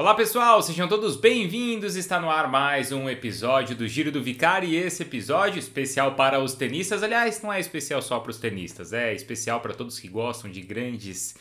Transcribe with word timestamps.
Olá 0.00 0.14
pessoal, 0.14 0.62
sejam 0.62 0.88
todos 0.88 1.14
bem-vindos. 1.14 1.94
Está 1.94 2.18
no 2.18 2.30
ar 2.30 2.50
mais 2.50 2.90
um 2.90 3.06
episódio 3.06 3.76
do 3.76 3.86
Giro 3.86 4.10
do 4.10 4.22
Vicari 4.22 4.68
e 4.68 4.76
esse 4.76 5.02
episódio 5.02 5.58
especial 5.58 6.14
para 6.14 6.40
os 6.40 6.54
tenistas. 6.54 7.02
Aliás, 7.02 7.42
não 7.42 7.52
é 7.52 7.60
especial 7.60 8.00
só 8.00 8.18
para 8.18 8.30
os 8.30 8.38
tenistas, 8.38 8.94
é 8.94 9.12
especial 9.12 9.60
para 9.60 9.74
todos 9.74 10.00
que 10.00 10.08
gostam 10.08 10.50
de 10.50 10.62
grandes 10.62 11.34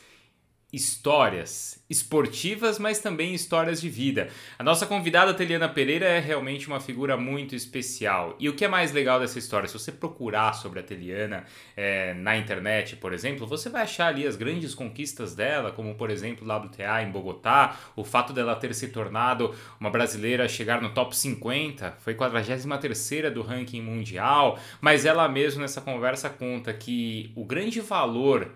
histórias 0.71 1.83
esportivas, 1.89 2.77
mas 2.77 2.99
também 2.99 3.33
histórias 3.33 3.81
de 3.81 3.89
vida. 3.89 4.29
A 4.57 4.63
nossa 4.63 4.85
convidada 4.85 5.33
Teliana 5.33 5.67
Pereira 5.67 6.05
é 6.05 6.19
realmente 6.19 6.67
uma 6.67 6.79
figura 6.79 7.17
muito 7.17 7.55
especial. 7.55 8.35
E 8.39 8.47
o 8.47 8.55
que 8.55 8.63
é 8.63 8.67
mais 8.67 8.91
legal 8.91 9.19
dessa 9.19 9.39
história? 9.39 9.67
Se 9.67 9.73
você 9.73 9.91
procurar 9.91 10.53
sobre 10.53 10.79
a 10.79 10.83
Teliana 10.83 11.45
é, 11.75 12.13
na 12.13 12.37
internet, 12.37 12.95
por 12.95 13.13
exemplo, 13.13 13.47
você 13.47 13.69
vai 13.69 13.81
achar 13.81 14.07
ali 14.07 14.27
as 14.27 14.35
grandes 14.35 14.75
conquistas 14.75 15.33
dela, 15.33 15.71
como 15.71 15.95
por 15.95 16.11
exemplo 16.11 16.47
o 16.47 16.55
WTA 16.55 17.01
em 17.01 17.09
Bogotá, 17.09 17.75
o 17.95 18.03
fato 18.03 18.31
dela 18.31 18.55
ter 18.55 18.73
se 18.75 18.89
tornado 18.89 19.55
uma 19.79 19.89
brasileira 19.89 20.47
chegar 20.47 20.81
no 20.81 20.93
top 20.93 21.17
50, 21.17 21.97
foi 21.99 22.13
43 22.13 23.33
do 23.33 23.41
ranking 23.41 23.81
mundial, 23.81 24.59
mas 24.79 25.05
ela 25.05 25.27
mesma 25.27 25.63
nessa 25.63 25.81
conversa 25.81 26.29
conta 26.29 26.71
que 26.71 27.31
o 27.35 27.43
grande 27.43 27.81
valor 27.81 28.51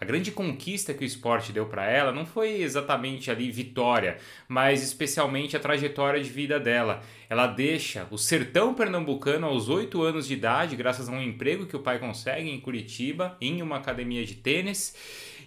a 0.00 0.04
grande 0.04 0.32
conquista 0.32 0.92
que 0.92 1.04
o 1.04 1.06
esporte 1.06 1.52
deu 1.52 1.66
para 1.66 1.88
ela 1.88 2.10
não 2.10 2.26
foi 2.26 2.62
exatamente 2.62 3.30
ali 3.30 3.50
vitória, 3.50 4.18
mas 4.48 4.82
especialmente 4.82 5.56
a 5.56 5.60
trajetória 5.60 6.22
de 6.22 6.28
vida 6.28 6.58
dela. 6.58 7.02
Ela 7.30 7.46
deixa 7.46 8.06
o 8.10 8.18
sertão 8.18 8.74
pernambucano 8.74 9.46
aos 9.46 9.68
8 9.68 10.02
anos 10.02 10.26
de 10.26 10.34
idade, 10.34 10.76
graças 10.76 11.08
a 11.08 11.12
um 11.12 11.22
emprego 11.22 11.66
que 11.66 11.76
o 11.76 11.80
pai 11.80 11.98
consegue 11.98 12.50
em 12.50 12.60
Curitiba, 12.60 13.36
em 13.40 13.62
uma 13.62 13.76
academia 13.76 14.24
de 14.24 14.34
tênis 14.34 14.94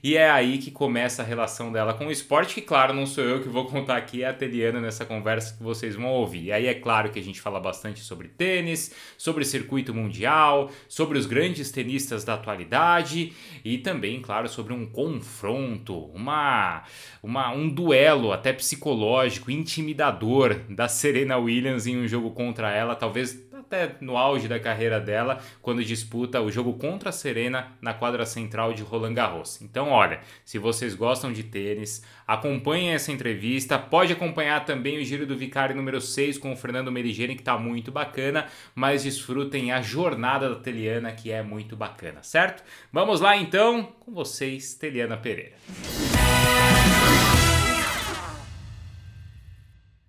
e 0.08 0.16
é 0.16 0.30
aí 0.30 0.58
que 0.58 0.72
começa 0.72 1.22
a 1.22 1.26
relação 1.26 1.70
dela 1.70 1.94
com 1.94 2.08
o 2.08 2.12
esporte, 2.12 2.56
que 2.56 2.62
claro, 2.62 2.94
não 2.94 3.06
sou 3.06 3.26
eu 3.26 3.42
que 3.42 3.50
vou 3.50 3.66
contar 3.68 3.98
aqui, 3.98 4.24
é 4.24 4.30
a 4.30 4.34
Teliana 4.34 4.80
nessa 4.80 5.04
conversa 5.04 5.58
que 5.58 5.62
vocês 5.62 5.98
vão 5.98 6.06
ouvir. 6.06 6.46
E 6.46 6.52
aí 6.54 6.66
é 6.66 6.74
claro 6.74 7.12
que 7.12 7.20
a 7.20 7.22
gente 7.22 7.42
fala 7.42 7.60
bastante 7.60 8.00
sobre 8.00 8.30
tênis, 8.30 8.96
sobre 9.18 9.44
circuito 9.44 9.94
mundial, 9.94 10.72
sobre 10.88 11.18
os 11.18 11.26
grandes 11.26 11.72
tenistas 11.72 12.24
da 12.24 12.36
atualidade 12.36 13.34
e 13.66 13.80
também, 13.80 14.22
claro, 14.22 14.48
sobre 14.48 14.72
um 14.72 14.86
confronto, 14.86 16.06
uma, 16.14 16.84
uma 17.22 17.52
um 17.52 17.68
duelo 17.68 18.32
até 18.32 18.54
psicológico, 18.54 19.52
intimidador 19.52 20.62
da 20.70 20.88
Serena 20.88 21.36
Williams 21.36 21.86
em 21.86 21.98
um 21.98 22.08
jogo 22.08 22.32
contra 22.32 22.72
ela, 22.72 22.96
talvez 22.96 23.46
até 23.60 23.96
no 24.02 24.18
auge 24.18 24.48
da 24.48 24.60
carreira 24.60 25.00
dela, 25.00 25.40
quando 25.62 25.84
disputa 25.84 26.42
o 26.42 26.52
jogo 26.52 26.74
contra 26.74 27.10
a 27.10 27.14
Serena 27.14 27.72
na 27.82 27.94
quadra 27.94 28.26
central 28.26 28.74
de 28.74 28.84
Roland 28.84 29.14
Garros. 29.14 29.62
Então, 29.62 29.90
olha, 29.90 30.20
se 30.46 30.60
vocês 30.60 30.94
gostam 30.94 31.34
de 31.34 31.44
tênis, 31.44 32.04
acompanhem 32.28 32.94
essa 32.94 33.12
entrevista. 33.12 33.80
Pode 33.80 34.14
acompanhar 34.14 34.66
também 34.66 35.00
o 35.00 35.04
Giro 35.04 35.26
do 35.26 35.36
Vicário 35.36 35.76
número 35.76 36.00
6 36.00 36.38
com 36.38 36.54
o 36.54 36.56
Fernando 36.56 36.92
Merigene, 36.92 37.36
que 37.36 37.42
está 37.42 37.58
muito 37.58 37.92
bacana, 37.92 38.48
mas 38.76 39.04
desfrutem 39.04 39.72
a 39.72 39.82
jornada 39.82 40.50
da 40.50 40.56
Teliana, 40.56 41.12
que 41.12 41.32
é 41.32 41.42
muito 41.42 41.76
bacana, 41.76 42.22
certo? 42.22 42.64
Vamos 42.92 43.22
lá 43.22 43.36
então 43.36 43.84
com 44.00 44.14
vocês, 44.14 44.76
Teliana 44.76 45.18
Pereira. 45.18 45.56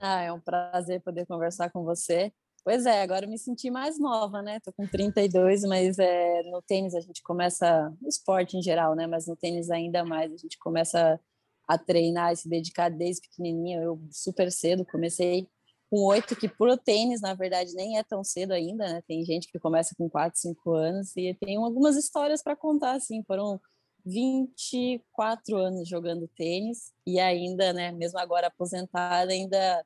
Ah, 0.00 0.22
é 0.22 0.32
um 0.32 0.38
prazer 0.38 1.00
poder 1.00 1.26
conversar 1.26 1.70
com 1.70 1.82
você. 1.82 2.32
Pois 2.68 2.84
é, 2.84 3.00
agora 3.00 3.24
eu 3.24 3.30
me 3.30 3.38
senti 3.38 3.70
mais 3.70 3.98
nova, 3.98 4.42
né? 4.42 4.60
Tô 4.60 4.70
com 4.74 4.86
32, 4.86 5.62
mas 5.62 5.98
é, 5.98 6.42
no 6.50 6.60
tênis 6.60 6.94
a 6.94 7.00
gente 7.00 7.22
começa, 7.22 7.88
no 7.98 8.06
esporte 8.06 8.58
em 8.58 8.62
geral, 8.62 8.94
né? 8.94 9.06
Mas 9.06 9.26
no 9.26 9.34
tênis 9.34 9.70
ainda 9.70 10.04
mais, 10.04 10.30
a 10.30 10.36
gente 10.36 10.58
começa 10.58 11.18
a 11.66 11.78
treinar 11.78 12.36
se 12.36 12.46
dedicar 12.46 12.90
desde 12.90 13.22
pequenininha. 13.22 13.80
Eu 13.80 13.98
super 14.10 14.52
cedo 14.52 14.84
comecei 14.84 15.48
com 15.90 16.04
oito, 16.08 16.36
que 16.36 16.46
pro 16.46 16.76
tênis, 16.76 17.22
na 17.22 17.32
verdade, 17.32 17.72
nem 17.72 17.96
é 17.96 18.02
tão 18.02 18.22
cedo 18.22 18.52
ainda, 18.52 18.86
né? 18.86 19.02
Tem 19.08 19.24
gente 19.24 19.50
que 19.50 19.58
começa 19.58 19.94
com 19.96 20.06
quatro, 20.10 20.38
cinco 20.38 20.72
anos 20.72 21.16
e 21.16 21.32
tem 21.40 21.56
algumas 21.56 21.96
histórias 21.96 22.42
para 22.42 22.54
contar, 22.54 22.96
assim, 22.96 23.22
foram 23.22 23.58
24 24.04 25.56
anos 25.56 25.88
jogando 25.88 26.28
tênis 26.36 26.92
e 27.06 27.18
ainda, 27.18 27.72
né, 27.72 27.92
mesmo 27.92 28.18
agora 28.18 28.48
aposentada, 28.48 29.32
ainda 29.32 29.82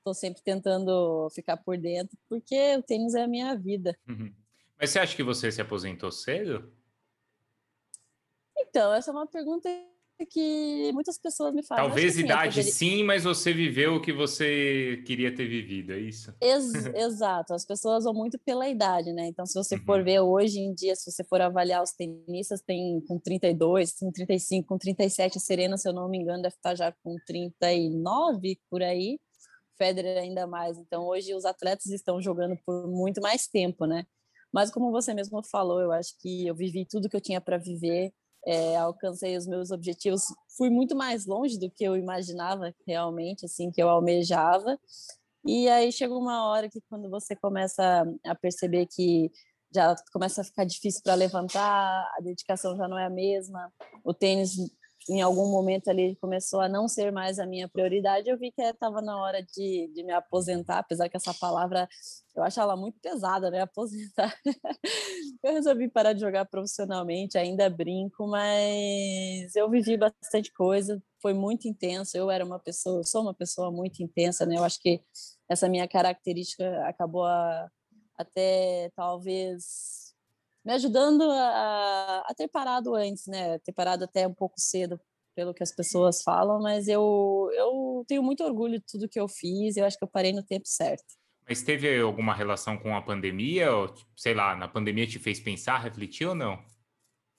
estou 0.00 0.14
sempre 0.14 0.42
tentando 0.42 1.28
ficar 1.30 1.56
por 1.58 1.78
dentro, 1.78 2.16
porque 2.28 2.76
o 2.76 2.82
tênis 2.82 3.14
é 3.14 3.22
a 3.22 3.28
minha 3.28 3.54
vida. 3.54 3.96
Uhum. 4.08 4.32
Mas 4.78 4.90
você 4.90 4.98
acha 4.98 5.14
que 5.14 5.22
você 5.22 5.52
se 5.52 5.60
aposentou 5.60 6.10
cedo? 6.10 6.72
Então, 8.58 8.92
essa 8.94 9.10
é 9.10 9.12
uma 9.12 9.26
pergunta 9.26 9.68
que 10.26 10.90
muitas 10.92 11.18
pessoas 11.18 11.54
me 11.54 11.62
fazem. 11.62 11.84
Talvez 11.84 12.14
assim, 12.14 12.24
idade 12.24 12.56
poderia... 12.56 12.72
sim, 12.72 13.02
mas 13.02 13.24
você 13.24 13.52
viveu 13.52 13.94
o 13.94 14.02
que 14.02 14.12
você 14.12 15.02
queria 15.06 15.34
ter 15.34 15.46
vivido, 15.46 15.92
é 15.92 15.98
isso? 15.98 16.34
Ex 16.40 16.72
exato, 16.94 17.54
as 17.54 17.64
pessoas 17.64 18.04
vão 18.04 18.14
muito 18.14 18.38
pela 18.38 18.68
idade, 18.68 19.12
né? 19.12 19.26
Então, 19.26 19.46
se 19.46 19.54
você 19.54 19.76
uhum. 19.76 19.84
for 19.84 20.04
ver 20.04 20.20
hoje 20.20 20.58
em 20.58 20.74
dia, 20.74 20.94
se 20.94 21.10
você 21.10 21.24
for 21.24 21.40
avaliar 21.40 21.82
os 21.82 21.92
tenistas, 21.92 22.60
tem 22.60 23.00
com 23.06 23.18
32, 23.18 23.94
com 23.98 24.10
35, 24.12 24.68
com 24.68 24.78
37, 24.78 25.38
a 25.38 25.40
Serena, 25.40 25.76
se 25.76 25.88
eu 25.88 25.92
não 25.92 26.08
me 26.08 26.18
engano, 26.18 26.42
deve 26.42 26.54
estar 26.54 26.74
já 26.74 26.92
com 27.02 27.16
39 27.26 28.58
por 28.70 28.82
aí. 28.82 29.18
Federer 29.80 30.18
ainda 30.18 30.46
mais. 30.46 30.76
Então, 30.76 31.06
hoje 31.06 31.34
os 31.34 31.46
atletas 31.46 31.86
estão 31.86 32.20
jogando 32.20 32.54
por 32.66 32.86
muito 32.86 33.18
mais 33.22 33.46
tempo, 33.46 33.86
né? 33.86 34.04
Mas 34.52 34.70
como 34.70 34.90
você 34.90 35.14
mesmo 35.14 35.42
falou, 35.42 35.80
eu 35.80 35.90
acho 35.90 36.18
que 36.20 36.46
eu 36.46 36.54
vivi 36.54 36.84
tudo 36.84 37.08
que 37.08 37.16
eu 37.16 37.20
tinha 37.20 37.40
para 37.40 37.56
viver, 37.56 38.12
é, 38.44 38.76
alcancei 38.76 39.36
os 39.38 39.46
meus 39.46 39.70
objetivos, 39.70 40.22
fui 40.56 40.68
muito 40.68 40.94
mais 40.94 41.24
longe 41.24 41.58
do 41.58 41.70
que 41.70 41.84
eu 41.84 41.96
imaginava 41.96 42.74
realmente, 42.86 43.46
assim, 43.46 43.70
que 43.70 43.82
eu 43.82 43.88
almejava. 43.88 44.78
E 45.46 45.66
aí 45.68 45.90
chega 45.90 46.14
uma 46.14 46.46
hora 46.46 46.68
que 46.68 46.82
quando 46.90 47.08
você 47.08 47.34
começa 47.34 48.04
a 48.26 48.34
perceber 48.34 48.86
que 48.86 49.30
já 49.74 49.94
começa 50.12 50.42
a 50.42 50.44
ficar 50.44 50.64
difícil 50.64 51.00
para 51.02 51.14
levantar, 51.14 51.62
a 52.18 52.20
dedicação 52.22 52.76
já 52.76 52.86
não 52.86 52.98
é 52.98 53.06
a 53.06 53.10
mesma, 53.10 53.72
o 54.04 54.12
tênis 54.12 54.56
em 55.08 55.22
algum 55.22 55.50
momento 55.50 55.88
ali 55.88 56.16
começou 56.16 56.60
a 56.60 56.68
não 56.68 56.86
ser 56.86 57.10
mais 57.10 57.38
a 57.38 57.46
minha 57.46 57.68
prioridade, 57.68 58.28
eu 58.28 58.38
vi 58.38 58.50
que 58.52 58.62
estava 58.62 59.00
na 59.00 59.18
hora 59.18 59.42
de, 59.42 59.90
de 59.94 60.02
me 60.02 60.12
aposentar, 60.12 60.78
apesar 60.78 61.08
que 61.08 61.16
essa 61.16 61.34
palavra 61.34 61.88
eu 62.34 62.42
acho 62.44 62.60
ela 62.60 62.76
muito 62.76 62.98
pesada, 63.00 63.50
né? 63.50 63.60
Aposentar. 63.62 64.34
eu 65.42 65.52
resolvi 65.52 65.88
parar 65.88 66.12
de 66.12 66.20
jogar 66.20 66.44
profissionalmente, 66.46 67.36
ainda 67.36 67.68
brinco, 67.68 68.26
mas 68.26 69.54
eu 69.56 69.68
vivi 69.68 69.96
bastante 69.96 70.52
coisa, 70.52 71.02
foi 71.20 71.34
muito 71.34 71.66
intenso. 71.68 72.16
Eu 72.16 72.30
era 72.30 72.44
uma 72.44 72.58
pessoa, 72.58 73.02
sou 73.04 73.22
uma 73.22 73.34
pessoa 73.34 73.70
muito 73.70 74.02
intensa, 74.02 74.46
né? 74.46 74.56
Eu 74.56 74.64
acho 74.64 74.80
que 74.80 75.02
essa 75.48 75.68
minha 75.68 75.88
característica 75.88 76.86
acabou 76.86 77.24
a, 77.24 77.68
até 78.16 78.90
talvez 78.94 79.99
me 80.64 80.72
ajudando 80.72 81.22
a, 81.30 82.24
a 82.26 82.34
ter 82.36 82.48
parado 82.48 82.94
antes, 82.94 83.26
né? 83.26 83.58
Ter 83.60 83.72
parado 83.72 84.04
até 84.04 84.26
um 84.26 84.34
pouco 84.34 84.54
cedo, 84.58 85.00
pelo 85.34 85.54
que 85.54 85.62
as 85.62 85.74
pessoas 85.74 86.22
falam, 86.22 86.60
mas 86.60 86.88
eu, 86.88 87.48
eu 87.54 88.04
tenho 88.06 88.22
muito 88.22 88.44
orgulho 88.44 88.78
de 88.78 88.84
tudo 88.84 89.08
que 89.08 89.18
eu 89.18 89.28
fiz, 89.28 89.76
eu 89.76 89.84
acho 89.84 89.96
que 89.96 90.04
eu 90.04 90.08
parei 90.08 90.32
no 90.32 90.42
tempo 90.42 90.66
certo. 90.66 91.20
Mas 91.48 91.62
teve 91.62 91.98
alguma 91.98 92.34
relação 92.34 92.76
com 92.78 92.94
a 92.94 93.02
pandemia? 93.02 93.74
Ou, 93.74 93.92
sei 94.16 94.34
lá, 94.34 94.54
na 94.54 94.68
pandemia 94.68 95.06
te 95.06 95.18
fez 95.18 95.40
pensar, 95.40 95.78
refletir 95.78 96.26
ou 96.26 96.34
não? 96.34 96.56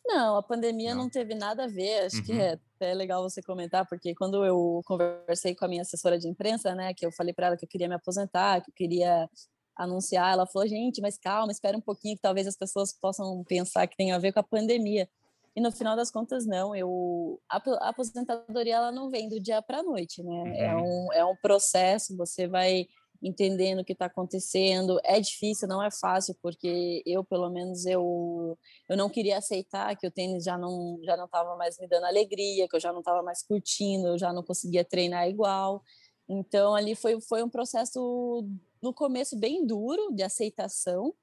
Não, 0.06 0.36
a 0.36 0.44
pandemia 0.44 0.94
não, 0.94 1.04
não 1.04 1.10
teve 1.10 1.34
nada 1.34 1.64
a 1.66 1.68
ver. 1.68 2.06
Acho 2.06 2.18
uhum. 2.18 2.24
que 2.24 2.34
é 2.34 2.60
até 2.76 2.94
legal 2.94 3.24
você 3.24 3.42
comentar, 3.42 3.88
porque 3.88 4.14
quando 4.16 4.44
eu 4.44 4.82
conversei 4.86 5.56
com 5.56 5.64
a 5.64 5.68
minha 5.68 5.84
assessora 5.84 6.20
de 6.20 6.28
imprensa, 6.28 6.76
né, 6.76 6.94
que 6.94 7.06
eu 7.06 7.12
falei 7.12 7.34
para 7.34 7.48
ela 7.48 7.58
que 7.58 7.64
eu 7.64 7.70
queria 7.70 7.88
me 7.88 7.96
aposentar, 7.96 8.62
que 8.62 8.72
eu 8.72 8.74
queria 8.76 9.30
anunciar, 9.76 10.34
ela 10.34 10.46
falou, 10.46 10.68
gente, 10.68 11.02
mas 11.02 11.18
calma, 11.18 11.52
espera 11.52 11.78
um 11.78 11.82
pouquinho 11.82 12.16
que 12.16 12.22
talvez 12.22 12.48
as 12.48 12.58
pessoas 12.58 12.94
possam 12.94 13.44
pensar 13.44 13.88
que 13.88 13.98
tem 13.98 14.12
a 14.12 14.20
ver 14.20 14.32
com 14.34 14.40
a 14.40 14.44
pandemia. 14.44 15.10
E 15.56 15.62
no 15.62 15.72
final 15.72 15.96
das 15.96 16.10
contas, 16.10 16.46
não. 16.46 16.76
Eu, 16.76 17.42
a, 17.50 17.58
aposentadoria 17.90 18.76
ela 18.76 18.92
não 18.92 19.10
vem 19.10 19.28
do 19.28 19.40
dia 19.40 19.62
para 19.62 19.80
a 19.80 19.84
noite, 19.84 20.24
né? 20.24 20.58
É 20.58 20.74
uhum. 20.74 20.80
É, 20.80 20.84
um, 20.84 21.14
é 21.14 21.26
um 21.26 21.36
processo, 21.36 22.16
você 22.16 22.48
vai 22.48 22.88
entendendo 23.22 23.80
o 23.80 23.86
que 23.86 23.94
está 23.94 24.06
acontecendo. 24.06 25.00
É 25.04 25.20
difícil, 25.20 25.68
não 25.68 25.84
é 25.84 25.92
fácil, 25.92 26.36
porque 26.42 27.04
eu, 27.06 27.24
pelo 27.24 27.50
menos, 27.50 27.86
eu, 27.86 28.58
eu 28.90 28.98
não 28.98 29.10
queria 29.10 29.38
aceitar 29.38 29.96
que 29.96 30.08
o 30.08 30.12
tênis 30.12 30.44
já 30.44 30.58
não 30.58 31.00
já 31.04 31.16
não 31.16 31.26
estava 31.26 31.56
mais 31.56 31.78
me 31.78 31.88
dando 31.88 32.06
alegria, 32.06 32.68
que 32.68 32.76
eu 32.76 32.80
já 32.80 32.92
não 32.92 33.00
estava 33.00 33.22
mais 33.22 33.44
curtindo, 33.44 34.08
eu 34.08 34.18
já 34.18 34.34
não 34.34 34.44
conseguia 34.44 34.84
treinar 34.84 35.28
igual. 35.28 35.84
Então, 36.28 36.74
ali 36.74 36.96
foi, 36.96 37.20
foi 37.20 37.44
um 37.44 37.50
processo 37.50 38.48
no 38.82 38.94
começo 38.94 39.38
bem 39.38 39.66
duro 39.66 40.14
de 40.14 40.24
aceitação, 40.24 41.14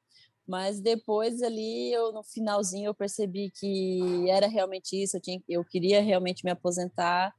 mas 0.46 0.80
depois 0.80 1.42
ali 1.42 1.92
eu 1.92 2.12
no 2.12 2.22
finalzinho 2.22 2.86
eu 2.86 2.94
percebi 2.94 3.50
que 3.50 4.28
era 4.30 4.46
realmente 4.46 5.00
isso, 5.00 5.16
eu 5.16 5.20
tinha 5.20 5.42
eu 5.48 5.64
queria 5.64 6.00
realmente 6.00 6.44
me 6.44 6.50
aposentar. 6.50 7.34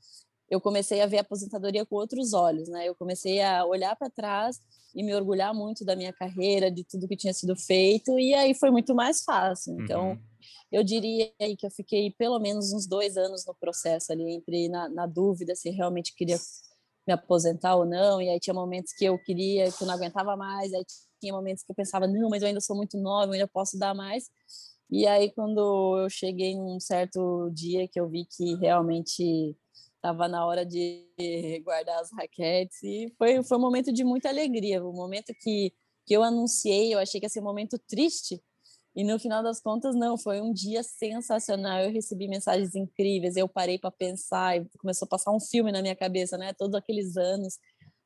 Eu 0.50 0.60
comecei 0.60 1.02
a 1.02 1.06
ver 1.06 1.20
a 1.20 1.22
aposentadoria 1.22 1.86
com 1.86 1.96
outros 1.96 2.34
olhos, 2.34 2.70
né? 2.70 2.88
Eu 2.88 2.96
comecei 2.96 3.42
a 3.42 3.66
olhar 3.66 3.96
para 3.96 4.10
trás 4.10 4.60
e 4.96 5.04
me 5.04 5.14
orgulhar 5.14 5.54
muito 5.54 5.86
da 5.86 5.96
minha 5.96 6.12
carreira, 6.12 6.72
de 6.72 6.84
tudo 6.84 7.08
que 7.08 7.16
tinha 7.16 7.34
sido 7.34 7.56
feito, 7.56 8.18
e 8.18 8.34
aí 8.34 8.56
foi 8.56 8.72
muito 8.72 8.96
mais 8.96 9.24
fácil. 9.24 9.80
Então, 9.80 10.12
uhum. 10.12 10.20
eu 10.72 10.84
diria 10.84 11.32
que 11.38 11.66
eu 11.66 11.72
fiquei 11.72 12.12
pelo 12.12 12.40
menos 12.40 12.74
uns 12.74 12.88
dois 12.88 13.16
anos 13.16 13.46
no 13.46 13.54
processo 13.54 14.12
ali, 14.12 14.24
entre 14.32 14.68
na, 14.70 14.90
na 14.90 15.06
dúvida 15.06 15.56
se 15.56 15.70
realmente 15.70 16.16
queria 16.16 16.38
me 17.10 17.14
aposentar 17.14 17.76
ou 17.76 17.86
não, 17.86 18.22
e 18.22 18.30
aí 18.30 18.40
tinha 18.40 18.54
momentos 18.54 18.94
que 18.94 19.04
eu 19.04 19.18
queria, 19.18 19.72
que 19.72 19.84
eu 19.84 19.88
não 19.88 19.96
aguentava 19.96 20.38
mais, 20.38 20.72
aí 20.74 20.86
tinha 21.20 21.34
momentos 21.34 21.64
que 21.64 21.72
eu 21.72 21.76
pensava, 21.76 22.08
não, 22.08 22.30
mas 22.30 22.44
eu 22.44 22.48
ainda 22.48 22.62
sou 22.62 22.76
muito 22.76 22.98
nova, 22.98 23.28
eu 23.28 23.34
ainda 23.34 23.48
posso 23.48 23.80
dar 23.80 23.96
mais. 23.96 24.30
E 24.92 25.08
aí, 25.08 25.32
quando 25.32 26.00
eu 26.00 26.10
cheguei 26.10 26.56
num 26.56 26.80
certo 26.80 27.50
dia 27.52 27.88
que 27.88 28.00
eu 28.00 28.08
vi 28.08 28.26
que 28.26 28.56
realmente 28.56 29.56
estava 29.96 30.28
na 30.28 30.46
hora 30.46 30.66
de 30.66 31.06
guardar 31.64 32.00
as 32.00 32.12
raquetes, 32.12 32.82
e 32.84 33.14
foi, 33.18 33.44
foi 33.44 33.58
um 33.58 33.62
momento 33.62 33.92
de 33.92 34.04
muita 34.04 34.30
alegria, 34.30 34.84
o 34.84 34.94
momento 34.94 35.34
que, 35.42 35.74
que 36.06 36.14
eu 36.14 36.24
anunciei, 36.24 36.94
eu 36.94 37.00
achei 37.00 37.20
que 37.20 37.26
ia 37.26 37.30
ser 37.30 37.42
um 37.42 37.44
momento 37.44 37.78
triste, 37.88 38.42
e 39.00 39.04
no 39.06 39.18
final 39.18 39.42
das 39.42 39.62
contas, 39.62 39.96
não, 39.96 40.18
foi 40.18 40.42
um 40.42 40.52
dia 40.52 40.84
sensacional. 40.84 41.80
Eu 41.80 41.90
recebi 41.90 42.28
mensagens 42.28 42.76
incríveis, 42.76 43.38
eu 43.38 43.48
parei 43.48 43.80
para 43.80 43.90
pensar 43.90 44.58
e 44.58 44.68
começou 44.78 45.06
a 45.06 45.10
passar 45.10 45.32
um 45.32 45.40
filme 45.40 45.72
na 45.72 45.82
minha 45.82 45.96
cabeça, 45.96 46.38
né? 46.38 46.52
Todos 46.52 46.76
aqueles 46.76 47.16
anos, 47.16 47.58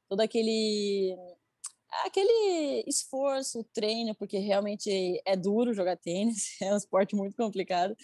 todo 0.08 0.22
aquele 0.22 1.18
aquele 2.06 2.84
esforço, 2.88 3.64
treino, 3.74 4.14
porque 4.14 4.38
realmente 4.38 5.20
é 5.26 5.36
duro 5.36 5.74
jogar 5.74 5.98
tênis, 5.98 6.56
é 6.62 6.72
um 6.72 6.78
esporte 6.78 7.16
muito 7.16 7.36
complicado, 7.36 7.96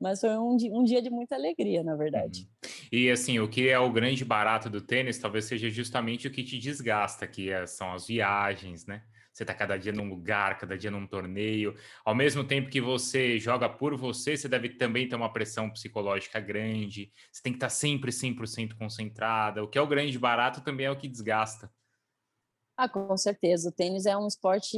mas 0.00 0.18
foi 0.18 0.30
um, 0.38 0.56
um 0.72 0.84
dia 0.84 1.02
de 1.02 1.10
muita 1.10 1.34
alegria, 1.34 1.82
na 1.82 1.96
verdade. 1.96 2.48
Uhum. 2.64 2.70
E 2.90 3.10
assim, 3.10 3.38
o 3.40 3.48
que 3.48 3.68
é 3.68 3.78
o 3.78 3.92
grande 3.92 4.24
barato 4.24 4.70
do 4.70 4.80
tênis 4.80 5.18
talvez 5.18 5.44
seja 5.44 5.68
justamente 5.68 6.26
o 6.26 6.30
que 6.30 6.42
te 6.42 6.58
desgasta, 6.58 7.26
que 7.26 7.50
é, 7.50 7.66
são 7.66 7.92
as 7.92 8.06
viagens, 8.06 8.86
né? 8.86 9.02
Você 9.38 9.44
está 9.44 9.54
cada 9.54 9.76
dia 9.76 9.92
num 9.92 10.08
lugar, 10.08 10.58
cada 10.58 10.76
dia 10.76 10.90
num 10.90 11.06
torneio. 11.06 11.76
Ao 12.04 12.12
mesmo 12.12 12.42
tempo 12.42 12.68
que 12.68 12.80
você 12.80 13.38
joga 13.38 13.68
por 13.68 13.96
você, 13.96 14.36
você 14.36 14.48
deve 14.48 14.70
também 14.70 15.08
ter 15.08 15.14
uma 15.14 15.32
pressão 15.32 15.70
psicológica 15.70 16.40
grande. 16.40 17.12
Você 17.30 17.40
tem 17.40 17.52
que 17.52 17.58
estar 17.58 17.68
tá 17.68 17.70
sempre 17.70 18.10
100% 18.10 18.76
concentrada. 18.76 19.62
O 19.62 19.68
que 19.68 19.78
é 19.78 19.80
o 19.80 19.86
grande 19.86 20.18
barato 20.18 20.60
também 20.60 20.86
é 20.86 20.90
o 20.90 20.98
que 20.98 21.06
desgasta. 21.06 21.72
Ah, 22.76 22.88
com 22.88 23.16
certeza. 23.16 23.68
O 23.68 23.72
tênis 23.72 24.06
é 24.06 24.16
um 24.16 24.26
esporte 24.26 24.76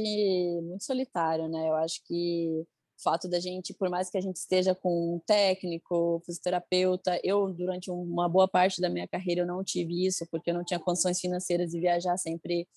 muito 0.61 0.83
solitário, 0.83 1.47
né? 1.49 1.67
Eu 1.67 1.73
acho 1.77 1.99
que 2.05 2.47
o 2.51 2.67
fato 3.03 3.27
da 3.27 3.39
gente, 3.39 3.73
por 3.73 3.89
mais 3.89 4.11
que 4.11 4.17
a 4.19 4.21
gente 4.21 4.35
esteja 4.35 4.75
com 4.75 5.15
um 5.15 5.19
técnico, 5.25 6.21
fisioterapeuta, 6.23 7.19
eu, 7.23 7.51
durante 7.51 7.89
uma 7.89 8.29
boa 8.29 8.47
parte 8.47 8.79
da 8.79 8.91
minha 8.91 9.07
carreira, 9.07 9.41
eu 9.41 9.47
não 9.47 9.63
tive 9.63 10.05
isso, 10.05 10.23
porque 10.29 10.51
eu 10.51 10.53
não 10.53 10.63
tinha 10.63 10.79
condições 10.79 11.19
financeiras 11.19 11.71
de 11.71 11.79
viajar 11.79 12.15
sempre 12.17 12.67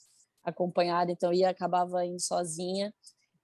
acompanhada, 0.45 1.11
então 1.11 1.33
ia 1.33 1.51
acabava 1.51 2.05
indo 2.05 2.21
sozinha. 2.21 2.93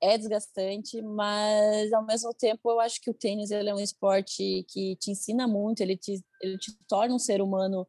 É 0.02 0.16
desgastante, 0.16 1.02
mas 1.02 1.92
ao 1.92 2.04
mesmo 2.04 2.32
tempo 2.34 2.70
eu 2.70 2.80
acho 2.80 3.00
que 3.02 3.10
o 3.10 3.14
tênis 3.14 3.50
ele 3.50 3.68
é 3.68 3.74
um 3.74 3.80
esporte 3.80 4.64
que 4.68 4.96
te 4.96 5.10
ensina 5.10 5.46
muito, 5.46 5.82
ele 5.82 5.96
te, 5.96 6.24
ele 6.40 6.58
te 6.58 6.72
torna 6.88 7.14
um 7.14 7.18
ser 7.18 7.42
humano 7.42 7.86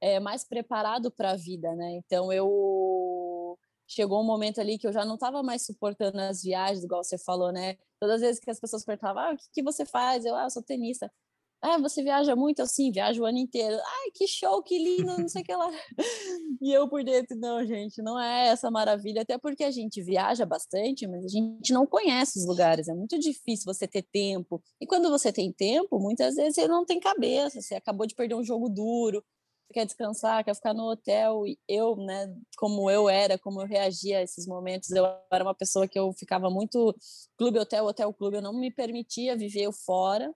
é, 0.00 0.20
mais 0.20 0.44
preparado 0.44 1.10
para 1.10 1.32
a 1.32 1.36
vida, 1.36 1.74
né? 1.74 1.92
Então 1.92 2.32
eu 2.32 3.58
chegou 3.86 4.20
um 4.20 4.24
momento 4.24 4.60
ali 4.60 4.78
que 4.78 4.86
eu 4.86 4.92
já 4.92 5.04
não 5.04 5.14
estava 5.14 5.42
mais 5.42 5.66
suportando 5.66 6.20
as 6.20 6.42
viagens, 6.42 6.84
igual 6.84 7.02
você 7.02 7.18
falou, 7.18 7.52
né? 7.52 7.76
Todas 7.98 8.16
as 8.16 8.20
vezes 8.20 8.40
que 8.40 8.50
as 8.50 8.60
pessoas 8.60 8.84
perguntavam, 8.84 9.22
ah, 9.22 9.32
o 9.32 9.36
que, 9.36 9.48
que 9.54 9.62
você 9.62 9.84
faz? 9.84 10.24
Eu, 10.24 10.34
ah, 10.36 10.44
eu 10.44 10.50
sou 10.50 10.62
tenista. 10.62 11.12
Ah, 11.62 11.76
você 11.78 12.02
viaja 12.02 12.34
muito? 12.34 12.62
assim? 12.62 12.90
viajo 12.90 13.22
o 13.22 13.26
ano 13.26 13.36
inteiro. 13.36 13.76
Ai, 13.76 14.10
que 14.14 14.26
show, 14.26 14.62
que 14.62 14.78
lindo, 14.78 15.18
não 15.18 15.28
sei 15.28 15.42
o 15.42 15.44
que 15.44 15.54
lá. 15.54 15.70
e 16.60 16.72
eu 16.72 16.88
por 16.88 17.04
dentro, 17.04 17.36
não, 17.36 17.64
gente, 17.66 18.00
não 18.00 18.18
é 18.18 18.48
essa 18.48 18.70
maravilha. 18.70 19.22
Até 19.22 19.36
porque 19.36 19.64
a 19.64 19.70
gente 19.70 20.02
viaja 20.02 20.46
bastante, 20.46 21.06
mas 21.06 21.22
a 21.24 21.28
gente 21.28 21.72
não 21.72 21.86
conhece 21.86 22.38
os 22.38 22.46
lugares. 22.46 22.88
É 22.88 22.94
muito 22.94 23.18
difícil 23.18 23.66
você 23.66 23.86
ter 23.86 24.02
tempo. 24.02 24.62
E 24.80 24.86
quando 24.86 25.10
você 25.10 25.30
tem 25.30 25.52
tempo, 25.52 25.98
muitas 26.00 26.36
vezes 26.36 26.54
você 26.54 26.66
não 26.66 26.86
tem 26.86 26.98
cabeça. 26.98 27.60
Você 27.60 27.74
acabou 27.74 28.06
de 28.06 28.14
perder 28.14 28.36
um 28.36 28.44
jogo 28.44 28.70
duro, 28.70 29.22
você 29.66 29.74
quer 29.74 29.84
descansar, 29.84 30.42
quer 30.42 30.54
ficar 30.54 30.72
no 30.72 30.90
hotel. 30.90 31.46
E 31.46 31.58
eu, 31.68 31.94
né, 31.96 32.34
como 32.56 32.90
eu 32.90 33.06
era, 33.08 33.38
como 33.38 33.60
eu 33.60 33.66
reagia 33.66 34.18
a 34.18 34.22
esses 34.22 34.46
momentos, 34.46 34.90
eu 34.92 35.04
era 35.30 35.44
uma 35.44 35.54
pessoa 35.54 35.86
que 35.86 35.98
eu 35.98 36.10
ficava 36.14 36.48
muito 36.48 36.96
clube, 37.36 37.58
hotel, 37.58 37.84
hotel, 37.84 38.14
clube. 38.14 38.36
Eu 38.36 38.42
não 38.42 38.54
me 38.54 38.70
permitia 38.70 39.36
viver 39.36 39.70
fora 39.72 40.32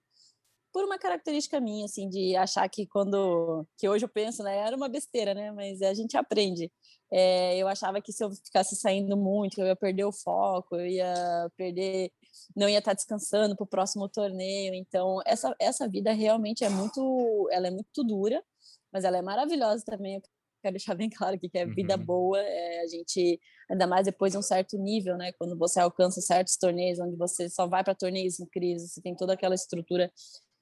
por 0.74 0.84
uma 0.84 0.98
característica 0.98 1.60
minha, 1.60 1.84
assim, 1.84 2.08
de 2.08 2.34
achar 2.34 2.68
que 2.68 2.84
quando. 2.84 3.64
que 3.78 3.88
hoje 3.88 4.04
eu 4.04 4.08
penso, 4.08 4.42
né? 4.42 4.56
Era 4.58 4.74
uma 4.76 4.88
besteira, 4.88 5.32
né? 5.32 5.52
Mas 5.52 5.80
a 5.80 5.94
gente 5.94 6.16
aprende. 6.16 6.70
É, 7.12 7.56
eu 7.56 7.68
achava 7.68 8.02
que 8.02 8.12
se 8.12 8.24
eu 8.24 8.30
ficasse 8.32 8.74
saindo 8.74 9.16
muito, 9.16 9.60
eu 9.60 9.68
ia 9.68 9.76
perder 9.76 10.04
o 10.04 10.10
foco, 10.10 10.74
eu 10.74 10.84
ia 10.84 11.48
perder. 11.56 12.10
não 12.56 12.68
ia 12.68 12.80
estar 12.80 12.92
descansando 12.92 13.54
para 13.54 13.62
o 13.62 13.68
próximo 13.68 14.08
torneio. 14.08 14.74
Então, 14.74 15.20
essa, 15.24 15.54
essa 15.60 15.88
vida 15.88 16.12
realmente 16.12 16.64
é 16.64 16.68
muito. 16.68 17.48
ela 17.52 17.68
é 17.68 17.70
muito 17.70 18.02
dura, 18.02 18.42
mas 18.92 19.04
ela 19.04 19.16
é 19.16 19.22
maravilhosa 19.22 19.84
também. 19.86 20.16
Eu 20.16 20.22
quero 20.60 20.72
deixar 20.72 20.94
bem 20.96 21.08
claro 21.08 21.38
que 21.38 21.48
é 21.54 21.64
vida 21.66 21.96
uhum. 21.96 22.04
boa. 22.04 22.40
É, 22.40 22.80
a 22.80 22.86
gente, 22.88 23.40
ainda 23.70 23.86
mais 23.86 24.06
depois 24.06 24.32
de 24.32 24.38
um 24.38 24.42
certo 24.42 24.76
nível, 24.76 25.16
né? 25.16 25.30
Quando 25.38 25.56
você 25.56 25.78
alcança 25.78 26.20
certos 26.20 26.56
torneios, 26.56 26.98
onde 26.98 27.16
você 27.16 27.48
só 27.48 27.68
vai 27.68 27.84
para 27.84 27.94
torneios 27.94 28.40
incríveis, 28.40 28.90
você 28.90 29.00
tem 29.00 29.14
toda 29.14 29.34
aquela 29.34 29.54
estrutura 29.54 30.10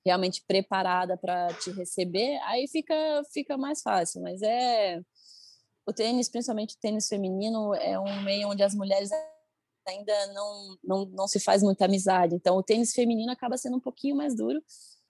realmente 0.05 0.43
preparada 0.47 1.17
para 1.17 1.53
te 1.55 1.71
receber, 1.71 2.39
aí 2.45 2.67
fica, 2.69 2.95
fica 3.33 3.57
mais 3.57 3.83
fácil. 3.83 4.23
Mas 4.23 4.43
é. 4.43 5.01
O 5.85 5.93
tênis, 5.93 6.29
principalmente 6.29 6.77
o 6.77 6.79
tênis 6.79 7.09
feminino, 7.09 7.75
é 7.75 7.99
um 7.99 8.23
meio 8.23 8.49
onde 8.49 8.63
as 8.63 8.73
mulheres 8.73 9.11
ainda 9.87 10.27
não, 10.29 10.77
não, 10.83 11.05
não 11.07 11.29
se 11.29 11.41
faz 11.41 11.63
muita 11.63 11.87
amizade. 11.87 12.35
Então, 12.35 12.57
o 12.57 12.63
tênis 12.63 12.93
feminino 12.93 13.33
acaba 13.33 13.57
sendo 13.57 13.77
um 13.77 13.81
pouquinho 13.81 14.17
mais 14.17 14.37
duro, 14.37 14.63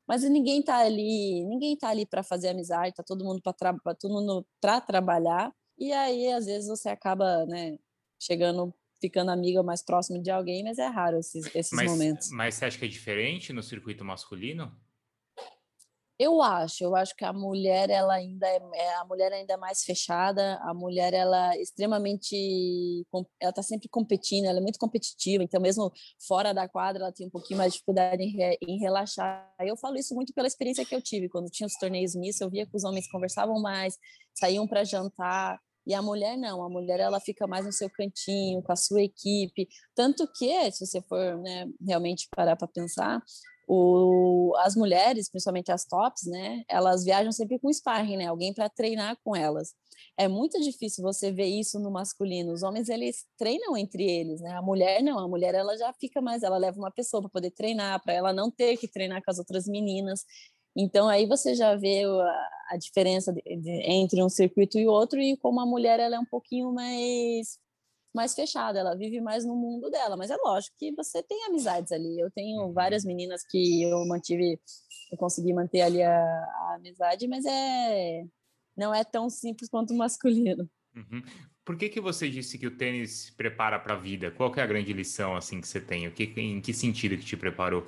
mas 0.06 0.22
ninguém 0.22 0.62
tá 0.62 0.78
ali, 0.78 1.44
ninguém 1.44 1.76
tá 1.76 1.88
ali 1.88 2.06
para 2.06 2.22
fazer 2.22 2.48
amizade, 2.48 2.94
tá 2.94 3.02
todo 3.02 3.24
mundo 3.24 3.42
para 3.42 3.52
tra 3.52 3.76
todo 4.00 4.12
mundo 4.12 4.46
trabalhar. 4.86 5.52
E 5.78 5.92
aí, 5.92 6.32
às 6.32 6.46
vezes, 6.46 6.68
você 6.68 6.88
acaba, 6.88 7.44
né, 7.46 7.78
chegando 8.18 8.74
ficando 9.02 9.32
amiga 9.32 9.62
mais 9.62 9.84
próximo 9.84 10.22
de 10.22 10.30
alguém, 10.30 10.62
mas 10.62 10.78
é 10.78 10.86
raro 10.86 11.18
esses, 11.18 11.44
esses 11.54 11.72
mas, 11.72 11.90
momentos. 11.90 12.30
Mas 12.30 12.54
você 12.54 12.64
acha 12.64 12.78
que 12.78 12.84
é 12.84 12.88
diferente 12.88 13.52
no 13.52 13.62
circuito 13.62 14.04
masculino? 14.04 14.72
Eu 16.18 16.40
acho, 16.40 16.84
eu 16.84 16.94
acho 16.94 17.16
que 17.16 17.24
a 17.24 17.32
mulher 17.32 17.90
ela 17.90 18.14
ainda 18.14 18.46
é, 18.46 18.60
é 18.74 18.94
a 18.94 19.04
mulher 19.04 19.32
ainda 19.32 19.54
é 19.54 19.56
mais 19.56 19.82
fechada, 19.82 20.56
a 20.62 20.72
mulher 20.72 21.12
ela 21.12 21.52
é 21.52 21.60
extremamente 21.60 23.04
ela 23.40 23.50
está 23.50 23.60
sempre 23.60 23.88
competindo, 23.88 24.44
ela 24.44 24.58
é 24.58 24.62
muito 24.62 24.78
competitiva, 24.78 25.42
então 25.42 25.60
mesmo 25.60 25.90
fora 26.24 26.52
da 26.54 26.68
quadra 26.68 27.02
ela 27.02 27.12
tem 27.12 27.26
um 27.26 27.30
pouquinho 27.30 27.58
mais 27.58 27.72
de 27.72 27.78
dificuldade 27.78 28.22
em, 28.22 28.56
em 28.68 28.78
relaxar. 28.78 29.52
Eu 29.58 29.76
falo 29.76 29.96
isso 29.96 30.14
muito 30.14 30.32
pela 30.32 30.46
experiência 30.46 30.84
que 30.84 30.94
eu 30.94 31.02
tive 31.02 31.28
quando 31.28 31.50
tinha 31.50 31.66
os 31.66 31.74
torneios 31.74 32.14
nisso, 32.14 32.44
eu 32.44 32.50
via 32.50 32.66
que 32.66 32.76
os 32.76 32.84
homens 32.84 33.10
conversavam 33.10 33.60
mais, 33.60 33.98
saíam 34.32 34.68
para 34.68 34.84
jantar, 34.84 35.58
e 35.86 35.94
a 35.94 36.02
mulher 36.02 36.36
não, 36.36 36.62
a 36.62 36.68
mulher 36.68 37.00
ela 37.00 37.20
fica 37.20 37.46
mais 37.46 37.64
no 37.66 37.72
seu 37.72 37.90
cantinho, 37.90 38.62
com 38.62 38.72
a 38.72 38.76
sua 38.76 39.02
equipe. 39.02 39.68
Tanto 39.94 40.26
que, 40.32 40.70
se 40.72 40.86
você 40.86 41.00
for 41.02 41.38
né, 41.38 41.66
realmente 41.84 42.28
parar 42.34 42.56
para 42.56 42.68
pensar, 42.68 43.22
o, 43.66 44.54
as 44.58 44.74
mulheres, 44.76 45.30
principalmente 45.30 45.72
as 45.72 45.84
tops, 45.84 46.26
né, 46.26 46.62
elas 46.68 47.04
viajam 47.04 47.32
sempre 47.32 47.58
com 47.58 47.72
sparring, 47.72 48.16
né, 48.16 48.26
alguém 48.26 48.52
para 48.52 48.68
treinar 48.68 49.16
com 49.24 49.34
elas. 49.34 49.74
É 50.16 50.28
muito 50.28 50.60
difícil 50.60 51.02
você 51.02 51.32
ver 51.32 51.46
isso 51.46 51.78
no 51.78 51.90
masculino. 51.90 52.52
Os 52.52 52.62
homens 52.62 52.88
eles 52.88 53.24
treinam 53.38 53.76
entre 53.76 54.04
eles, 54.04 54.40
né? 54.40 54.50
A 54.52 54.60
mulher 54.60 55.02
não, 55.02 55.18
a 55.18 55.28
mulher 55.28 55.54
ela 55.54 55.76
já 55.76 55.92
fica 55.94 56.20
mais, 56.20 56.42
ela 56.42 56.58
leva 56.58 56.78
uma 56.78 56.90
pessoa 56.90 57.22
para 57.22 57.30
poder 57.30 57.50
treinar, 57.50 58.02
para 58.02 58.12
ela 58.12 58.32
não 58.32 58.50
ter 58.50 58.76
que 58.76 58.86
treinar 58.86 59.22
com 59.24 59.30
as 59.30 59.38
outras 59.38 59.66
meninas. 59.66 60.24
Então 60.76 61.08
aí 61.08 61.26
você 61.26 61.54
já 61.54 61.76
vê 61.76 62.04
a, 62.04 62.48
a 62.70 62.76
diferença 62.76 63.32
de, 63.32 63.42
de, 63.42 63.70
entre 63.70 64.22
um 64.22 64.28
circuito 64.28 64.78
e 64.78 64.86
outro 64.86 65.20
e 65.20 65.36
como 65.36 65.60
a 65.60 65.66
mulher 65.66 66.00
ela 66.00 66.16
é 66.16 66.18
um 66.18 66.24
pouquinho 66.24 66.72
mais 66.72 67.58
mais 68.14 68.34
fechada, 68.34 68.78
ela 68.78 68.94
vive 68.94 69.22
mais 69.22 69.42
no 69.42 69.56
mundo 69.56 69.90
dela, 69.90 70.18
mas 70.18 70.30
é 70.30 70.36
lógico 70.36 70.76
que 70.78 70.92
você 70.92 71.22
tem 71.22 71.46
amizades 71.46 71.92
ali. 71.92 72.20
Eu 72.20 72.30
tenho 72.30 72.60
uhum. 72.60 72.72
várias 72.72 73.06
meninas 73.06 73.42
que 73.42 73.82
eu 73.82 74.06
mantive, 74.06 74.60
eu 75.10 75.16
consegui 75.16 75.54
manter 75.54 75.80
ali 75.80 76.02
a, 76.02 76.14
a 76.14 76.74
amizade, 76.76 77.26
mas 77.26 77.44
é 77.46 78.24
não 78.76 78.94
é 78.94 79.04
tão 79.04 79.28
simples 79.30 79.68
quanto 79.68 79.92
o 79.92 79.96
masculino. 79.96 80.68
Uhum. 80.94 81.22
Por 81.64 81.76
que, 81.76 81.88
que 81.88 82.00
você 82.00 82.28
disse 82.28 82.58
que 82.58 82.66
o 82.66 82.76
tênis 82.76 83.30
prepara 83.30 83.78
para 83.78 83.94
a 83.94 83.98
vida? 83.98 84.30
Qual 84.30 84.52
é 84.56 84.60
a 84.60 84.66
grande 84.66 84.92
lição 84.92 85.36
assim 85.36 85.60
que 85.60 85.68
você 85.68 85.80
tem? 85.80 86.08
O 86.08 86.12
que, 86.12 86.24
em 86.36 86.60
que 86.60 86.74
sentido 86.74 87.16
que 87.16 87.24
te 87.24 87.36
preparou? 87.36 87.86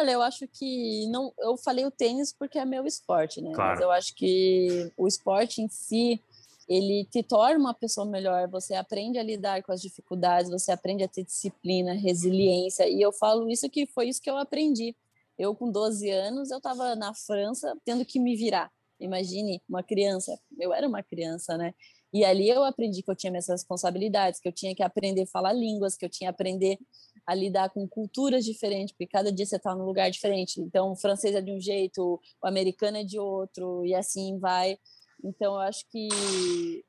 Olha, 0.00 0.12
eu 0.12 0.22
acho 0.22 0.48
que 0.48 1.06
não. 1.08 1.30
Eu 1.38 1.58
falei 1.58 1.84
o 1.84 1.90
tênis 1.90 2.32
porque 2.32 2.58
é 2.58 2.64
meu 2.64 2.86
esporte, 2.86 3.42
né? 3.42 3.52
Claro. 3.52 3.72
Mas 3.72 3.80
eu 3.80 3.90
acho 3.90 4.14
que 4.14 4.90
o 4.96 5.06
esporte 5.06 5.60
em 5.60 5.68
si 5.68 6.18
ele 6.66 7.04
te 7.04 7.22
torna 7.22 7.58
uma 7.58 7.74
pessoa 7.74 8.06
melhor. 8.06 8.48
Você 8.48 8.72
aprende 8.74 9.18
a 9.18 9.22
lidar 9.22 9.62
com 9.62 9.72
as 9.72 9.82
dificuldades, 9.82 10.50
você 10.50 10.72
aprende 10.72 11.04
a 11.04 11.08
ter 11.08 11.22
disciplina, 11.22 11.92
resiliência. 11.92 12.88
E 12.88 13.02
eu 13.02 13.12
falo 13.12 13.50
isso 13.50 13.68
que 13.68 13.84
foi 13.84 14.08
isso 14.08 14.22
que 14.22 14.30
eu 14.30 14.38
aprendi. 14.38 14.96
Eu 15.38 15.54
com 15.54 15.70
12 15.70 16.08
anos 16.08 16.50
eu 16.50 16.56
estava 16.56 16.96
na 16.96 17.12
França 17.12 17.76
tendo 17.84 18.02
que 18.02 18.18
me 18.18 18.34
virar. 18.34 18.72
Imagine 18.98 19.60
uma 19.68 19.82
criança. 19.82 20.40
Eu 20.58 20.72
era 20.72 20.88
uma 20.88 21.02
criança, 21.02 21.58
né? 21.58 21.74
E 22.10 22.24
ali 22.24 22.48
eu 22.48 22.64
aprendi 22.64 23.02
que 23.02 23.10
eu 23.10 23.16
tinha 23.16 23.30
minhas 23.30 23.48
responsabilidades, 23.48 24.40
que 24.40 24.48
eu 24.48 24.52
tinha 24.52 24.74
que 24.74 24.82
aprender 24.82 25.22
a 25.22 25.26
falar 25.26 25.52
línguas, 25.52 25.96
que 25.96 26.04
eu 26.04 26.08
tinha 26.08 26.30
que 26.30 26.34
aprender 26.34 26.78
a 27.26 27.34
lidar 27.34 27.70
com 27.70 27.86
culturas 27.86 28.44
diferentes, 28.44 28.92
porque 28.92 29.06
cada 29.06 29.32
dia 29.32 29.46
você 29.46 29.56
está 29.56 29.74
num 29.74 29.84
lugar 29.84 30.10
diferente. 30.10 30.60
Então, 30.60 30.92
o 30.92 30.96
francês 30.96 31.34
é 31.34 31.40
de 31.40 31.52
um 31.52 31.60
jeito, 31.60 32.20
o 32.42 32.46
americano 32.46 32.98
é 32.98 33.04
de 33.04 33.18
outro, 33.18 33.84
e 33.84 33.94
assim 33.94 34.38
vai. 34.38 34.78
Então, 35.22 35.54
eu 35.54 35.60
acho 35.60 35.86
que, 35.88 36.84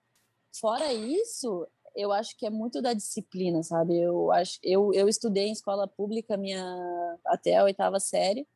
fora 0.54 0.94
isso, 0.94 1.68
eu 1.96 2.12
acho 2.12 2.38
que 2.38 2.46
é 2.46 2.50
muito 2.50 2.82
da 2.82 2.94
disciplina, 2.94 3.64
sabe? 3.64 4.00
Eu 4.00 4.32
acho, 4.32 4.60
eu, 4.64 4.94
eu 4.94 5.10
estudei 5.10 5.48
em 5.48 5.52
escola 5.52 5.88
pública 5.88 6.38
minha 6.38 6.64
até 7.26 7.58
a 7.58 7.64
oitava 7.64 8.00
série 8.00 8.48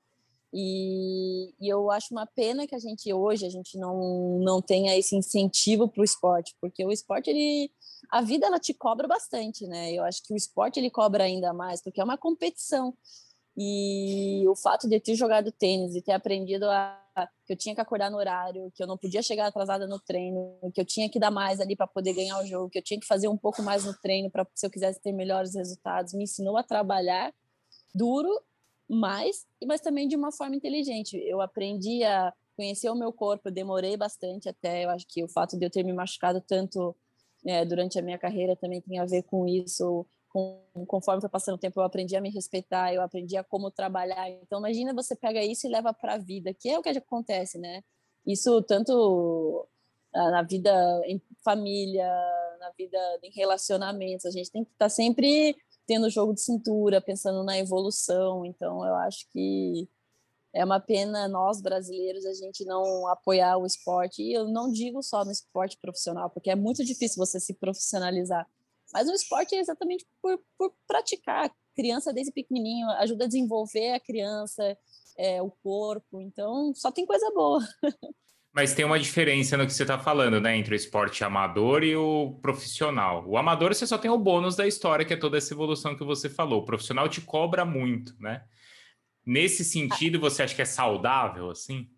e, 0.57 1.53
e, 1.59 1.67
eu 1.67 1.91
acho 1.91 2.13
uma 2.13 2.25
pena 2.25 2.65
que 2.65 2.73
a 2.73 2.79
gente 2.79 3.11
hoje 3.11 3.45
a 3.45 3.49
gente 3.49 3.77
não 3.77 4.39
não 4.39 4.61
tenha 4.61 4.97
esse 4.97 5.13
incentivo 5.13 5.85
para 5.85 5.99
o 5.99 6.05
esporte, 6.05 6.55
porque 6.61 6.85
o 6.85 6.93
esporte 6.93 7.29
ele 7.29 7.69
a 8.11 8.21
vida 8.21 8.45
ela 8.47 8.59
te 8.59 8.73
cobra 8.73 9.07
bastante, 9.07 9.67
né? 9.67 9.91
Eu 9.93 10.03
acho 10.03 10.23
que 10.23 10.33
o 10.33 10.37
esporte 10.37 10.79
ele 10.79 10.89
cobra 10.89 11.23
ainda 11.23 11.53
mais, 11.53 11.81
porque 11.81 12.01
é 12.01 12.03
uma 12.03 12.17
competição. 12.17 12.93
E 13.57 14.45
o 14.49 14.55
fato 14.55 14.87
de 14.87 14.99
ter 14.99 15.15
jogado 15.15 15.49
tênis 15.51 15.95
e 15.95 16.01
ter 16.01 16.11
aprendido 16.11 16.65
a, 16.65 17.01
que 17.45 17.53
eu 17.53 17.57
tinha 17.57 17.73
que 17.73 17.79
acordar 17.79 18.11
no 18.11 18.17
horário, 18.17 18.69
que 18.75 18.83
eu 18.83 18.87
não 18.87 18.97
podia 18.97 19.21
chegar 19.21 19.47
atrasada 19.47 19.87
no 19.87 19.97
treino, 19.97 20.57
que 20.73 20.81
eu 20.81 20.85
tinha 20.85 21.09
que 21.09 21.17
dar 21.17 21.31
mais 21.31 21.61
ali 21.61 21.73
para 21.75 21.87
poder 21.87 22.13
ganhar 22.13 22.37
o 22.41 22.45
jogo, 22.45 22.69
que 22.69 22.79
eu 22.79 22.83
tinha 22.83 22.99
que 22.99 23.05
fazer 23.05 23.29
um 23.29 23.37
pouco 23.37 23.61
mais 23.63 23.85
no 23.85 23.93
treino 23.93 24.29
para 24.29 24.45
se 24.53 24.65
eu 24.65 24.69
quisesse 24.69 25.01
ter 25.01 25.13
melhores 25.13 25.55
resultados, 25.55 26.13
me 26.13 26.25
ensinou 26.25 26.57
a 26.57 26.63
trabalhar 26.63 27.33
duro, 27.93 28.29
mais, 28.89 29.45
mas 29.65 29.79
também 29.79 30.07
de 30.07 30.17
uma 30.17 30.33
forma 30.33 30.55
inteligente. 30.55 31.17
Eu 31.17 31.39
aprendi 31.39 32.03
a 32.03 32.33
conhecer 32.57 32.89
o 32.89 32.95
meu 32.95 33.13
corpo, 33.13 33.47
eu 33.47 33.53
demorei 33.53 33.95
bastante 33.95 34.49
até, 34.49 34.83
eu 34.83 34.89
acho 34.89 35.05
que 35.07 35.23
o 35.23 35.29
fato 35.29 35.57
de 35.57 35.65
eu 35.65 35.69
ter 35.69 35.83
me 35.83 35.93
machucado 35.93 36.41
tanto 36.41 36.95
é, 37.45 37.65
durante 37.65 37.99
a 37.99 38.01
minha 38.01 38.17
carreira 38.17 38.55
também 38.55 38.81
tem 38.81 38.99
a 38.99 39.05
ver 39.05 39.23
com 39.23 39.47
isso 39.47 40.05
com, 40.35 40.85
conforme 40.85 41.21
foi 41.21 41.29
passando 41.29 41.55
o 41.55 41.57
tempo, 41.57 41.79
eu 41.79 41.85
aprendi 41.85 42.13
a 42.13 42.19
me 42.19 42.29
respeitar, 42.29 42.93
eu 42.93 43.01
aprendi 43.01 43.37
a 43.37 43.43
como 43.43 43.71
trabalhar. 43.71 44.29
Então, 44.29 44.59
imagina 44.59 44.93
você 44.93 45.15
pega 45.15 45.41
isso 45.41 45.65
e 45.65 45.69
leva 45.69 45.93
para 45.93 46.15
a 46.15 46.17
vida, 46.17 46.53
que 46.53 46.67
é 46.67 46.77
o 46.77 46.81
que 46.81 46.89
acontece, 46.89 47.57
né? 47.57 47.81
Isso 48.27 48.61
tanto 48.63 49.65
ah, 50.13 50.31
na 50.31 50.41
vida 50.41 51.01
em 51.05 51.21
família, 51.41 52.05
na 52.59 52.69
vida 52.77 52.97
em 53.23 53.31
relacionamentos, 53.31 54.25
a 54.25 54.31
gente 54.31 54.51
tem 54.51 54.65
que 54.65 54.71
estar 54.71 54.85
tá 54.85 54.89
sempre 54.89 55.55
tendo 55.87 56.09
jogo 56.09 56.33
de 56.33 56.41
cintura, 56.41 56.99
pensando 56.99 57.41
na 57.45 57.57
evolução. 57.57 58.45
Então, 58.45 58.85
eu 58.85 58.95
acho 58.95 59.25
que 59.31 59.87
é 60.55 60.63
uma 60.63 60.79
pena 60.79 61.27
nós 61.27 61.61
brasileiros 61.61 62.25
a 62.25 62.33
gente 62.33 62.63
não 62.63 63.07
apoiar 63.09 63.57
o 63.57 63.65
esporte. 63.65 64.23
E 64.23 64.33
eu 64.33 64.47
não 64.47 64.71
digo 64.71 65.03
só 65.03 65.25
no 65.25 65.31
esporte 65.31 65.77
profissional, 65.81 66.29
porque 66.29 66.49
é 66.49 66.55
muito 66.55 66.83
difícil 66.83 67.17
você 67.17 67.41
se 67.41 67.53
profissionalizar. 67.55 68.47
Mas 68.93 69.09
o 69.09 69.13
esporte 69.13 69.53
é 69.53 69.59
exatamente 69.59 70.07
por, 70.21 70.39
por 70.57 70.73
praticar. 70.87 71.51
Criança 71.75 72.13
desde 72.13 72.31
pequenininho 72.31 72.89
ajuda 72.91 73.25
a 73.25 73.27
desenvolver 73.27 73.91
a 73.91 73.99
criança, 73.99 74.77
é, 75.17 75.41
o 75.41 75.51
corpo. 75.61 76.21
Então, 76.21 76.71
só 76.73 76.89
tem 76.89 77.05
coisa 77.05 77.29
boa. 77.35 77.59
Mas 78.53 78.73
tem 78.73 78.85
uma 78.85 78.97
diferença 78.97 79.57
no 79.57 79.65
que 79.65 79.73
você 79.73 79.83
está 79.83 79.99
falando, 79.99 80.39
né? 80.39 80.55
Entre 80.55 80.73
o 80.73 80.77
esporte 80.77 81.21
amador 81.25 81.83
e 81.83 81.97
o 81.97 82.39
profissional. 82.41 83.27
O 83.27 83.35
amador, 83.35 83.75
você 83.75 83.85
só 83.85 83.97
tem 83.97 84.09
o 84.09 84.17
bônus 84.17 84.55
da 84.55 84.65
história, 84.65 85.03
que 85.03 85.13
é 85.13 85.17
toda 85.17 85.37
essa 85.37 85.53
evolução 85.53 85.97
que 85.97 86.05
você 86.05 86.29
falou. 86.29 86.61
O 86.61 86.65
profissional 86.65 87.09
te 87.09 87.19
cobra 87.19 87.65
muito, 87.65 88.15
né? 88.17 88.45
Nesse 89.25 89.65
sentido, 89.65 90.19
você 90.19 90.43
acha 90.43 90.55
que 90.55 90.61
é 90.61 90.65
saudável, 90.65 91.49
assim? 91.49 91.89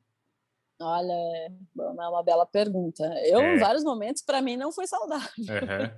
Olha, 0.80 1.12
é 1.12 1.50
uma 1.76 2.22
bela 2.22 2.46
pergunta. 2.46 3.04
Eu, 3.26 3.40
é. 3.40 3.56
em 3.56 3.60
vários 3.60 3.84
momentos, 3.84 4.22
para 4.22 4.42
mim, 4.42 4.56
não 4.56 4.72
foi 4.72 4.86
saudável. 4.86 5.28
Uhum. 5.40 5.98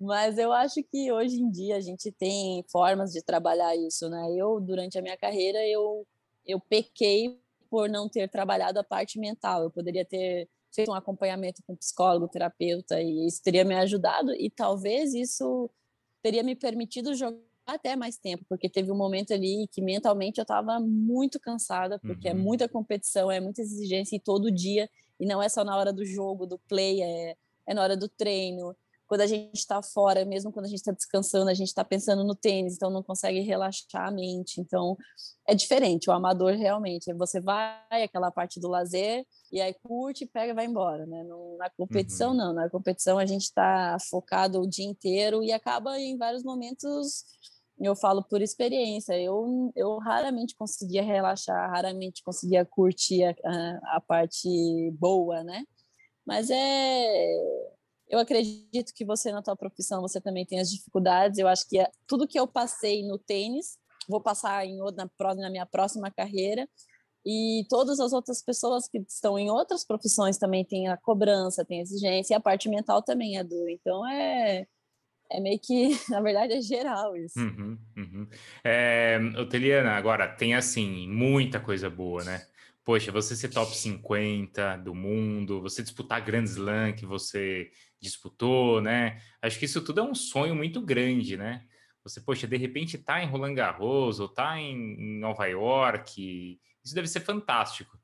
Mas 0.06 0.36
eu 0.36 0.52
acho 0.52 0.82
que 0.84 1.10
hoje 1.10 1.40
em 1.40 1.50
dia 1.50 1.76
a 1.76 1.80
gente 1.80 2.12
tem 2.12 2.62
formas 2.70 3.10
de 3.10 3.22
trabalhar 3.22 3.74
isso, 3.74 4.08
né? 4.10 4.34
Eu, 4.36 4.60
durante 4.60 4.98
a 4.98 5.02
minha 5.02 5.16
carreira, 5.16 5.66
eu, 5.66 6.06
eu 6.44 6.60
pequei 6.60 7.40
por 7.70 7.88
não 7.88 8.06
ter 8.06 8.28
trabalhado 8.28 8.78
a 8.78 8.84
parte 8.84 9.18
mental. 9.18 9.62
Eu 9.62 9.70
poderia 9.70 10.04
ter 10.04 10.46
feito 10.74 10.90
um 10.90 10.94
acompanhamento 10.94 11.62
com 11.66 11.76
psicólogo, 11.76 12.28
terapeuta, 12.28 13.00
e 13.00 13.26
isso 13.26 13.42
teria 13.42 13.64
me 13.64 13.74
ajudado, 13.74 14.32
e 14.32 14.50
talvez 14.50 15.14
isso 15.14 15.70
teria 16.22 16.42
me 16.42 16.54
permitido 16.54 17.14
jogar 17.14 17.38
até 17.66 17.96
mais 17.96 18.16
tempo, 18.18 18.44
porque 18.48 18.68
teve 18.68 18.90
um 18.90 18.96
momento 18.96 19.32
ali 19.32 19.68
que 19.72 19.80
mentalmente 19.80 20.38
eu 20.38 20.42
estava 20.42 20.80
muito 20.80 21.38
cansada, 21.38 21.98
porque 21.98 22.28
é 22.28 22.32
uhum. 22.32 22.38
é 22.38 22.42
muita 22.42 22.68
competição, 22.68 23.30
é 23.30 23.40
muita 23.40 23.62
exigência 23.62 24.16
e 24.16 24.20
todo 24.20 24.50
dia, 24.50 24.88
e 25.18 25.26
não 25.26 25.42
é 25.42 25.48
só 25.48 25.64
na 25.64 25.76
hora 25.76 25.92
do 25.92 26.04
jogo, 26.04 26.46
do 26.46 26.58
play, 26.58 27.02
é, 27.02 27.36
é 27.66 27.74
na 27.74 27.82
hora 27.82 27.96
do 27.96 28.08
treino. 28.08 28.76
Quando 29.06 29.20
a 29.20 29.26
gente 29.26 29.58
está 29.58 29.82
fora, 29.82 30.24
mesmo 30.24 30.50
quando 30.50 30.64
a 30.64 30.68
gente 30.68 30.78
está 30.78 30.90
descansando, 30.90 31.50
a 31.50 31.54
gente 31.54 31.68
está 31.68 31.84
pensando 31.84 32.24
no 32.24 32.34
tênis, 32.34 32.76
então 32.76 32.90
não 32.90 33.02
consegue 33.02 33.40
relaxar 33.40 34.08
a 34.08 34.10
mente. 34.10 34.58
Então 34.58 34.96
é 35.46 35.54
diferente. 35.54 36.08
O 36.08 36.14
amador 36.14 36.54
realmente, 36.54 37.12
você 37.12 37.38
vai 37.38 37.76
aquela 37.90 38.30
parte 38.30 38.58
do 38.58 38.68
lazer 38.68 39.26
e 39.52 39.60
aí 39.60 39.74
curte, 39.82 40.24
pega 40.24 40.52
e 40.52 40.54
vai 40.54 40.64
embora, 40.64 41.04
né? 41.04 41.24
na 41.58 41.68
competição 41.68 42.30
uhum. 42.30 42.36
não. 42.36 42.52
Na 42.54 42.70
competição 42.70 43.18
a 43.18 43.26
gente 43.26 43.42
está 43.42 43.98
focado 44.08 44.60
o 44.60 44.66
dia 44.66 44.86
inteiro 44.86 45.42
e 45.42 45.52
acaba 45.52 46.00
em 46.00 46.16
vários 46.16 46.42
momentos 46.42 47.24
eu 47.86 47.96
falo 47.96 48.22
por 48.22 48.40
experiência, 48.42 49.18
eu, 49.20 49.72
eu 49.74 49.98
raramente 49.98 50.54
conseguia 50.56 51.02
relaxar, 51.02 51.70
raramente 51.70 52.22
conseguia 52.22 52.64
curtir 52.64 53.24
a, 53.24 53.34
a, 53.44 53.96
a 53.96 54.00
parte 54.00 54.48
boa, 54.98 55.42
né? 55.44 55.64
Mas 56.26 56.50
é 56.50 57.72
eu 58.08 58.18
acredito 58.18 58.92
que 58.94 59.06
você 59.06 59.32
na 59.32 59.42
tua 59.42 59.56
profissão 59.56 60.02
você 60.02 60.20
também 60.20 60.44
tem 60.44 60.60
as 60.60 60.70
dificuldades. 60.70 61.38
Eu 61.38 61.48
acho 61.48 61.66
que 61.68 61.78
é, 61.78 61.90
tudo 62.06 62.28
que 62.28 62.38
eu 62.38 62.46
passei 62.46 63.06
no 63.06 63.18
tênis 63.18 63.78
vou 64.08 64.20
passar 64.20 64.66
em 64.66 64.78
na, 64.78 65.08
na 65.36 65.50
minha 65.50 65.66
próxima 65.66 66.10
carreira 66.10 66.68
e 67.24 67.64
todas 67.68 68.00
as 68.00 68.12
outras 68.12 68.42
pessoas 68.42 68.88
que 68.88 68.98
estão 69.08 69.38
em 69.38 69.50
outras 69.50 69.84
profissões 69.84 70.38
também 70.38 70.64
têm 70.64 70.88
a 70.88 70.96
cobrança, 70.96 71.64
tem 71.64 71.78
a 71.78 71.82
exigência 71.82 72.34
e 72.34 72.36
a 72.36 72.40
parte 72.40 72.68
mental 72.68 73.02
também 73.02 73.38
é 73.38 73.44
dura. 73.44 73.70
Então 73.70 74.06
é 74.08 74.66
é 75.32 75.40
meio 75.40 75.58
que, 75.58 75.90
na 76.10 76.20
verdade, 76.20 76.52
é 76.52 76.60
geral 76.60 77.16
isso. 77.16 77.38
Uhum, 77.38 77.78
uhum. 77.96 78.26
É, 78.62 79.18
Oteliana, 79.38 79.92
agora 79.92 80.28
tem 80.28 80.54
assim, 80.54 81.08
muita 81.08 81.58
coisa 81.58 81.88
boa, 81.88 82.22
né? 82.24 82.46
Poxa, 82.84 83.12
você 83.12 83.36
ser 83.36 83.48
top 83.48 83.76
50 83.76 84.76
do 84.78 84.94
mundo, 84.94 85.60
você 85.60 85.82
disputar 85.82 86.24
Grand 86.24 86.44
Slam 86.44 86.92
que 86.92 87.06
você 87.06 87.70
disputou, 88.00 88.80
né? 88.80 89.20
Acho 89.40 89.58
que 89.58 89.66
isso 89.66 89.80
tudo 89.84 90.00
é 90.00 90.02
um 90.02 90.14
sonho 90.14 90.54
muito 90.54 90.80
grande, 90.80 91.36
né? 91.36 91.64
Você, 92.02 92.20
poxa, 92.20 92.48
de 92.48 92.56
repente 92.56 92.98
tá 92.98 93.22
em 93.22 93.28
Roland 93.28 93.54
Garros 93.54 94.18
ou 94.18 94.28
tá 94.28 94.58
em 94.58 95.20
Nova 95.20 95.46
York, 95.46 96.60
isso 96.84 96.94
deve 96.94 97.06
ser 97.06 97.20
fantástico. 97.20 97.96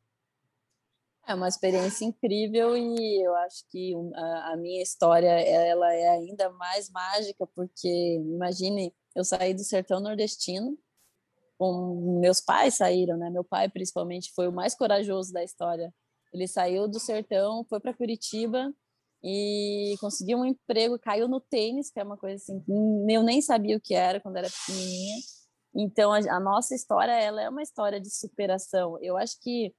É 1.28 1.34
uma 1.34 1.46
experiência 1.46 2.06
incrível 2.06 2.74
e 2.74 3.22
eu 3.22 3.34
acho 3.36 3.62
que 3.68 3.92
a, 4.14 4.56
minha 4.56 4.82
história 4.82 5.28
ela 5.28 5.92
é 5.92 6.08
ainda 6.08 6.48
mais 6.52 6.88
mágica 6.90 7.46
porque 7.54 8.16
imagine 8.16 8.94
eu 9.14 9.22
saí 9.22 9.52
do 9.52 9.62
sertão 9.62 10.00
nordestino, 10.00 10.78
com 11.58 12.18
meus 12.18 12.40
pais 12.40 12.76
saíram, 12.76 13.18
né? 13.18 13.28
Meu 13.28 13.44
pai 13.44 13.68
principalmente 13.68 14.32
foi 14.34 14.48
o 14.48 14.52
mais 14.52 14.74
corajoso 14.74 15.30
da 15.30 15.44
história. 15.44 15.94
Ele 16.32 16.48
saiu 16.48 16.88
do 16.88 16.98
sertão, 16.98 17.62
foi 17.68 17.78
para 17.78 17.92
Curitiba 17.92 18.72
e 19.22 19.96
conseguiu 20.00 20.38
um 20.38 20.46
emprego, 20.46 20.98
caiu 20.98 21.28
no 21.28 21.40
tênis, 21.40 21.90
que 21.90 22.00
é 22.00 22.04
uma 22.04 22.16
coisa 22.16 22.36
assim, 22.36 22.64
eu 23.06 23.22
nem 23.22 23.42
sabia 23.42 23.76
o 23.76 23.80
que 23.80 23.92
era 23.92 24.18
quando 24.18 24.38
era 24.38 24.48
pequenininha. 24.48 25.16
Então 25.74 26.10
a, 26.10 26.20
a 26.20 26.40
nossa 26.40 26.74
história 26.74 27.12
ela 27.12 27.42
é 27.42 27.50
uma 27.50 27.62
história 27.62 28.00
de 28.00 28.08
superação. 28.10 28.98
Eu 29.02 29.18
acho 29.18 29.38
que 29.42 29.74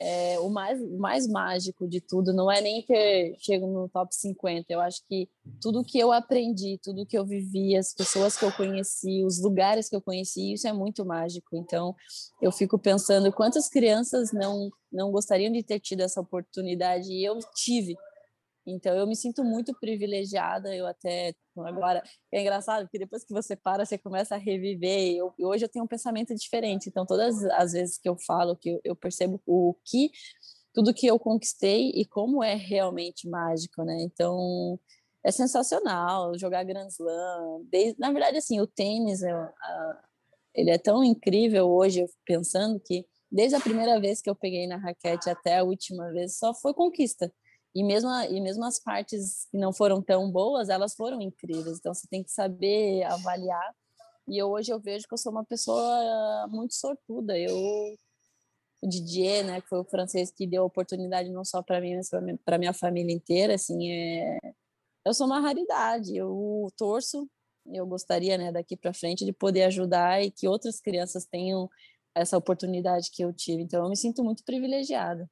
é, 0.00 0.38
o 0.38 0.48
mais, 0.48 0.80
mais 0.96 1.26
mágico 1.26 1.88
de 1.88 2.00
tudo 2.00 2.32
não 2.32 2.50
é 2.50 2.60
nem 2.60 2.82
ter 2.82 3.34
chego 3.38 3.66
no 3.66 3.88
top 3.88 4.14
50. 4.14 4.72
Eu 4.72 4.80
acho 4.80 5.02
que 5.08 5.28
tudo 5.60 5.84
que 5.84 5.98
eu 5.98 6.12
aprendi, 6.12 6.78
tudo 6.82 7.06
que 7.06 7.18
eu 7.18 7.26
vivi, 7.26 7.76
as 7.76 7.92
pessoas 7.92 8.36
que 8.36 8.44
eu 8.44 8.52
conheci, 8.52 9.24
os 9.24 9.42
lugares 9.42 9.88
que 9.88 9.96
eu 9.96 10.00
conheci, 10.00 10.52
isso 10.52 10.68
é 10.68 10.72
muito 10.72 11.04
mágico. 11.04 11.56
Então, 11.56 11.94
eu 12.40 12.52
fico 12.52 12.78
pensando 12.78 13.32
quantas 13.32 13.68
crianças 13.68 14.32
não 14.32 14.70
não 14.90 15.12
gostariam 15.12 15.52
de 15.52 15.62
ter 15.62 15.78
tido 15.80 16.00
essa 16.00 16.20
oportunidade 16.20 17.12
e 17.12 17.22
eu 17.22 17.38
tive. 17.54 17.94
Então 18.70 18.96
eu 18.96 19.06
me 19.06 19.16
sinto 19.16 19.44
muito 19.44 19.72
privilegiada, 19.78 20.74
eu 20.74 20.86
até 20.86 21.34
agora 21.56 22.02
é 22.32 22.40
engraçado 22.40 22.84
porque 22.84 22.98
depois 22.98 23.24
que 23.24 23.32
você 23.32 23.56
para, 23.56 23.84
você 23.84 23.98
começa 23.98 24.34
a 24.34 24.38
reviver. 24.38 25.16
Eu, 25.16 25.34
hoje 25.40 25.64
eu 25.64 25.68
tenho 25.68 25.84
um 25.84 25.88
pensamento 25.88 26.34
diferente, 26.34 26.88
então 26.88 27.06
todas 27.06 27.44
as 27.44 27.72
vezes 27.72 27.98
que 27.98 28.08
eu 28.08 28.16
falo 28.16 28.56
que 28.56 28.70
eu, 28.70 28.80
eu 28.84 28.96
percebo 28.96 29.40
o 29.46 29.74
que 29.84 30.10
tudo 30.72 30.94
que 30.94 31.06
eu 31.06 31.18
conquistei 31.18 31.90
e 31.90 32.04
como 32.04 32.42
é 32.42 32.54
realmente 32.54 33.28
mágico, 33.28 33.82
né? 33.82 33.98
Então 34.02 34.78
é 35.24 35.32
sensacional 35.32 36.38
jogar 36.38 36.64
Grand 36.64 36.88
Slam. 36.88 37.62
Desde, 37.64 37.98
na 37.98 38.12
verdade, 38.12 38.38
assim, 38.38 38.60
o 38.60 38.66
tênis 38.66 39.22
é, 39.22 39.32
a, 39.32 40.02
ele 40.54 40.70
é 40.70 40.78
tão 40.78 41.02
incrível 41.02 41.68
hoje, 41.68 42.04
pensando 42.24 42.80
que 42.80 43.04
desde 43.30 43.56
a 43.56 43.60
primeira 43.60 44.00
vez 44.00 44.20
que 44.20 44.30
eu 44.30 44.34
peguei 44.34 44.66
na 44.66 44.76
raquete 44.76 45.28
até 45.28 45.58
a 45.58 45.64
última 45.64 46.10
vez 46.12 46.36
só 46.36 46.54
foi 46.54 46.72
conquista. 46.72 47.32
E 47.78 47.84
mesmo, 47.84 48.10
e 48.10 48.40
mesmo 48.40 48.64
as 48.64 48.80
partes 48.80 49.46
que 49.52 49.56
não 49.56 49.72
foram 49.72 50.02
tão 50.02 50.28
boas, 50.28 50.68
elas 50.68 50.96
foram 50.96 51.20
incríveis. 51.22 51.78
Então, 51.78 51.94
você 51.94 52.08
tem 52.08 52.24
que 52.24 52.30
saber 52.32 53.04
avaliar. 53.04 53.72
E 54.26 54.36
eu, 54.36 54.50
hoje 54.50 54.72
eu 54.72 54.80
vejo 54.80 55.06
que 55.06 55.14
eu 55.14 55.18
sou 55.18 55.30
uma 55.30 55.44
pessoa 55.44 56.48
muito 56.50 56.74
sortuda. 56.74 57.38
Eu 57.38 57.56
o 58.82 58.88
Didier, 58.88 59.44
né, 59.44 59.60
que 59.60 59.68
foi 59.68 59.78
o 59.80 59.84
francês 59.84 60.30
que 60.30 60.46
deu 60.46 60.64
oportunidade 60.64 61.30
não 61.30 61.44
só 61.44 61.62
para 61.62 61.80
mim, 61.80 61.96
mas 61.96 62.10
para 62.44 62.58
minha 62.58 62.72
família 62.72 63.12
inteira, 63.12 63.54
assim, 63.54 63.90
é... 63.90 64.38
eu 65.04 65.14
sou 65.14 65.26
uma 65.26 65.40
raridade, 65.40 66.16
eu 66.16 66.68
torço, 66.76 67.28
eu 67.66 67.86
gostaria, 67.86 68.38
né, 68.38 68.52
daqui 68.52 68.76
para 68.76 68.92
frente 68.94 69.24
de 69.24 69.32
poder 69.32 69.64
ajudar 69.64 70.22
e 70.22 70.30
que 70.30 70.48
outras 70.48 70.80
crianças 70.80 71.26
tenham 71.26 71.68
essa 72.14 72.36
oportunidade 72.36 73.10
que 73.12 73.22
eu 73.22 73.32
tive. 73.32 73.62
Então, 73.62 73.84
eu 73.84 73.90
me 73.90 73.96
sinto 73.96 74.24
muito 74.24 74.44
privilegiada. 74.44 75.28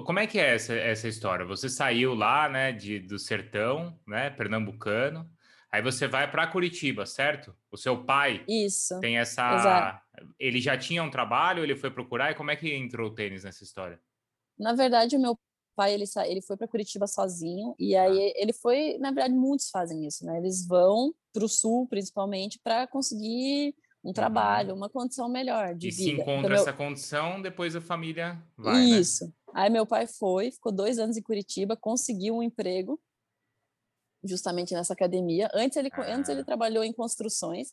Como 0.00 0.18
é 0.18 0.26
que 0.26 0.38
é 0.38 0.54
essa, 0.54 0.74
essa 0.74 1.08
história? 1.08 1.44
Você 1.44 1.68
saiu 1.68 2.14
lá, 2.14 2.48
né, 2.48 2.72
de, 2.72 2.98
do 2.98 3.18
sertão, 3.18 3.98
né, 4.06 4.30
pernambucano, 4.30 5.28
aí 5.70 5.82
você 5.82 6.08
vai 6.08 6.30
para 6.30 6.46
Curitiba, 6.46 7.04
certo? 7.04 7.54
O 7.70 7.76
seu 7.76 8.04
pai 8.04 8.44
Isso. 8.48 8.98
tem 9.00 9.18
essa. 9.18 9.54
Exato. 9.54 10.02
Ele 10.38 10.60
já 10.60 10.76
tinha 10.78 11.02
um 11.02 11.10
trabalho, 11.10 11.62
ele 11.62 11.76
foi 11.76 11.90
procurar, 11.90 12.30
e 12.30 12.34
como 12.34 12.50
é 12.50 12.56
que 12.56 12.74
entrou 12.74 13.10
o 13.10 13.14
tênis 13.14 13.44
nessa 13.44 13.62
história? 13.62 14.00
Na 14.58 14.74
verdade, 14.74 15.16
o 15.16 15.20
meu 15.20 15.38
pai 15.74 15.94
ele, 15.94 16.04
ele 16.26 16.42
foi 16.42 16.56
para 16.56 16.68
Curitiba 16.68 17.06
sozinho 17.06 17.74
e 17.78 17.96
aí 17.96 18.28
ah. 18.28 18.32
ele 18.36 18.52
foi 18.52 18.98
na 18.98 19.10
verdade 19.10 19.32
muitos 19.32 19.70
fazem 19.70 20.06
isso 20.06 20.22
né 20.22 20.36
eles 20.36 20.66
vão 20.66 21.14
para 21.32 21.42
o 21.42 21.48
sul 21.48 21.86
principalmente 21.88 22.60
para 22.62 22.86
conseguir 22.86 23.74
um 24.04 24.08
uhum. 24.08 24.12
trabalho, 24.12 24.74
uma 24.74 24.88
condição 24.88 25.28
melhor 25.28 25.74
de 25.74 25.88
e 25.88 25.90
vida. 25.90 26.02
E 26.02 26.04
se 26.04 26.20
encontra 26.20 26.54
então, 26.54 26.62
essa 26.62 26.72
condição, 26.72 27.40
depois 27.40 27.76
a 27.76 27.80
família 27.80 28.42
vai, 28.56 28.74
né? 28.74 28.84
Isso. 28.98 29.26
Né? 29.26 29.32
Aí 29.54 29.68
meu 29.70 29.86
pai 29.86 30.06
foi, 30.06 30.50
ficou 30.50 30.72
dois 30.72 30.98
anos 30.98 31.16
em 31.16 31.22
Curitiba, 31.22 31.76
conseguiu 31.76 32.36
um 32.36 32.42
emprego 32.42 33.00
justamente 34.24 34.72
nessa 34.74 34.92
academia. 34.92 35.50
Antes 35.52 35.76
ele, 35.76 35.90
ah. 35.92 36.14
antes 36.14 36.30
ele 36.30 36.40
ah. 36.40 36.44
trabalhou 36.44 36.84
em 36.84 36.92
construções, 36.92 37.72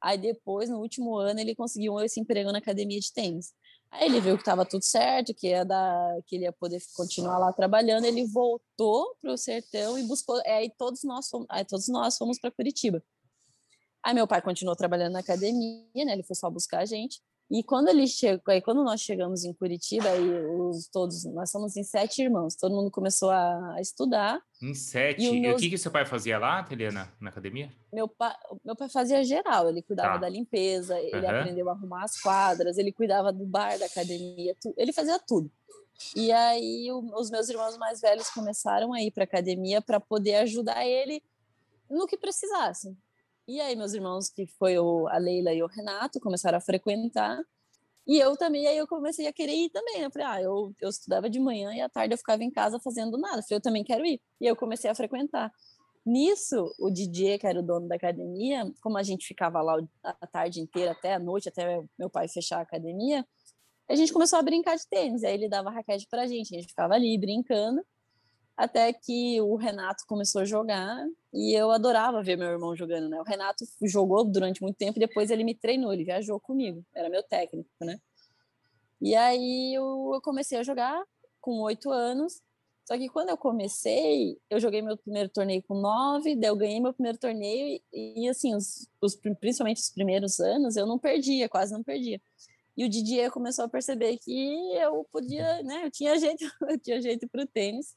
aí 0.00 0.18
depois, 0.18 0.68
no 0.68 0.78
último 0.78 1.16
ano, 1.16 1.40
ele 1.40 1.54
conseguiu 1.54 2.00
esse 2.00 2.20
emprego 2.20 2.50
na 2.50 2.58
academia 2.58 2.98
de 2.98 3.12
tênis. 3.12 3.52
Aí 3.90 4.06
ele 4.06 4.20
viu 4.20 4.36
que 4.36 4.42
estava 4.42 4.64
tudo 4.64 4.84
certo, 4.84 5.34
que 5.34 5.48
ia 5.48 5.64
dar, 5.64 6.22
que 6.26 6.36
ele 6.36 6.44
ia 6.44 6.52
poder 6.52 6.80
continuar 6.94 7.38
lá 7.38 7.52
trabalhando. 7.52 8.04
Ele 8.04 8.24
voltou 8.26 9.16
para 9.20 9.32
o 9.32 9.36
sertão 9.36 9.98
e 9.98 10.04
buscou. 10.04 10.40
Aí 10.46 10.70
todos 10.78 11.02
nós 11.02 11.28
fomos, 11.28 11.46
aí 11.50 11.64
todos 11.64 11.88
nós 11.88 12.16
fomos 12.16 12.38
para 12.38 12.52
Curitiba. 12.52 13.02
Aí 14.02 14.14
meu 14.14 14.26
pai 14.28 14.40
continuou 14.40 14.76
trabalhando 14.76 15.12
na 15.14 15.18
academia, 15.18 16.04
né? 16.04 16.12
Ele 16.12 16.22
foi 16.22 16.36
só 16.36 16.48
buscar 16.48 16.80
a 16.80 16.84
gente. 16.84 17.20
E 17.50 17.64
quando 17.64 17.88
ele 17.88 18.06
chegou, 18.06 18.44
aí 18.46 18.62
quando 18.62 18.84
nós 18.84 19.00
chegamos 19.00 19.44
em 19.44 19.52
Curitiba, 19.52 20.08
aí 20.08 20.30
os 20.56 20.86
todos, 20.86 21.24
nós 21.24 21.50
somos 21.50 21.76
em 21.76 21.82
sete 21.82 22.22
irmãos, 22.22 22.54
todo 22.54 22.76
mundo 22.76 22.92
começou 22.92 23.28
a, 23.28 23.74
a 23.74 23.80
estudar. 23.80 24.40
Em 24.62 24.72
sete. 24.72 25.24
E, 25.24 25.40
meus... 25.40 25.54
e, 25.54 25.56
o 25.56 25.58
que 25.58 25.70
que 25.70 25.78
seu 25.78 25.90
pai 25.90 26.06
fazia 26.06 26.38
lá, 26.38 26.62
Teliana, 26.62 27.12
na 27.20 27.30
academia? 27.30 27.68
Meu 27.92 28.06
pai, 28.06 28.32
meu 28.64 28.76
pai 28.76 28.88
fazia 28.88 29.24
geral, 29.24 29.68
ele 29.68 29.82
cuidava 29.82 30.12
tá. 30.12 30.18
da 30.18 30.28
limpeza, 30.28 30.96
ele 31.00 31.26
uhum. 31.26 31.40
aprendeu 31.40 31.68
a 31.68 31.72
arrumar 31.72 32.04
as 32.04 32.20
quadras, 32.20 32.78
ele 32.78 32.92
cuidava 32.92 33.32
do 33.32 33.44
bar 33.44 33.76
da 33.80 33.86
academia, 33.86 34.54
tu, 34.60 34.72
ele 34.76 34.92
fazia 34.92 35.18
tudo. 35.18 35.50
E 36.14 36.30
aí 36.30 36.90
o, 36.92 37.00
os 37.18 37.30
meus 37.30 37.48
irmãos 37.48 37.76
mais 37.76 38.00
velhos 38.00 38.30
começaram 38.30 38.92
a 38.92 39.02
ir 39.02 39.10
para 39.10 39.24
academia 39.24 39.82
para 39.82 39.98
poder 39.98 40.36
ajudar 40.36 40.86
ele 40.86 41.20
no 41.90 42.06
que 42.06 42.16
precisasse. 42.16 42.96
E 43.50 43.60
aí 43.60 43.74
meus 43.74 43.94
irmãos, 43.94 44.28
que 44.30 44.46
foi 44.46 44.78
o, 44.78 45.08
a 45.08 45.18
Leila 45.18 45.52
e 45.52 45.60
o 45.60 45.66
Renato, 45.66 46.20
começaram 46.20 46.56
a 46.56 46.60
frequentar. 46.60 47.36
E 48.06 48.16
eu 48.16 48.36
também, 48.36 48.64
aí 48.68 48.76
eu 48.78 48.86
comecei 48.86 49.26
a 49.26 49.32
querer 49.32 49.52
ir 49.52 49.70
também. 49.70 50.02
Eu 50.02 50.10
falei, 50.12 50.28
ah, 50.28 50.40
eu, 50.40 50.72
eu 50.80 50.88
estudava 50.88 51.28
de 51.28 51.40
manhã 51.40 51.74
e 51.74 51.80
à 51.80 51.88
tarde 51.88 52.14
eu 52.14 52.18
ficava 52.18 52.44
em 52.44 52.50
casa 52.50 52.78
fazendo 52.78 53.18
nada. 53.18 53.38
Eu 53.38 53.42
falei, 53.42 53.56
eu 53.56 53.60
também 53.60 53.82
quero 53.82 54.06
ir. 54.06 54.20
E 54.40 54.46
eu 54.46 54.54
comecei 54.54 54.88
a 54.88 54.94
frequentar. 54.94 55.52
Nisso, 56.06 56.72
o 56.78 56.90
DJ, 56.92 57.40
que 57.40 57.46
era 57.46 57.58
o 57.58 57.62
dono 57.62 57.88
da 57.88 57.96
academia, 57.96 58.72
como 58.80 58.96
a 58.96 59.02
gente 59.02 59.26
ficava 59.26 59.60
lá 59.60 59.82
a 60.04 60.26
tarde 60.28 60.60
inteira, 60.60 60.92
até 60.92 61.14
a 61.14 61.18
noite, 61.18 61.48
até 61.48 61.82
meu 61.98 62.08
pai 62.08 62.28
fechar 62.28 62.58
a 62.58 62.62
academia, 62.62 63.26
a 63.88 63.96
gente 63.96 64.12
começou 64.12 64.38
a 64.38 64.42
brincar 64.42 64.76
de 64.76 64.86
tênis. 64.86 65.24
Aí 65.24 65.34
ele 65.34 65.48
dava 65.48 65.70
raquete 65.70 66.06
pra 66.08 66.24
gente, 66.24 66.54
a 66.54 66.60
gente 66.60 66.68
ficava 66.68 66.94
ali 66.94 67.18
brincando 67.18 67.84
até 68.60 68.92
que 68.92 69.40
o 69.40 69.56
Renato 69.56 70.04
começou 70.06 70.42
a 70.42 70.44
jogar 70.44 71.02
e 71.32 71.58
eu 71.58 71.70
adorava 71.70 72.22
ver 72.22 72.36
meu 72.36 72.48
irmão 72.48 72.76
jogando, 72.76 73.08
né? 73.08 73.18
O 73.18 73.24
Renato 73.24 73.64
jogou 73.84 74.22
durante 74.22 74.60
muito 74.60 74.76
tempo 74.76 74.98
e 74.98 75.00
depois 75.00 75.30
ele 75.30 75.44
me 75.44 75.54
treinou, 75.54 75.90
ele 75.94 76.04
viajou 76.04 76.38
comigo, 76.38 76.84
era 76.94 77.08
meu 77.08 77.22
técnico, 77.22 77.70
né? 77.80 77.98
E 79.00 79.14
aí 79.14 79.72
eu, 79.74 80.20
comecei 80.22 80.58
a 80.58 80.62
jogar 80.62 81.02
com 81.40 81.62
oito 81.62 81.90
anos, 81.90 82.42
só 82.84 82.98
que 82.98 83.08
quando 83.08 83.30
eu 83.30 83.36
comecei, 83.38 84.38
eu 84.50 84.60
joguei 84.60 84.82
meu 84.82 84.98
primeiro 84.98 85.30
torneio 85.30 85.62
com 85.62 85.80
nove, 85.80 86.36
daí 86.36 86.50
eu 86.50 86.56
ganhei 86.56 86.80
meu 86.80 86.92
primeiro 86.92 87.16
torneio 87.16 87.80
e, 87.90 88.24
e 88.24 88.28
assim, 88.28 88.54
os, 88.54 88.86
os, 89.00 89.16
principalmente 89.40 89.80
os 89.80 89.88
primeiros 89.88 90.38
anos, 90.38 90.76
eu 90.76 90.86
não 90.86 90.98
perdia, 90.98 91.48
quase 91.48 91.72
não 91.72 91.82
perdia. 91.82 92.20
E 92.76 92.84
o 92.84 92.90
Didier 92.90 93.30
começou 93.30 93.64
a 93.64 93.68
perceber 93.70 94.18
que 94.18 94.74
eu 94.74 95.06
podia, 95.10 95.62
né? 95.62 95.86
Eu 95.86 95.90
tinha 95.90 96.18
jeito, 96.18 96.44
eu 96.68 96.78
tinha 96.78 97.00
jeito 97.00 97.26
para 97.26 97.42
o 97.42 97.46
tênis. 97.46 97.96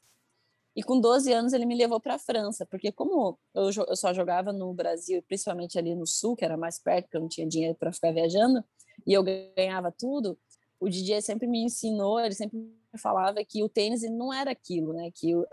E 0.76 0.82
com 0.82 1.00
12 1.00 1.32
anos 1.32 1.52
ele 1.52 1.66
me 1.66 1.76
levou 1.76 2.00
para 2.00 2.14
a 2.14 2.18
França, 2.18 2.66
porque 2.66 2.90
como 2.90 3.38
eu, 3.54 3.70
eu, 3.88 3.96
só 3.96 4.12
jogava 4.12 4.52
no 4.52 4.72
Brasil, 4.74 5.22
principalmente 5.22 5.78
ali 5.78 5.94
no 5.94 6.06
sul, 6.06 6.34
que 6.34 6.44
era 6.44 6.56
mais 6.56 6.78
perto, 6.78 7.08
que 7.08 7.16
eu 7.16 7.20
não 7.20 7.28
tinha 7.28 7.46
dinheiro 7.46 7.76
para 7.76 7.92
ficar 7.92 8.12
viajando, 8.12 8.64
e 9.06 9.12
eu 9.12 9.22
ganhava 9.22 9.92
tudo, 9.92 10.36
o 10.80 10.88
DJ 10.88 11.22
sempre 11.22 11.46
me 11.46 11.62
ensinou, 11.62 12.18
ele 12.18 12.34
sempre 12.34 12.58
me 12.58 12.98
falava 12.98 13.44
que 13.44 13.62
o 13.62 13.68
tênis 13.68 14.02
não 14.02 14.32
era 14.32 14.50
aquilo, 14.50 14.92
né? 14.92 15.10
Que 15.14 15.30
eu, 15.30 15.46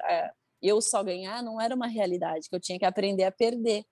eu 0.61 0.81
só 0.81 1.03
ganhar 1.03 1.43
não 1.43 1.61
era 1.61 1.75
uma 1.75 1.87
realidade, 1.87 2.49
que 2.49 2.55
eu 2.55 2.59
tinha 2.59 2.79
que 2.79 2.85
aprender 2.85 3.23
a 3.23 3.31
perder. 3.31 3.85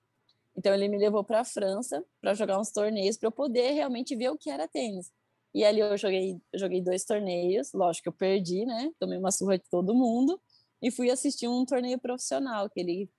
Então 0.57 0.73
ele 0.73 0.87
me 0.87 0.97
levou 0.97 1.23
para 1.23 1.41
a 1.41 1.45
França 1.45 2.03
para 2.19 2.33
jogar 2.33 2.59
uns 2.59 2.71
torneios 2.71 3.17
para 3.17 3.27
eu 3.27 3.31
poder 3.31 3.71
realmente 3.71 4.15
ver 4.15 4.29
o 4.29 4.37
que 4.37 4.49
era 4.49 4.67
tênis. 4.67 5.11
E 5.53 5.63
ali 5.63 5.79
eu 5.79 5.97
joguei, 5.97 6.37
joguei 6.53 6.81
dois 6.81 7.05
torneios, 7.05 7.71
lógico 7.73 8.03
que 8.03 8.09
eu 8.09 8.13
perdi, 8.13 8.65
né? 8.65 8.91
Tomei 8.99 9.17
uma 9.17 9.31
surra 9.31 9.57
de 9.57 9.63
todo 9.69 9.95
mundo 9.95 10.39
e 10.81 10.91
fui 10.91 11.09
assistir 11.09 11.47
um 11.47 11.65
torneio 11.65 11.99
profissional 11.99 12.69
que 12.69 12.79
ele 12.79 13.09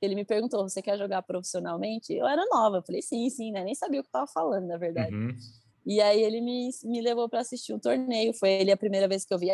ele 0.00 0.16
me 0.16 0.24
perguntou: 0.24 0.68
"Você 0.68 0.82
quer 0.82 0.98
jogar 0.98 1.22
profissionalmente?" 1.22 2.12
Eu 2.12 2.26
era 2.26 2.44
nova, 2.46 2.78
eu 2.78 2.82
falei: 2.82 3.02
"Sim, 3.02 3.28
sim", 3.30 3.52
né? 3.52 3.62
Nem 3.62 3.74
sabia 3.74 4.00
o 4.00 4.02
que 4.02 4.08
estava 4.08 4.26
falando, 4.26 4.66
na 4.66 4.76
verdade. 4.76 5.14
Uhum. 5.14 5.36
E 5.84 6.00
aí 6.00 6.22
ele 6.22 6.40
me, 6.40 6.70
me 6.84 7.00
levou 7.00 7.28
para 7.28 7.40
assistir 7.40 7.72
um 7.72 7.78
torneio. 7.78 8.32
Foi 8.34 8.50
ele 8.50 8.70
a 8.70 8.76
primeira 8.76 9.08
vez 9.08 9.24
que 9.24 9.34
eu 9.34 9.38
vi 9.38 9.50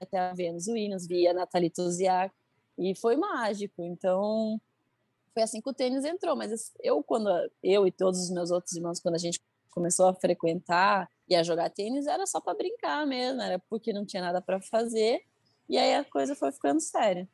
até 0.00 0.18
a 0.18 0.32
Venus 0.32 0.68
Williams, 0.68 1.06
vi 1.06 1.26
a 1.26 1.34
Nathalie 1.34 1.70
Tuziak, 1.70 2.34
e 2.78 2.94
foi 2.94 3.16
mágico. 3.16 3.82
Então, 3.82 4.60
foi 5.34 5.42
assim 5.42 5.60
que 5.60 5.68
o 5.68 5.74
tênis 5.74 6.04
entrou. 6.04 6.36
Mas 6.36 6.72
eu, 6.82 7.02
quando 7.02 7.28
eu 7.62 7.86
e 7.86 7.90
todos 7.90 8.20
os 8.20 8.30
meus 8.30 8.50
outros 8.50 8.74
irmãos, 8.74 9.00
quando 9.00 9.16
a 9.16 9.18
gente 9.18 9.40
começou 9.70 10.06
a 10.06 10.14
frequentar 10.14 11.10
e 11.28 11.34
a 11.34 11.42
jogar 11.42 11.70
tênis, 11.70 12.06
era 12.06 12.26
só 12.26 12.40
para 12.40 12.54
brincar 12.56 13.06
mesmo, 13.06 13.42
era 13.42 13.58
porque 13.68 13.92
não 13.92 14.06
tinha 14.06 14.22
nada 14.22 14.40
para 14.40 14.60
fazer. 14.60 15.22
E 15.68 15.76
aí 15.76 15.94
a 15.94 16.04
coisa 16.04 16.34
foi 16.34 16.52
ficando 16.52 16.80
séria. 16.80 17.28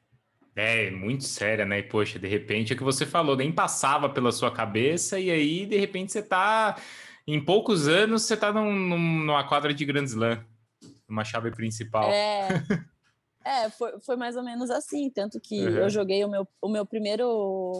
É, 0.55 0.91
muito 0.91 1.25
séria, 1.25 1.65
né? 1.65 1.79
E, 1.79 1.83
poxa, 1.83 2.19
de 2.19 2.29
repente 2.29 2.73
é 2.73 2.75
o 2.75 2.79
que 2.79 2.85
você 2.85 3.07
falou, 3.07 3.37
nem 3.37 3.51
passava 3.51 4.09
pela 4.09 4.31
sua 4.31 4.51
cabeça, 4.51 5.19
e 5.19 5.31
aí, 5.31 5.67
de 5.67 5.79
repente, 5.79 6.13
você 6.13 6.23
tá. 6.23 6.77
Em 7.27 7.43
poucos 7.43 7.87
anos, 7.87 8.23
você 8.23 8.37
tá 8.37 8.53
num, 8.53 8.73
numa 8.75 9.47
quadra 9.47 9.73
de 9.73 9.85
Grand 9.85 10.05
Slam, 10.05 10.45
numa 11.09 11.25
chave 11.25 11.51
principal. 11.51 12.11
É. 12.11 12.49
É, 13.45 13.69
foi, 13.71 13.99
foi 14.01 14.15
mais 14.15 14.37
ou 14.37 14.43
menos 14.45 14.71
assim, 14.71 15.11
tanto 15.11 15.41
que 15.41 15.61
uhum. 15.61 15.79
eu 15.79 15.91
joguei 15.91 16.25
o 16.25 16.29
meu, 16.29 16.47
o 16.61 16.69
meu 16.69 16.87
primeiro 16.87 17.27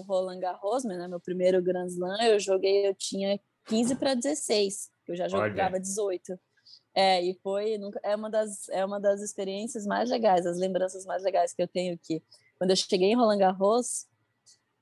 Roland 0.09 0.41
Garros, 0.41 0.85
né, 0.85 1.07
meu 1.07 1.21
primeiro 1.21 1.63
Grand 1.63 1.87
Slam, 1.87 2.21
eu 2.21 2.41
joguei, 2.41 2.89
eu 2.89 2.95
tinha 2.95 3.39
15 3.67 3.95
para 3.95 4.15
16, 4.15 4.91
eu 5.07 5.15
já 5.15 5.29
jogava 5.29 5.75
Olha. 5.75 5.81
18. 5.81 6.37
É, 6.95 7.23
e 7.23 7.35
foi 7.43 7.79
é 8.03 8.15
uma 8.15 8.29
das 8.31 8.69
é 8.69 8.85
uma 8.85 9.01
das 9.01 9.23
experiências 9.23 9.87
mais 9.87 10.11
legais, 10.11 10.47
as 10.47 10.59
lembranças 10.59 11.07
mais 11.07 11.23
legais 11.23 11.55
que 11.55 11.63
eu 11.63 11.69
tenho 11.69 11.95
aqui. 11.95 12.23
Quando 12.59 12.71
eu 12.71 12.77
cheguei 12.77 13.11
em 13.13 13.17
Roland 13.17 13.39
Garros, 13.39 14.07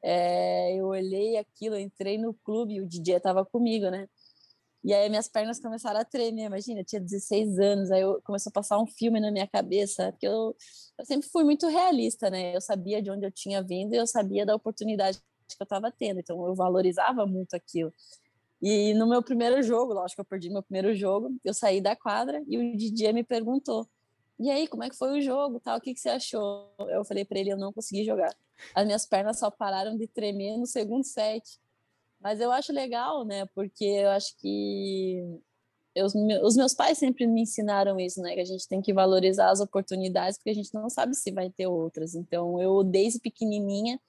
é, 0.02 0.74
eu 0.76 0.86
olhei 0.86 1.36
aquilo, 1.38 1.78
entrei 1.78 2.18
no 2.18 2.34
clube 2.34 2.74
e 2.74 2.80
o 2.80 2.86
DJ 2.86 3.16
estava 3.16 3.44
comigo, 3.44 3.90
né? 3.90 4.08
E 4.82 4.94
aí 4.94 5.08
minhas 5.10 5.28
pernas 5.28 5.60
começaram 5.60 6.00
a 6.00 6.04
tremer, 6.04 6.46
imagina, 6.46 6.80
eu 6.80 6.84
tinha 6.84 7.00
16 7.00 7.58
anos, 7.58 7.90
aí 7.90 8.00
eu 8.00 8.20
começou 8.24 8.50
a 8.50 8.52
passar 8.54 8.78
um 8.80 8.86
filme 8.86 9.20
na 9.20 9.30
minha 9.30 9.46
cabeça, 9.46 10.10
porque 10.12 10.26
eu, 10.26 10.56
eu 10.98 11.04
sempre 11.04 11.28
fui 11.28 11.44
muito 11.44 11.68
realista, 11.68 12.30
né? 12.30 12.56
Eu 12.56 12.60
sabia 12.62 13.02
de 13.02 13.10
onde 13.10 13.26
eu 13.26 13.30
tinha 13.30 13.62
vindo 13.62 13.94
e 13.94 13.98
eu 13.98 14.06
sabia 14.06 14.46
da 14.46 14.54
oportunidade 14.54 15.18
que 15.18 15.56
eu 15.60 15.64
estava 15.64 15.92
tendo, 15.92 16.20
então 16.20 16.46
eu 16.46 16.54
valorizava 16.54 17.26
muito 17.26 17.54
aquilo. 17.54 17.92
E 18.62 18.94
no 18.94 19.06
meu 19.08 19.22
primeiro 19.22 19.62
jogo, 19.62 19.94
lógico 19.94 20.16
que 20.16 20.20
eu 20.20 20.24
perdi 20.24 20.50
meu 20.50 20.62
primeiro 20.62 20.94
jogo, 20.94 21.34
eu 21.44 21.54
saí 21.54 21.80
da 21.80 21.96
quadra 21.96 22.42
e 22.46 22.58
o 22.58 22.76
DJ 22.76 23.12
me 23.12 23.24
perguntou: 23.24 23.88
"E 24.38 24.50
aí, 24.50 24.68
como 24.68 24.84
é 24.84 24.90
que 24.90 24.96
foi 24.96 25.18
o 25.18 25.22
jogo? 25.22 25.60
Tal, 25.60 25.78
o 25.78 25.80
que 25.80 25.94
que 25.94 26.00
você 26.00 26.10
achou?" 26.10 26.70
Eu 26.88 27.04
falei 27.04 27.24
para 27.24 27.38
ele: 27.38 27.50
"Eu 27.52 27.58
não 27.58 27.72
consegui 27.72 28.04
jogar. 28.04 28.34
As 28.74 28.84
minhas 28.84 29.06
pernas 29.06 29.38
só 29.38 29.50
pararam 29.50 29.96
de 29.96 30.06
tremer 30.06 30.56
no 30.58 30.66
segundo 30.66 31.04
set." 31.04 31.58
Mas 32.20 32.40
eu 32.40 32.52
acho 32.52 32.72
legal, 32.72 33.24
né? 33.24 33.46
Porque 33.54 33.84
eu 33.84 34.10
acho 34.10 34.36
que 34.38 35.40
eu, 35.94 36.06
os 36.42 36.56
meus 36.56 36.74
pais 36.74 36.98
sempre 36.98 37.26
me 37.26 37.42
ensinaram 37.42 37.98
isso, 37.98 38.20
né? 38.20 38.34
Que 38.34 38.40
a 38.40 38.44
gente 38.44 38.68
tem 38.68 38.80
que 38.80 38.92
valorizar 38.92 39.50
as 39.50 39.60
oportunidades, 39.60 40.38
porque 40.38 40.50
a 40.50 40.54
gente 40.54 40.72
não 40.72 40.88
sabe 40.88 41.14
se 41.16 41.30
vai 41.32 41.50
ter 41.50 41.66
outras. 41.66 42.14
Então, 42.14 42.60
eu, 42.60 42.84
desde 42.84 43.18
pequenininha, 43.18 44.00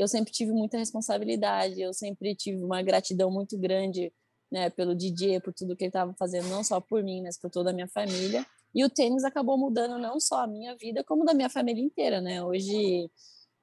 eu 0.00 0.08
sempre 0.08 0.32
tive 0.32 0.50
muita 0.50 0.78
responsabilidade, 0.78 1.80
eu 1.80 1.92
sempre 1.92 2.34
tive 2.34 2.64
uma 2.64 2.80
gratidão 2.82 3.30
muito 3.30 3.58
grande 3.58 4.10
né, 4.50 4.70
pelo 4.70 4.94
Didier, 4.94 5.42
por 5.42 5.52
tudo 5.52 5.76
que 5.76 5.84
ele 5.84 5.90
estava 5.90 6.14
fazendo, 6.14 6.48
não 6.48 6.64
só 6.64 6.80
por 6.80 7.02
mim, 7.04 7.22
mas 7.22 7.38
por 7.38 7.50
toda 7.50 7.68
a 7.68 7.72
minha 7.72 7.86
família. 7.86 8.44
E 8.74 8.82
o 8.82 8.88
tênis 8.88 9.24
acabou 9.24 9.58
mudando 9.58 9.98
não 9.98 10.18
só 10.18 10.42
a 10.42 10.46
minha 10.46 10.74
vida, 10.74 11.04
como 11.04 11.24
da 11.24 11.34
minha 11.34 11.50
família 11.50 11.82
inteira, 11.82 12.20
né? 12.20 12.42
Hoje 12.42 13.10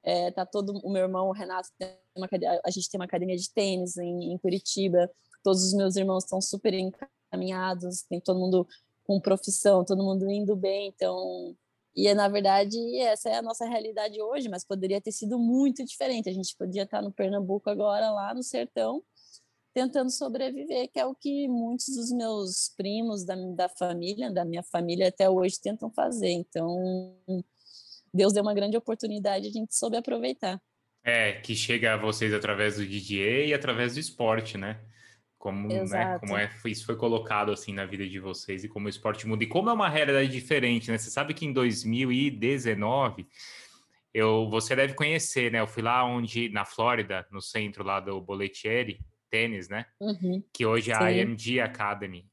é, 0.03 0.29
tá 0.29 0.45
todo 0.45 0.79
o 0.83 0.91
meu 0.91 1.03
irmão 1.03 1.27
o 1.27 1.31
Renato 1.31 1.69
uma, 2.15 2.29
a 2.63 2.69
gente 2.69 2.89
tem 2.89 2.99
uma 2.99 3.05
academia 3.05 3.35
de 3.35 3.51
tênis 3.51 3.97
em, 3.97 4.33
em 4.33 4.37
Curitiba. 4.37 5.09
Todos 5.43 5.63
os 5.63 5.73
meus 5.73 5.95
irmãos 5.95 6.23
estão 6.23 6.39
super 6.39 6.73
encaminhados, 6.73 8.03
tem 8.03 8.21
todo 8.21 8.39
mundo 8.39 8.67
com 9.05 9.19
profissão, 9.19 9.83
todo 9.83 10.03
mundo 10.03 10.29
indo 10.29 10.55
bem, 10.55 10.89
então 10.89 11.55
e 11.97 12.13
na 12.13 12.29
verdade 12.29 12.77
essa 12.99 13.27
é 13.27 13.37
a 13.37 13.41
nossa 13.41 13.65
realidade 13.65 14.21
hoje, 14.21 14.47
mas 14.47 14.63
poderia 14.63 15.01
ter 15.01 15.11
sido 15.11 15.39
muito 15.39 15.83
diferente. 15.83 16.29
A 16.29 16.33
gente 16.33 16.55
podia 16.55 16.83
estar 16.83 17.01
no 17.01 17.11
Pernambuco 17.11 17.71
agora, 17.71 18.11
lá 18.11 18.35
no 18.35 18.43
sertão, 18.43 19.01
tentando 19.73 20.11
sobreviver, 20.11 20.91
que 20.91 20.99
é 20.99 21.05
o 21.07 21.15
que 21.15 21.47
muitos 21.47 21.87
dos 21.95 22.11
meus 22.11 22.71
primos 22.77 23.25
da, 23.25 23.35
da 23.55 23.67
família, 23.67 24.31
da 24.31 24.45
minha 24.45 24.61
família 24.61 25.07
até 25.07 25.27
hoje 25.27 25.59
tentam 25.59 25.91
fazer. 25.91 26.29
Então, 26.29 27.15
Deus 28.13 28.31
deu 28.31 28.43
uma 28.43 28.53
grande 28.53 28.77
oportunidade, 28.77 29.47
a 29.47 29.51
gente 29.51 29.75
soube 29.75 29.97
aproveitar. 29.97 30.61
É, 31.03 31.33
que 31.41 31.55
chega 31.55 31.93
a 31.93 31.97
vocês 31.97 32.33
através 32.33 32.75
do 32.75 32.85
DJ 32.85 33.47
e 33.47 33.53
através 33.53 33.95
do 33.95 33.99
esporte, 33.99 34.57
né? 34.57 34.79
Como, 35.37 35.67
né, 35.67 36.17
como 36.19 36.35
é, 36.35 36.49
isso 36.65 36.85
foi 36.85 36.95
colocado 36.95 37.51
assim 37.51 37.71
na 37.71 37.85
vida 37.85 38.07
de 38.07 38.19
vocês 38.19 38.63
e 38.63 38.67
como 38.67 38.87
o 38.87 38.89
esporte 38.89 39.27
muda. 39.27 39.43
E 39.43 39.47
como 39.47 39.69
é 39.69 39.73
uma 39.73 39.87
realidade 39.87 40.29
diferente, 40.29 40.89
né? 40.89 40.97
Você 40.97 41.11
sabe 41.11 41.33
que 41.33 41.45
em 41.45 41.53
2019 41.53 43.27
eu, 44.13 44.49
você 44.49 44.75
deve 44.75 44.95
conhecer, 44.95 45.51
né? 45.51 45.59
Eu 45.59 45.67
fui 45.67 45.83
lá 45.83 46.03
onde, 46.03 46.49
na 46.49 46.65
Flórida, 46.65 47.27
no 47.31 47.39
centro 47.39 47.83
lá 47.83 47.99
do 47.99 48.19
Boletieri, 48.19 48.99
tênis, 49.29 49.69
né? 49.69 49.85
Uhum. 49.99 50.43
Que 50.51 50.65
hoje 50.65 50.91
é 50.91 50.95
a 50.95 51.11
IMG 51.11 51.59
Academy. 51.59 52.27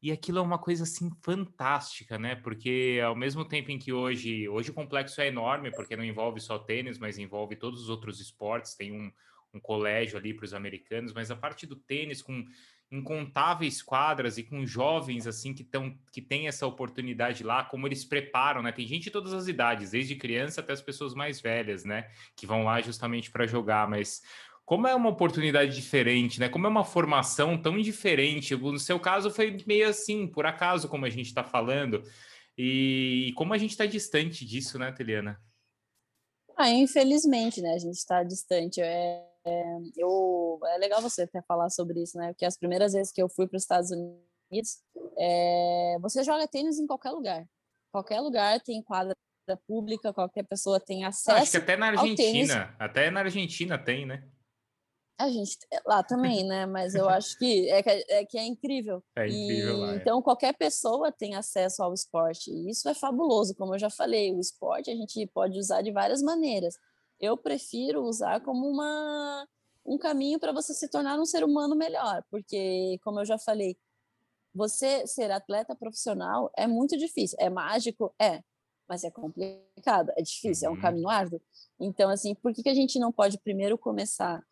E 0.00 0.12
aquilo 0.12 0.38
é 0.38 0.42
uma 0.42 0.58
coisa 0.58 0.84
assim 0.84 1.10
fantástica, 1.22 2.18
né? 2.18 2.36
Porque 2.36 3.00
ao 3.04 3.16
mesmo 3.16 3.44
tempo 3.44 3.70
em 3.70 3.78
que 3.78 3.92
hoje, 3.92 4.46
hoje 4.48 4.70
o 4.70 4.74
complexo 4.74 5.20
é 5.20 5.28
enorme, 5.28 5.70
porque 5.70 5.96
não 5.96 6.04
envolve 6.04 6.40
só 6.40 6.58
tênis, 6.58 6.98
mas 6.98 7.18
envolve 7.18 7.56
todos 7.56 7.80
os 7.80 7.88
outros 7.88 8.20
esportes, 8.20 8.76
tem 8.76 8.92
um, 8.92 9.10
um 9.54 9.60
colégio 9.60 10.18
ali 10.18 10.34
para 10.34 10.44
os 10.44 10.54
americanos, 10.54 11.12
mas 11.12 11.30
a 11.30 11.36
parte 11.36 11.66
do 11.66 11.76
tênis 11.76 12.20
com 12.20 12.44
incontáveis 12.90 13.82
quadras 13.82 14.36
e 14.36 14.42
com 14.42 14.66
jovens 14.66 15.26
assim 15.26 15.54
que 15.54 15.62
estão 15.62 15.96
que 16.12 16.20
tem 16.20 16.46
essa 16.46 16.66
oportunidade 16.66 17.42
lá, 17.42 17.64
como 17.64 17.86
eles 17.86 18.04
preparam, 18.04 18.62
né? 18.62 18.70
Tem 18.72 18.86
gente 18.86 19.04
de 19.04 19.10
todas 19.10 19.32
as 19.32 19.48
idades, 19.48 19.90
desde 19.90 20.14
criança 20.16 20.60
até 20.60 20.72
as 20.72 20.82
pessoas 20.82 21.14
mais 21.14 21.40
velhas, 21.40 21.84
né, 21.84 22.10
que 22.36 22.46
vão 22.46 22.64
lá 22.64 22.80
justamente 22.80 23.30
para 23.30 23.46
jogar, 23.46 23.88
mas 23.88 24.22
como 24.64 24.86
é 24.86 24.94
uma 24.94 25.10
oportunidade 25.10 25.74
diferente, 25.74 26.40
né? 26.40 26.48
Como 26.48 26.66
é 26.66 26.70
uma 26.70 26.84
formação 26.84 27.60
tão 27.60 27.78
diferente. 27.78 28.56
No 28.56 28.78
seu 28.78 28.98
caso 28.98 29.30
foi 29.30 29.62
meio 29.66 29.88
assim, 29.88 30.26
por 30.26 30.46
acaso, 30.46 30.88
como 30.88 31.04
a 31.04 31.10
gente 31.10 31.26
está 31.26 31.44
falando. 31.44 32.02
E, 32.56 33.32
como 33.36 33.52
a 33.52 33.58
gente 33.58 33.72
está 33.72 33.84
distante 33.84 34.46
disso, 34.46 34.78
né, 34.78 34.90
Teliana? 34.92 35.38
Ah, 36.56 36.70
infelizmente, 36.70 37.60
né? 37.60 37.74
A 37.74 37.78
gente 37.78 37.96
está 37.96 38.22
distante. 38.22 38.80
É, 38.80 39.22
é, 39.44 39.78
eu, 39.96 40.58
é 40.66 40.78
legal 40.78 41.02
você 41.02 41.22
até 41.22 41.42
falar 41.42 41.68
sobre 41.70 42.02
isso, 42.02 42.16
né? 42.16 42.28
Porque 42.28 42.46
as 42.46 42.56
primeiras 42.56 42.92
vezes 42.92 43.12
que 43.12 43.22
eu 43.22 43.28
fui 43.28 43.46
para 43.46 43.56
os 43.56 43.62
Estados 43.62 43.90
Unidos, 43.90 44.82
é, 45.18 45.98
você 46.00 46.24
joga 46.24 46.48
tênis 46.48 46.78
em 46.78 46.86
qualquer 46.86 47.10
lugar. 47.10 47.46
Qualquer 47.92 48.20
lugar 48.20 48.60
tem 48.60 48.82
quadra 48.82 49.14
pública, 49.66 50.12
qualquer 50.12 50.44
pessoa 50.44 50.80
tem 50.80 51.04
acesso. 51.04 51.42
Acho 51.42 51.50
que 51.50 51.56
até 51.58 51.76
na 51.76 51.88
Argentina, 51.88 52.74
até 52.78 53.10
na 53.10 53.20
Argentina 53.20 53.78
tem, 53.78 54.06
né? 54.06 54.26
A 55.16 55.28
gente 55.28 55.56
lá 55.86 56.02
também, 56.02 56.44
né? 56.44 56.66
Mas 56.66 56.94
eu 56.94 57.08
acho 57.08 57.38
que 57.38 57.70
é, 57.70 57.82
que 57.82 57.90
é, 57.90 58.04
é 58.08 58.24
que 58.24 58.36
é 58.36 58.44
incrível. 58.44 59.00
É 59.16 59.28
incrível. 59.28 59.76
E, 59.76 59.80
lá, 59.80 59.92
é. 59.92 59.96
Então 59.96 60.20
qualquer 60.20 60.54
pessoa 60.54 61.12
tem 61.12 61.36
acesso 61.36 61.82
ao 61.84 61.94
esporte. 61.94 62.50
E 62.50 62.70
isso 62.70 62.88
é 62.88 62.94
fabuloso, 62.94 63.54
como 63.54 63.74
eu 63.74 63.78
já 63.78 63.90
falei. 63.90 64.32
O 64.34 64.40
esporte 64.40 64.90
a 64.90 64.94
gente 64.94 65.24
pode 65.32 65.56
usar 65.56 65.82
de 65.82 65.92
várias 65.92 66.20
maneiras. 66.20 66.74
Eu 67.24 67.36
prefiro 67.36 68.02
usar 68.02 68.40
como 68.40 68.68
uma 68.68 69.46
um 69.86 69.98
caminho 69.98 70.38
para 70.38 70.52
você 70.52 70.72
se 70.72 70.88
tornar 70.88 71.18
um 71.18 71.26
ser 71.26 71.44
humano 71.44 71.76
melhor, 71.76 72.24
porque 72.30 72.98
como 73.02 73.20
eu 73.20 73.24
já 73.24 73.38
falei, 73.38 73.76
você 74.54 75.06
ser 75.06 75.30
atleta 75.30 75.74
profissional 75.74 76.50
é 76.56 76.66
muito 76.66 76.96
difícil. 76.96 77.36
É 77.40 77.50
mágico, 77.50 78.14
é, 78.18 78.42
mas 78.88 79.04
é 79.04 79.10
complicado, 79.10 80.10
é 80.16 80.22
difícil, 80.22 80.68
uhum. 80.68 80.74
é 80.74 80.76
um 80.76 80.76
uhum. 80.76 80.82
caminho 80.82 81.08
árduo. 81.08 81.40
Então, 81.80 82.08
assim, 82.08 82.34
por 82.34 82.52
que, 82.54 82.62
que 82.62 82.68
a 82.68 82.74
gente 82.74 82.98
não 82.98 83.12
pode 83.12 83.38
primeiro 83.38 83.76
começar 83.76 84.42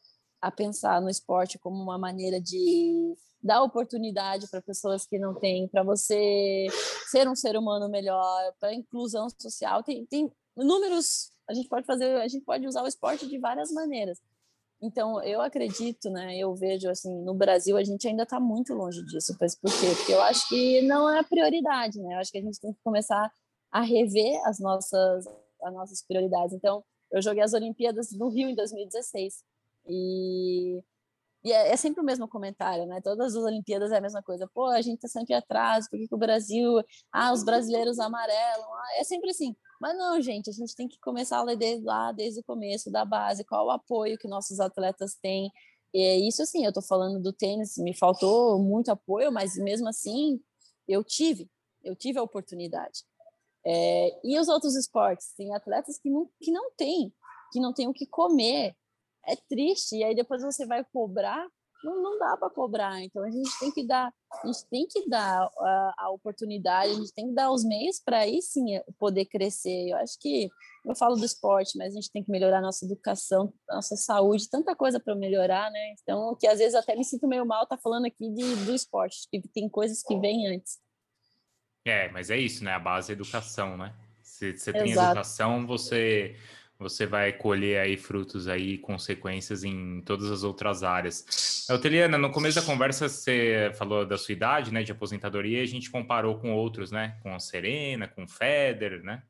a 0.40 0.50
pensar 0.50 1.00
no 1.00 1.08
esporte 1.08 1.58
como 1.58 1.80
uma 1.80 1.96
maneira 1.96 2.40
de 2.40 3.14
dar 3.42 3.62
oportunidade 3.62 4.48
para 4.48 4.61
pessoas 4.61 5.06
que 5.06 5.18
não 5.18 5.35
têm, 5.35 5.68
para 5.68 5.82
você 5.82 6.66
ser 7.11 7.28
um 7.28 7.35
ser 7.35 7.56
humano 7.56 7.88
melhor, 7.88 8.52
para 8.58 8.74
inclusão 8.74 9.28
social. 9.30 9.82
Tem, 9.82 10.04
tem 10.06 10.30
inúmeros. 10.56 11.30
A 11.48 11.55
gente 11.55 11.68
pode 11.68 11.87
fazer, 11.87 12.20
a 12.20 12.28
gente 12.28 12.44
pode 12.44 12.66
usar 12.66 12.83
o 12.83 12.87
esporte 12.87 13.26
de 13.26 13.38
várias 13.38 13.72
maneiras. 13.72 14.20
Então, 14.83 15.22
eu 15.22 15.40
acredito, 15.40 16.11
né? 16.11 16.37
Eu 16.37 16.57
vejo 16.57 16.90
assim, 16.90 17.22
no 17.22 17.35
Brasil 17.35 17.76
a 17.76 17.85
gente 17.85 18.09
ainda 18.09 18.24
está 18.24 18.40
muito 18.40 18.74
longe 18.74 19.05
disso. 19.05 19.37
Mas 19.40 19.55
por 19.55 19.70
quê? 19.70 19.87
Porque 19.96 20.12
eu 20.12 20.20
acho 20.22 20.48
que 20.48 20.83
não 20.83 21.09
é 21.09 21.20
a 21.20 21.24
prioridade, 21.24 22.00
né? 22.00 22.14
Eu 22.14 22.18
acho 22.18 22.33
que 22.33 22.38
a 22.38 22.42
gente 22.42 22.61
tem 22.61 22.72
que 22.72 22.81
começar 22.83 23.33
a 23.70 23.81
rever 23.81 24.40
as 24.44 24.59
nossas, 24.59 25.26
as 25.62 25.72
nossas 25.72 26.02
prioridades. 26.02 26.52
Então, 26.52 26.85
eu 27.12 27.22
joguei 27.22 27.42
as 27.44 27.52
Olimpíadas 27.52 28.11
do 28.11 28.28
Rio 28.28 28.48
em 28.48 28.57
2016. 28.57 29.44
E, 29.87 30.83
e 31.44 31.52
é, 31.52 31.72
é, 31.72 31.76
sempre 31.76 32.00
o 32.00 32.05
mesmo 32.05 32.26
comentário, 32.26 32.85
né? 32.87 33.00
Todas 33.00 33.37
as 33.37 33.44
Olimpíadas 33.44 33.92
é 33.92 33.98
a 33.98 34.00
mesma 34.00 34.22
coisa. 34.22 34.50
Pô, 34.52 34.66
a 34.66 34.83
gente 34.83 35.00
tá 35.00 35.07
sempre 35.09 35.35
atrás, 35.35 35.88
por 35.88 35.96
que, 35.96 36.09
que 36.09 36.14
o 36.14 36.18
Brasil. 36.18 36.83
Ah, 37.12 37.33
os 37.33 37.44
brasileiros 37.44 38.00
amarelam. 38.00 38.74
Ah, 38.74 39.00
é 39.00 39.05
sempre 39.05 39.31
assim. 39.31 39.55
Mas 39.82 39.98
não, 39.98 40.22
gente, 40.22 40.48
a 40.48 40.52
gente 40.52 40.76
tem 40.76 40.86
que 40.86 40.96
começar 41.00 41.38
a 41.38 41.42
ler 41.42 41.56
desde 41.56 41.84
lá, 41.84 42.12
desde 42.12 42.38
o 42.38 42.44
começo, 42.44 42.88
da 42.88 43.04
base, 43.04 43.42
qual 43.42 43.66
o 43.66 43.70
apoio 43.70 44.16
que 44.16 44.28
nossos 44.28 44.60
atletas 44.60 45.16
têm. 45.16 45.50
E 45.92 45.98
é 45.98 46.18
isso, 46.18 46.40
assim, 46.40 46.62
eu 46.62 46.68
estou 46.68 46.84
falando 46.84 47.20
do 47.20 47.32
tênis, 47.32 47.76
me 47.78 47.92
faltou 47.92 48.60
muito 48.60 48.92
apoio, 48.92 49.32
mas 49.32 49.56
mesmo 49.56 49.88
assim, 49.88 50.40
eu 50.86 51.02
tive, 51.02 51.50
eu 51.82 51.96
tive 51.96 52.20
a 52.20 52.22
oportunidade. 52.22 53.02
É, 53.66 54.20
e 54.22 54.38
os 54.38 54.46
outros 54.46 54.76
esportes? 54.76 55.34
Tem 55.36 55.52
atletas 55.52 55.98
que 55.98 56.08
não, 56.08 56.30
que 56.40 56.52
não 56.52 56.70
têm, 56.76 57.12
que 57.52 57.58
não 57.58 57.72
têm 57.72 57.88
o 57.88 57.92
que 57.92 58.06
comer, 58.06 58.76
é 59.26 59.34
triste. 59.34 59.96
E 59.96 60.04
aí 60.04 60.14
depois 60.14 60.42
você 60.42 60.64
vai 60.64 60.84
cobrar, 60.92 61.44
não, 61.82 62.02
não 62.02 62.18
dá 62.18 62.36
para 62.36 62.50
cobrar. 62.50 63.02
Então 63.02 63.22
a 63.22 63.30
gente 63.30 63.50
tem 63.58 63.70
que 63.70 63.86
dar, 63.86 64.12
a 64.42 64.46
gente 64.46 64.66
tem 64.70 64.86
que 64.86 65.08
dar 65.08 65.48
a, 65.58 65.94
a 65.98 66.10
oportunidade, 66.10 66.92
a 66.92 66.94
gente 66.94 67.12
tem 67.12 67.28
que 67.28 67.34
dar 67.34 67.50
os 67.50 67.64
meios 67.64 68.00
para 68.04 68.18
aí 68.18 68.40
sim 68.40 68.64
poder 68.98 69.26
crescer. 69.26 69.90
Eu 69.90 69.96
acho 69.96 70.18
que 70.18 70.48
eu 70.84 70.94
falo 70.94 71.16
do 71.16 71.24
esporte, 71.24 71.76
mas 71.76 71.92
a 71.92 71.94
gente 71.94 72.10
tem 72.10 72.24
que 72.24 72.30
melhorar 72.30 72.58
a 72.58 72.62
nossa 72.62 72.84
educação, 72.84 73.52
a 73.68 73.76
nossa 73.76 73.96
saúde, 73.96 74.50
tanta 74.50 74.74
coisa 74.74 74.98
para 74.98 75.14
melhorar, 75.14 75.70
né? 75.70 75.94
Então, 76.00 76.36
que 76.38 76.46
às 76.46 76.58
vezes 76.58 76.74
até 76.74 76.96
me 76.96 77.04
sinto 77.04 77.28
meio 77.28 77.46
mal 77.46 77.66
tá 77.66 77.76
falando 77.76 78.06
aqui 78.06 78.30
de, 78.30 78.56
do 78.64 78.74
esporte, 78.74 79.28
que 79.30 79.40
tem 79.48 79.68
coisas 79.68 80.02
que 80.02 80.18
vêm 80.18 80.48
antes. 80.48 80.78
É, 81.84 82.08
mas 82.10 82.30
é 82.30 82.36
isso, 82.36 82.64
né? 82.64 82.72
A 82.72 82.78
base 82.78 83.12
é 83.12 83.14
educação, 83.14 83.76
né? 83.76 83.94
Se 84.22 84.56
você 84.56 84.72
tem 84.72 84.92
educação, 84.92 85.66
você 85.66 86.36
você 86.82 87.06
vai 87.06 87.32
colher 87.32 87.80
aí 87.80 87.96
frutos 87.96 88.48
aí, 88.48 88.76
consequências 88.76 89.64
em 89.64 90.00
todas 90.02 90.30
as 90.30 90.42
outras 90.42 90.82
áreas. 90.82 91.66
Euteliana, 91.70 92.18
no 92.18 92.30
começo 92.30 92.60
da 92.60 92.66
conversa 92.66 93.08
você 93.08 93.70
falou 93.74 94.04
da 94.04 94.18
sua 94.18 94.32
idade, 94.32 94.72
né, 94.72 94.82
de 94.82 94.92
aposentadoria, 94.92 95.60
e 95.60 95.62
a 95.62 95.66
gente 95.66 95.90
comparou 95.90 96.38
com 96.38 96.52
outros, 96.52 96.90
né, 96.90 97.16
com 97.22 97.34
a 97.34 97.38
Serena, 97.38 98.08
com 98.08 98.24
o 98.24 98.28
Federer, 98.28 99.02
né? 99.02 99.22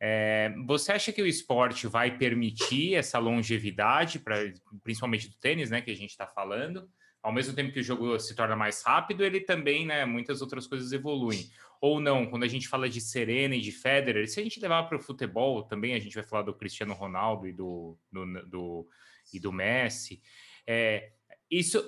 É, 0.00 0.54
você 0.66 0.92
acha 0.92 1.12
que 1.12 1.20
o 1.20 1.26
esporte 1.26 1.86
vai 1.86 2.16
permitir 2.16 2.94
essa 2.94 3.18
longevidade, 3.18 4.18
pra, 4.18 4.36
principalmente 4.82 5.28
do 5.28 5.36
tênis, 5.36 5.70
né, 5.70 5.80
que 5.80 5.90
a 5.90 5.96
gente 5.96 6.10
está 6.10 6.26
falando? 6.26 6.88
Ao 7.22 7.32
mesmo 7.32 7.54
tempo 7.54 7.72
que 7.72 7.80
o 7.80 7.82
jogo 7.82 8.18
se 8.18 8.34
torna 8.34 8.54
mais 8.54 8.82
rápido, 8.82 9.24
ele 9.24 9.40
também, 9.40 9.84
né, 9.84 10.04
muitas 10.04 10.40
outras 10.40 10.66
coisas 10.66 10.92
evoluem 10.92 11.50
ou 11.80 12.00
não, 12.00 12.26
quando 12.26 12.42
a 12.42 12.48
gente 12.48 12.68
fala 12.68 12.88
de 12.88 13.00
Serena 13.00 13.54
e 13.54 13.60
de 13.60 13.70
Federer, 13.70 14.28
se 14.28 14.40
a 14.40 14.42
gente 14.42 14.60
levar 14.60 14.84
para 14.84 14.98
o 14.98 15.00
futebol, 15.00 15.62
também 15.62 15.94
a 15.94 15.98
gente 15.98 16.14
vai 16.14 16.24
falar 16.24 16.42
do 16.42 16.54
Cristiano 16.54 16.92
Ronaldo 16.92 17.46
e 17.46 17.52
do, 17.52 17.96
do, 18.10 18.46
do 18.46 18.88
e 19.32 19.38
do 19.38 19.52
Messi. 19.52 20.20
É, 20.66 21.12
isso, 21.50 21.78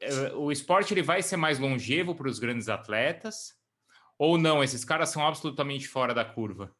é, 0.00 0.32
o 0.34 0.50
esporte 0.50 0.92
ele 0.92 1.02
vai 1.02 1.22
ser 1.22 1.36
mais 1.36 1.58
longevo 1.58 2.14
para 2.14 2.28
os 2.28 2.38
grandes 2.38 2.68
atletas 2.68 3.54
ou 4.18 4.36
não? 4.36 4.62
Esses 4.62 4.84
caras 4.84 5.10
são 5.10 5.26
absolutamente 5.26 5.86
fora 5.86 6.12
da 6.12 6.24
curva. 6.24 6.74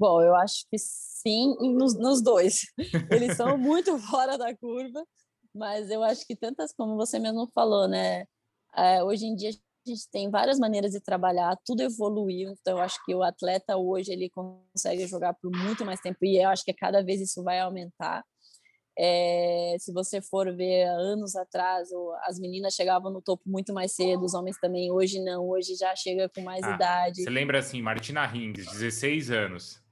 Bom, 0.00 0.22
eu 0.22 0.34
acho 0.34 0.64
que 0.70 0.78
sim, 0.78 1.54
nos, 1.60 1.94
nos 1.94 2.22
dois. 2.22 2.62
Eles 3.12 3.36
são 3.36 3.58
muito 3.58 3.98
fora 4.08 4.38
da 4.38 4.56
curva, 4.56 5.04
mas 5.54 5.90
eu 5.90 6.02
acho 6.02 6.26
que 6.26 6.34
tantas, 6.34 6.72
como 6.72 6.96
você 6.96 7.18
mesmo 7.18 7.46
falou, 7.54 7.86
né? 7.86 8.24
É, 8.74 9.04
hoje 9.04 9.26
em 9.26 9.36
dia 9.36 9.50
a 9.50 9.90
gente 9.90 10.08
tem 10.10 10.30
várias 10.30 10.58
maneiras 10.58 10.92
de 10.92 11.00
trabalhar, 11.00 11.54
tudo 11.66 11.82
evoluiu, 11.82 12.50
então 12.50 12.78
eu 12.78 12.82
acho 12.82 12.98
que 13.04 13.14
o 13.14 13.22
atleta 13.22 13.76
hoje 13.76 14.10
ele 14.10 14.30
consegue 14.30 15.06
jogar 15.06 15.34
por 15.34 15.50
muito 15.50 15.84
mais 15.84 16.00
tempo 16.00 16.18
e 16.22 16.42
eu 16.42 16.48
acho 16.48 16.64
que 16.64 16.72
cada 16.72 17.02
vez 17.02 17.20
isso 17.20 17.44
vai 17.44 17.60
aumentar. 17.60 18.24
É, 18.98 19.76
se 19.78 19.92
você 19.92 20.22
for 20.22 20.54
ver 20.56 20.84
anos 20.84 21.36
atrás, 21.36 21.90
as 22.24 22.38
meninas 22.38 22.74
chegavam 22.74 23.12
no 23.12 23.20
topo 23.20 23.42
muito 23.46 23.74
mais 23.74 23.92
cedo, 23.92 24.24
os 24.24 24.32
homens 24.32 24.58
também. 24.58 24.90
Hoje 24.90 25.22
não, 25.22 25.46
hoje 25.46 25.74
já 25.74 25.94
chega 25.94 26.26
com 26.34 26.40
mais 26.40 26.62
ah, 26.64 26.74
idade. 26.74 27.22
Você 27.22 27.30
lembra 27.30 27.58
assim, 27.58 27.82
Martina 27.82 28.24
Hingis, 28.26 28.66
16 28.72 29.30
anos, 29.30 29.82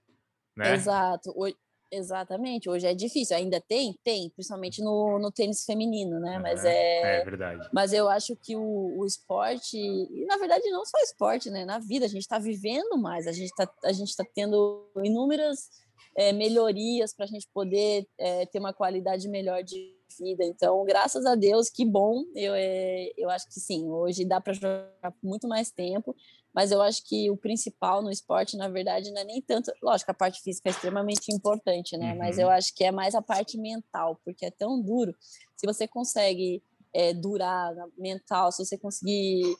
né? 0.59 0.75
Exato. 0.75 1.33
Hoje, 1.37 1.57
Exatamente, 1.91 2.69
hoje 2.69 2.87
é 2.87 2.95
difícil, 2.95 3.35
ainda 3.35 3.61
tem? 3.61 3.99
Tem, 4.05 4.29
principalmente 4.31 4.83
no, 4.83 5.19
no 5.19 5.33
tênis 5.33 5.65
feminino, 5.65 6.21
né? 6.21 6.39
Mas 6.39 6.63
é. 6.63 7.21
É 7.21 7.25
verdade. 7.25 7.67
Mas 7.73 7.95
eu 7.95 8.09
acho 8.09 8.37
que 8.37 8.55
o, 8.55 8.99
o 8.99 9.07
esporte, 9.07 9.79
e 9.79 10.27
na 10.27 10.37
verdade 10.37 10.71
não 10.71 10.85
só 10.85 10.99
esporte, 10.99 11.49
né? 11.49 11.65
Na 11.65 11.79
vida, 11.79 12.05
a 12.05 12.09
gente 12.09 12.23
está 12.23 12.39
vivendo 12.39 12.99
mais, 12.99 13.27
a 13.27 13.33
gente 13.33 13.51
está 13.51 13.67
tá 13.67 14.25
tendo 14.35 14.87
inúmeras 15.03 15.71
é, 16.15 16.31
melhorias 16.33 17.15
para 17.15 17.25
a 17.25 17.29
gente 17.29 17.49
poder 17.55 18.07
é, 18.19 18.45
ter 18.45 18.59
uma 18.59 18.75
qualidade 18.75 19.27
melhor 19.27 19.63
de 19.63 19.97
vida. 20.21 20.45
Então, 20.45 20.85
graças 20.85 21.25
a 21.25 21.35
Deus, 21.35 21.71
que 21.71 21.87
bom. 21.87 22.23
Eu, 22.35 22.53
é, 22.55 23.11
eu 23.17 23.31
acho 23.31 23.47
que 23.49 23.61
sim, 23.61 23.89
hoje 23.89 24.27
dá 24.27 24.41
para 24.41 24.53
jogar 24.53 25.15
muito 25.23 25.49
mais 25.49 25.71
tempo 25.71 26.15
mas 26.59 26.73
eu 26.73 26.83
acho 26.83 27.05
que 27.05 27.31
o 27.31 27.37
principal 27.37 28.03
no 28.03 28.11
esporte, 28.11 28.57
na 28.57 28.69
verdade, 28.69 29.13
não 29.13 29.21
é 29.21 29.25
nem 29.25 29.41
tanto. 29.41 29.71
Lógico, 29.81 30.11
a 30.11 30.15
parte 30.15 30.43
física 30.43 30.69
é 30.69 30.73
extremamente 30.73 31.33
importante, 31.33 31.97
né? 31.97 32.11
Uhum. 32.11 32.19
Mas 32.19 32.37
eu 32.37 32.51
acho 32.51 32.75
que 32.75 32.83
é 32.83 32.91
mais 32.91 33.15
a 33.15 33.23
parte 33.23 33.57
mental, 33.57 34.21
porque 34.25 34.45
é 34.45 34.51
tão 34.51 34.83
duro. 34.83 35.15
Se 35.57 35.65
você 35.65 35.87
consegue 35.87 36.61
é, 36.93 37.15
durar 37.15 37.73
mental, 37.97 38.51
se 38.51 38.65
você 38.65 38.77
conseguir 38.77 39.57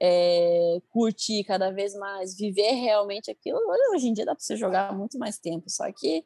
é, 0.00 0.80
curtir 0.90 1.42
cada 1.42 1.72
vez 1.72 1.92
mais, 1.94 2.36
viver 2.36 2.70
realmente 2.70 3.32
aquilo, 3.32 3.58
hoje 3.92 4.06
em 4.06 4.12
dia 4.12 4.24
dá 4.24 4.32
para 4.32 4.44
você 4.44 4.56
jogar 4.56 4.96
muito 4.96 5.18
mais 5.18 5.40
tempo. 5.40 5.68
Só 5.68 5.90
que, 5.90 6.24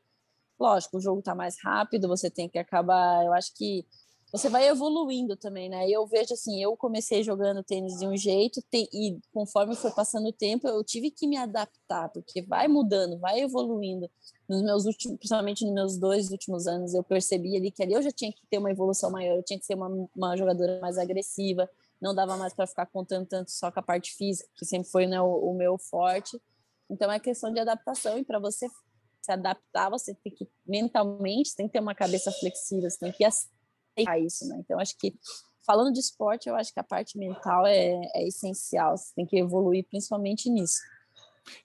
lógico, 0.61 0.99
o 0.99 1.01
jogo 1.01 1.21
está 1.21 1.35
mais 1.35 1.57
rápido, 1.65 2.07
você 2.07 2.31
tem 2.31 2.51
que 2.51 2.59
acabar. 2.59 3.25
Eu 3.25 3.33
acho 3.33 3.51
que 3.55 3.87
você 4.33 4.49
vai 4.49 4.67
evoluindo 4.67 5.37
também, 5.37 5.69
né? 5.69 5.87
Eu 5.91 6.07
vejo 6.07 6.33
assim, 6.33 6.61
eu 6.63 6.75
comecei 6.75 7.23
jogando 7.23 7.63
tênis 7.63 7.99
de 7.99 8.07
um 8.07 8.17
jeito 8.17 8.65
e 8.73 9.19
conforme 9.31 9.77
foi 9.77 9.91
passando 9.91 10.27
o 10.27 10.33
tempo, 10.33 10.67
eu 10.67 10.83
tive 10.83 11.11
que 11.11 11.27
me 11.27 11.37
adaptar, 11.37 12.09
porque 12.09 12.41
vai 12.41 12.67
mudando, 12.67 13.19
vai 13.19 13.41
evoluindo. 13.41 14.11
Nos 14.49 14.63
meus 14.63 14.87
últimos, 14.87 15.19
principalmente 15.19 15.67
nos 15.67 15.75
meus 15.75 15.99
dois 15.99 16.31
últimos 16.31 16.67
anos, 16.67 16.95
eu 16.95 17.05
percebi 17.05 17.55
ali 17.57 17.71
que 17.71 17.83
ali 17.83 17.93
eu 17.93 18.01
já 18.01 18.11
tinha 18.11 18.33
que 18.33 18.41
ter 18.51 18.57
uma 18.57 18.71
evolução 18.71 19.11
maior, 19.11 19.37
eu 19.37 19.43
tinha 19.43 19.59
que 19.59 19.67
ser 19.67 19.75
uma, 19.75 19.89
uma 20.17 20.35
jogadora 20.35 20.81
mais 20.81 20.97
agressiva, 20.97 21.69
não 22.01 22.15
dava 22.15 22.35
mais 22.39 22.55
para 22.55 22.67
ficar 22.67 22.87
contando 22.87 23.27
tanto 23.27 23.51
só 23.51 23.71
com 23.71 23.81
a 23.81 23.83
parte 23.83 24.15
física, 24.15 24.49
que 24.57 24.65
sempre 24.65 24.89
foi 24.89 25.07
né, 25.07 25.21
o, 25.21 25.51
o 25.51 25.55
meu 25.55 25.77
forte. 25.77 26.41
Então 26.89 27.13
é 27.13 27.21
questão 27.21 27.53
de 27.53 27.61
adaptação 27.61 28.19
e 28.19 28.25
para 28.25 28.39
você 28.39 28.67
se 29.21 29.31
adaptar, 29.31 29.91
você 29.91 30.15
tem 30.15 30.33
que 30.33 30.49
mentalmente, 30.67 31.55
tem 31.55 31.67
que 31.67 31.75
ter 31.75 31.81
uma 31.81 31.95
cabeça 31.95 32.33
flexível, 32.33 32.91
você 32.91 32.99
tem 32.99 33.13
que 33.13 33.25
aceitar 33.97 34.19
isso, 34.19 34.49
né? 34.49 34.57
Então, 34.59 34.79
acho 34.79 34.97
que 34.99 35.15
falando 35.67 35.93
de 35.93 36.01
esporte, 36.01 36.49
eu 36.49 36.57
acho 36.57 36.73
que 36.73 36.81
a 36.81 36.85
parte 36.85 37.19
mental 37.19 37.67
é, 37.67 38.01
é 38.15 38.27
essencial. 38.27 38.97
Você 38.97 39.15
tem 39.15 39.27
que 39.27 39.39
evoluir 39.39 39.87
principalmente 39.89 40.51
nisso. 40.51 40.81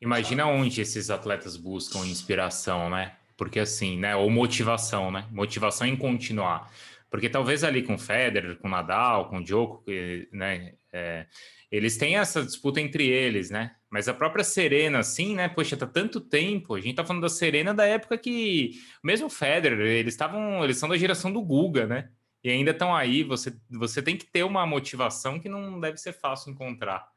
Imagina 0.02 0.48
onde 0.48 0.82
esses 0.82 1.10
atletas 1.10 1.56
buscam 1.56 2.06
inspiração, 2.06 2.90
né? 2.90 3.16
Porque 3.36 3.60
assim, 3.60 3.98
né? 3.98 4.16
Ou 4.16 4.30
motivação, 4.30 5.12
né? 5.12 5.28
Motivação 5.32 5.88
em 5.88 5.96
continuar. 5.96 6.72
Porque 7.10 7.30
talvez 7.30 7.63
ali 7.63 7.84
com 7.84 7.98
Federer, 7.98 8.58
com 8.58 8.68
Nadal, 8.68 9.30
com 9.30 9.42
Djokovic, 9.42 10.28
né? 10.32 10.74
É, 10.92 11.28
eles 11.72 11.98
têm 11.98 12.18
essa 12.18 12.44
disputa 12.44 12.82
entre 12.82 13.08
eles, 13.08 13.50
né? 13.50 13.76
Mas 13.90 14.10
a 14.10 14.13
própria 14.13 14.44
Serena, 14.44 15.00
assim, 15.00 15.36
né? 15.36 15.48
Poxa, 15.48 15.78
tá 15.78 15.86
tanto 15.86 16.20
tempo. 16.20 16.76
A 16.76 16.82
gente 16.82 16.96
tá 16.96 17.06
falando 17.06 17.22
da 17.22 17.30
Serena 17.30 17.74
da 17.74 17.86
época 17.86 18.18
que 18.18 18.72
mesmo 19.04 19.28
o 19.28 19.30
Federer, 19.30 19.80
eles 19.80 20.13
estavam, 20.13 20.63
eles 20.63 20.78
são 20.78 20.90
da 20.90 20.98
geração 20.98 21.32
do 21.32 21.42
Guga, 21.42 21.86
né? 21.86 22.10
E 22.48 22.50
ainda 22.50 22.72
estão 22.72 22.96
aí, 22.96 23.26
você, 23.26 23.54
você 23.70 24.02
tem 24.02 24.18
que 24.18 24.26
ter 24.26 24.42
uma 24.44 24.66
motivação 24.66 25.38
que 25.38 25.50
não 25.50 25.82
deve 25.82 25.98
ser 25.98 26.14
fácil 26.14 26.54
encontrar. 26.54 27.12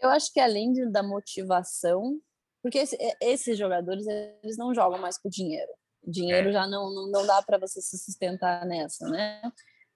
Eu 0.00 0.08
acho 0.08 0.32
que 0.32 0.40
além 0.40 0.72
de, 0.72 0.90
da 0.90 1.02
motivação, 1.02 2.18
porque 2.62 2.78
esse, 2.78 2.96
esses 3.20 3.58
jogadores 3.58 4.06
eles 4.06 4.56
não 4.56 4.74
jogam 4.74 4.98
mais 4.98 5.20
por 5.20 5.28
dinheiro. 5.28 5.70
dinheiro 6.02 6.48
é. 6.48 6.52
já 6.52 6.66
não, 6.66 6.94
não, 6.94 7.10
não 7.10 7.26
dá 7.26 7.42
para 7.42 7.58
você 7.58 7.82
se 7.82 7.98
sustentar 7.98 8.64
nessa, 8.64 9.06
né? 9.10 9.42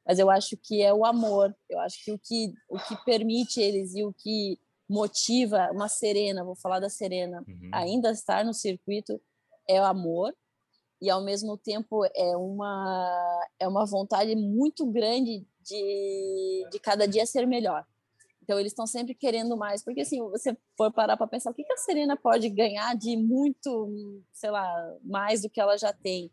Mas 0.06 0.18
eu 0.18 0.28
acho 0.28 0.54
que 0.54 0.82
é 0.82 0.92
o 0.92 1.06
amor. 1.06 1.56
Eu 1.70 1.80
acho 1.80 2.04
que 2.04 2.12
o 2.12 2.18
que, 2.18 2.52
o 2.68 2.78
que 2.78 3.02
permite 3.06 3.58
eles 3.58 3.94
e 3.94 4.04
o 4.04 4.12
que 4.12 4.58
motiva 4.86 5.70
uma 5.72 5.88
Serena, 5.88 6.44
vou 6.44 6.56
falar 6.56 6.78
da 6.78 6.90
Serena, 6.90 7.42
uhum. 7.48 7.70
ainda 7.72 8.10
estar 8.10 8.44
no 8.44 8.52
circuito 8.52 9.18
é 9.66 9.80
o 9.80 9.84
amor 9.84 10.34
e 11.00 11.08
ao 11.08 11.22
mesmo 11.22 11.56
tempo 11.56 12.04
é 12.14 12.36
uma 12.36 13.48
é 13.58 13.66
uma 13.66 13.86
vontade 13.86 14.34
muito 14.36 14.84
grande 14.86 15.46
de, 15.62 16.66
de 16.70 16.78
cada 16.78 17.06
dia 17.06 17.24
ser 17.24 17.46
melhor. 17.46 17.86
Então 18.42 18.58
eles 18.58 18.72
estão 18.72 18.86
sempre 18.86 19.14
querendo 19.14 19.56
mais, 19.56 19.82
porque 19.82 20.00
assim, 20.00 20.20
você 20.28 20.56
for 20.76 20.92
parar 20.92 21.16
para 21.16 21.26
pensar 21.26 21.50
o 21.50 21.54
que, 21.54 21.62
que 21.62 21.72
a 21.72 21.76
Serena 21.76 22.16
pode 22.16 22.48
ganhar 22.48 22.96
de 22.96 23.16
muito, 23.16 23.88
sei 24.32 24.50
lá, 24.50 24.96
mais 25.04 25.42
do 25.42 25.48
que 25.48 25.60
ela 25.60 25.76
já 25.76 25.92
tem. 25.92 26.32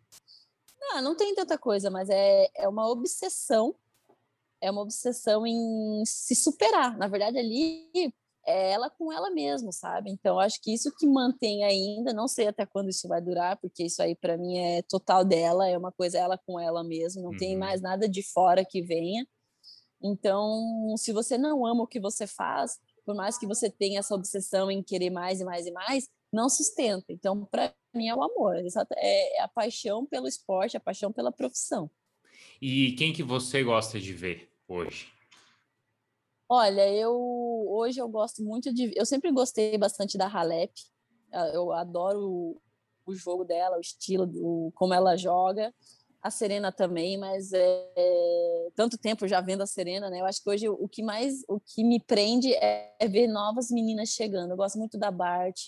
Não, 0.80 1.02
não 1.02 1.16
tem 1.16 1.36
tanta 1.36 1.58
coisa, 1.58 1.92
mas 1.92 2.10
é, 2.10 2.50
é 2.56 2.68
uma 2.68 2.90
obsessão, 2.90 3.76
é 4.60 4.72
uma 4.72 4.82
obsessão 4.82 5.46
em 5.46 6.04
se 6.06 6.34
superar. 6.34 6.98
Na 6.98 7.08
verdade, 7.08 7.38
ali 7.38 8.14
é 8.48 8.72
ela 8.72 8.90
com 8.90 9.12
ela 9.12 9.30
mesma, 9.30 9.72
sabe? 9.74 10.10
Então, 10.10 10.40
acho 10.40 10.62
que 10.62 10.74
isso 10.74 10.94
que 10.98 11.06
mantém 11.06 11.66
ainda, 11.66 12.14
não 12.14 12.28
sei 12.28 12.48
até 12.48 12.66
quando 12.66 12.90
isso 12.90 13.08
vai 13.08 13.22
durar, 13.22 13.58
porque 13.58 13.84
isso 13.84 14.02
aí 14.02 14.16
para 14.16 14.38
mim 14.38 14.58
é 14.58 14.82
total 14.84 15.26
dela, 15.26 15.68
é 15.68 15.78
uma 15.78 15.92
coisa 15.92 16.18
ela 16.18 16.38
com 16.38 16.58
ela 16.58 16.84
mesma, 16.84 17.22
não 17.22 17.32
uhum. 17.32 17.38
tem 17.38 17.58
mais 17.58 17.82
nada 17.82 18.08
de 18.08 18.24
fora 18.24 18.64
que 18.64 18.82
venha. 18.82 19.28
Então, 20.02 20.96
se 20.98 21.12
você 21.12 21.38
não 21.38 21.66
ama 21.66 21.84
o 21.84 21.88
que 21.88 22.00
você 22.00 22.26
faz, 22.26 22.80
por 23.06 23.16
mais 23.16 23.38
que 23.38 23.46
você 23.46 23.70
tenha 23.70 24.00
essa 24.00 24.16
obsessão 24.16 24.72
em 24.72 24.82
querer 24.82 25.10
mais 25.10 25.42
e 25.42 25.44
mais 25.44 25.66
e 25.66 25.72
mais, 25.72 26.08
não 26.32 26.50
sustenta. 26.50 27.06
Então, 27.10 27.46
para 27.46 27.74
mim 27.94 28.08
é 28.08 28.16
o 28.16 28.24
amor, 28.24 28.56
é 28.98 29.42
a 29.42 29.48
paixão 29.48 30.06
pelo 30.06 30.28
esporte, 30.28 30.78
a 30.78 30.80
paixão 30.80 31.12
pela 31.12 31.32
profissão. 31.32 31.90
E 32.62 32.94
quem 32.94 33.12
que 33.12 33.24
você 33.24 33.64
gosta 33.64 34.00
de 34.00 34.14
ver 34.14 34.50
hoje? 34.68 35.08
Olha, 36.50 36.90
eu 36.90 37.12
hoje 37.68 38.00
eu 38.00 38.08
gosto 38.08 38.44
muito 38.44 38.74
de. 38.74 38.92
Eu 38.96 39.06
sempre 39.06 39.32
gostei 39.32 39.78
bastante 39.78 40.18
da 40.18 40.28
Halep. 40.28 40.72
Ah, 41.32 41.48
eu 41.54 41.72
adoro 41.74 42.20
o, 42.20 42.62
o 43.06 43.16
jogo 43.16 43.44
dela, 43.44 43.78
o 43.78 43.82
estilo, 43.82 44.26
do, 44.26 44.72
como 44.76 44.94
ela 44.94 45.16
joga. 45.16 45.74
A 46.22 46.32
Serena 46.32 46.72
também, 46.72 47.18
mas 47.18 47.54
é, 47.54 47.92
é, 47.96 48.70
tanto 48.76 48.98
tempo 48.98 49.28
já 49.28 49.40
vendo 49.40 49.62
a 49.62 49.68
Serena, 49.68 50.10
né? 50.10 50.20
Eu 50.20 50.26
acho 50.26 50.44
que 50.44 50.50
hoje 50.50 50.68
o 50.68 50.88
que 50.88 51.04
mais, 51.04 51.44
o 51.48 51.60
que 51.60 51.84
me 51.84 52.00
prende 52.00 52.54
é, 52.56 52.96
é 53.00 53.08
ver 53.08 53.28
novas 53.28 53.70
meninas 53.70 54.10
chegando. 54.10 54.52
Eu 54.52 54.58
gosto 54.58 54.78
muito 54.80 54.98
da 54.98 55.12
Bart, 55.12 55.68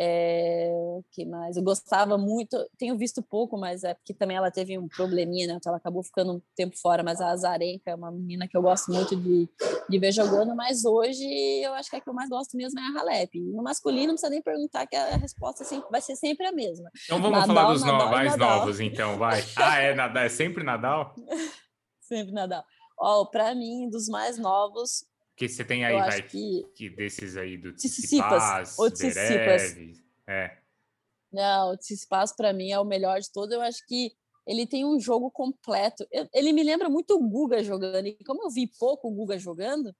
é, 0.00 1.00
que 1.10 1.26
mais? 1.26 1.56
Eu 1.56 1.62
gostava 1.64 2.16
muito, 2.16 2.56
tenho 2.78 2.96
visto 2.96 3.20
pouco, 3.20 3.58
mas 3.58 3.82
é 3.82 3.94
porque 3.94 4.14
também 4.14 4.36
ela 4.36 4.48
teve 4.50 4.78
um 4.78 4.86
probleminha, 4.86 5.48
né? 5.48 5.54
Então 5.54 5.70
ela 5.70 5.78
acabou 5.78 6.04
ficando 6.04 6.34
um 6.34 6.42
tempo 6.54 6.78
fora, 6.78 7.02
mas 7.02 7.20
a 7.20 7.30
Azarenka 7.30 7.90
é 7.90 7.94
uma 7.96 8.12
menina 8.12 8.46
que 8.46 8.56
eu 8.56 8.62
gosto 8.62 8.92
muito 8.92 9.16
de, 9.16 9.48
de 9.88 9.98
ver 9.98 10.12
jogando, 10.12 10.54
mas 10.54 10.84
hoje 10.84 11.24
eu 11.62 11.74
acho 11.74 11.90
que 11.90 11.96
a 11.96 12.00
que 12.00 12.08
eu 12.08 12.14
mais 12.14 12.30
gosto 12.30 12.56
mesmo 12.56 12.78
é 12.78 12.82
a 12.82 13.00
Halep. 13.00 13.40
No 13.40 13.62
masculino 13.62 14.08
não 14.08 14.14
precisa 14.14 14.30
nem 14.30 14.40
perguntar 14.40 14.86
que 14.86 14.94
a 14.94 15.16
resposta 15.16 15.64
sempre, 15.64 15.90
vai 15.90 16.00
ser 16.00 16.14
sempre 16.14 16.46
a 16.46 16.52
mesma. 16.52 16.88
Então 17.04 17.20
vamos 17.20 17.40
Nadal, 17.40 17.56
falar 17.56 17.72
dos 17.72 17.82
Nadal, 17.82 18.10
mais 18.10 18.30
Nadal. 18.32 18.58
novos, 18.60 18.80
então, 18.80 19.18
vai. 19.18 19.44
Ah, 19.56 19.78
é 19.78 19.94
Nadal, 19.94 20.22
é 20.22 20.28
sempre 20.28 20.62
Nadal? 20.62 21.12
sempre 22.02 22.32
Nadal. 22.32 22.64
Ó, 23.00 23.24
para 23.24 23.52
mim, 23.52 23.90
dos 23.90 24.08
mais 24.08 24.38
novos, 24.38 25.04
que 25.38 25.48
você 25.48 25.64
tem 25.64 25.84
aí, 25.84 25.96
vai, 25.96 26.22
que... 26.22 26.64
que... 26.74 26.90
desses 26.90 27.36
aí 27.36 27.56
do 27.56 27.72
Tsitsipas, 27.72 28.76
o 28.76 28.90
Tsitsipas. 28.90 29.76
É. 30.26 30.58
Não, 31.32 31.72
o 31.72 31.76
Tsitsipas 31.76 32.34
para 32.34 32.52
mim 32.52 32.72
é 32.72 32.80
o 32.80 32.84
melhor 32.84 33.20
de 33.20 33.30
todos. 33.32 33.54
Eu 33.54 33.62
acho 33.62 33.86
que 33.86 34.12
ele 34.44 34.66
tem 34.66 34.84
um 34.84 34.98
jogo 34.98 35.30
completo. 35.30 36.04
ele 36.34 36.52
me 36.52 36.62
lembra 36.64 36.88
muito 36.88 37.14
o 37.14 37.28
Guga 37.28 37.62
jogando. 37.62 38.06
E 38.06 38.16
como 38.24 38.42
eu 38.42 38.50
vi 38.50 38.66
pouco 38.80 39.08
o 39.08 39.14
Guga 39.14 39.38
jogando, 39.38 39.94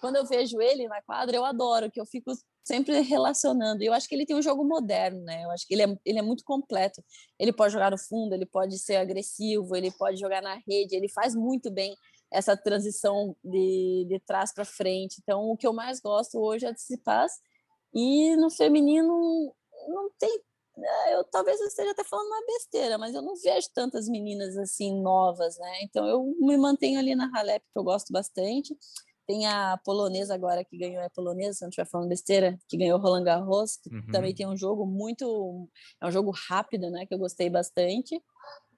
quando 0.00 0.16
eu 0.16 0.26
vejo 0.26 0.60
ele 0.60 0.86
na 0.86 1.02
quadra, 1.02 1.34
eu 1.34 1.44
adoro, 1.44 1.90
que 1.90 2.00
eu 2.00 2.06
fico 2.06 2.32
sempre 2.62 3.00
relacionando. 3.00 3.82
E 3.82 3.86
eu 3.86 3.92
acho 3.92 4.08
que 4.08 4.14
ele 4.14 4.26
tem 4.26 4.36
um 4.36 4.42
jogo 4.42 4.62
moderno, 4.62 5.22
né? 5.24 5.44
Eu 5.44 5.50
acho 5.50 5.66
que 5.66 5.74
ele 5.74 5.82
é, 5.82 5.96
ele 6.04 6.18
é 6.18 6.22
muito 6.22 6.44
completo. 6.44 7.02
Ele 7.38 7.52
pode 7.52 7.72
jogar 7.72 7.90
no 7.90 7.98
fundo, 7.98 8.34
ele 8.34 8.46
pode 8.46 8.78
ser 8.78 8.96
agressivo, 8.96 9.74
ele 9.74 9.90
pode 9.90 10.20
jogar 10.20 10.40
na 10.40 10.54
rede, 10.68 10.94
ele 10.94 11.08
faz 11.08 11.34
muito 11.34 11.70
bem 11.70 11.96
essa 12.34 12.56
transição 12.56 13.36
de, 13.42 14.06
de 14.08 14.20
trás 14.26 14.52
para 14.52 14.64
frente. 14.64 15.20
Então, 15.22 15.48
o 15.50 15.56
que 15.56 15.66
eu 15.66 15.72
mais 15.72 16.00
gosto 16.00 16.38
hoje 16.38 16.66
é 16.66 16.72
de 16.72 16.76
Tsitsipas. 16.76 17.32
E 17.94 18.34
no 18.36 18.50
feminino 18.50 19.54
não 19.88 20.10
tem. 20.18 20.40
Eu 21.12 21.22
talvez 21.22 21.60
eu 21.60 21.68
esteja 21.68 21.92
até 21.92 22.02
falando 22.02 22.26
uma 22.26 22.46
besteira, 22.46 22.98
mas 22.98 23.14
eu 23.14 23.22
não 23.22 23.36
vejo 23.36 23.68
tantas 23.72 24.08
meninas 24.08 24.56
assim 24.56 25.00
novas, 25.00 25.56
né? 25.56 25.82
Então 25.82 26.04
eu 26.04 26.34
me 26.40 26.56
mantenho 26.56 26.98
ali 26.98 27.14
na 27.14 27.30
Halep, 27.32 27.62
que 27.72 27.78
eu 27.78 27.84
gosto 27.84 28.12
bastante. 28.12 28.76
Tem 29.26 29.46
a 29.46 29.78
polonesa 29.84 30.34
agora 30.34 30.64
que 30.64 30.76
ganhou, 30.76 31.00
é 31.00 31.08
polonesa, 31.08 31.58
se 31.58 31.62
não 31.62 31.68
estiver 31.68 31.88
falando 31.88 32.08
besteira, 32.08 32.58
que 32.68 32.76
ganhou 32.76 32.98
Roland 32.98 33.22
Garros, 33.22 33.76
que 33.76 33.94
uhum. 33.94 34.06
também 34.10 34.34
tem 34.34 34.46
um 34.46 34.56
jogo 34.56 34.84
muito. 34.84 35.68
É 36.02 36.06
um 36.08 36.10
jogo 36.10 36.32
rápido, 36.48 36.90
né? 36.90 37.06
Que 37.06 37.14
eu 37.14 37.18
gostei 37.18 37.48
bastante. 37.48 38.20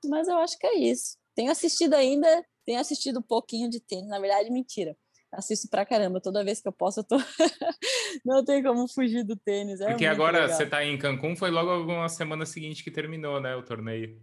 Mas 0.04 0.28
eu 0.28 0.36
acho 0.36 0.58
que 0.58 0.66
é 0.66 0.78
isso. 0.78 1.16
Tenho 1.36 1.52
assistido 1.52 1.94
ainda, 1.94 2.44
tenho 2.64 2.80
assistido 2.80 3.18
um 3.20 3.22
pouquinho 3.22 3.68
de 3.68 3.78
tênis, 3.78 4.08
na 4.08 4.18
verdade, 4.18 4.50
mentira. 4.50 4.96
Assisto 5.32 5.68
pra 5.68 5.84
caramba, 5.84 6.20
toda 6.20 6.44
vez 6.44 6.60
que 6.60 6.68
eu 6.68 6.72
posso, 6.72 7.00
eu 7.00 7.04
tô. 7.04 7.16
não 8.24 8.44
tem 8.44 8.62
como 8.62 8.88
fugir 8.88 9.22
do 9.22 9.36
tênis. 9.36 9.80
É 9.80 9.88
Porque 9.88 10.06
agora 10.06 10.40
legal. 10.42 10.56
você 10.56 10.64
tá 10.64 10.82
em 10.82 10.96
Cancún, 10.98 11.36
foi 11.36 11.50
logo 11.50 11.70
alguma 11.70 12.08
semana 12.08 12.46
seguinte 12.46 12.82
que 12.82 12.90
terminou, 12.90 13.40
né, 13.40 13.54
o 13.54 13.62
torneio. 13.62 14.18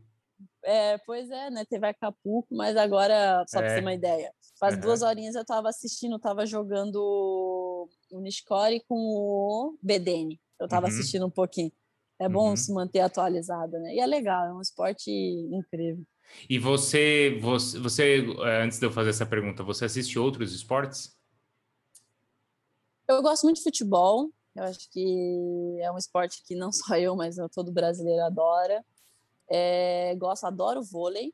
É, 0.66 0.98
pois 1.00 1.30
é, 1.30 1.50
né? 1.52 1.66
Teve 1.66 1.86
Acapulco, 1.88 2.56
mas 2.56 2.76
agora, 2.76 3.44
só 3.48 3.60
é. 3.60 3.64
pra 3.64 3.76
ter 3.76 3.82
uma 3.82 3.94
ideia, 3.94 4.32
faz 4.60 4.76
uhum. 4.76 4.82
duas 4.82 5.02
horinhas 5.02 5.36
eu 5.36 5.46
tava 5.46 5.70
assistindo, 5.70 6.18
tava 6.18 6.46
jogando 6.46 6.98
o 8.12 8.20
Nishikori 8.22 8.82
com 8.88 8.96
o 8.96 9.78
Bedene. 9.84 10.42
Eu 10.60 10.68
tava 10.68 10.88
uhum. 10.88 10.94
assistindo 10.94 11.26
um 11.26 11.32
pouquinho. 11.32 11.72
É 12.20 12.30
bom 12.30 12.52
uhum. 12.52 12.56
se 12.56 12.74
manter 12.74 13.02
atualizada, 13.02 13.78
né? 13.80 13.94
E 13.94 14.00
é 14.00 14.06
legal, 14.06 14.46
é 14.46 14.54
um 14.54 14.62
esporte 14.62 15.12
incrível. 15.12 16.06
E 16.50 16.60
você, 16.60 17.38
você, 17.42 17.80
você, 17.80 18.26
eh, 18.26 18.64
antes 18.64 18.80
de 18.80 18.86
eu 18.86 18.92
fazer 18.92 19.12
essa 19.12 19.26
pergunta, 19.26 19.64
você 19.64 19.86
assiste 19.86 20.18
outros 20.18 20.54
esportes? 20.54 21.18
Eu 23.08 23.22
gosto 23.22 23.44
muito 23.44 23.58
de 23.58 23.64
futebol. 23.64 24.30
Eu 24.56 24.64
acho 24.64 24.90
que 24.92 25.80
é 25.82 25.92
um 25.92 25.98
esporte 25.98 26.44
que 26.46 26.56
não 26.56 26.72
só 26.74 26.96
eu, 26.98 27.16
mas 27.16 27.38
todo 27.54 27.72
brasileiro 27.72 28.24
adora. 28.24 28.84
É, 29.50 30.16
gosto, 30.16 30.46
adoro 30.46 30.84
vôlei. 30.84 31.34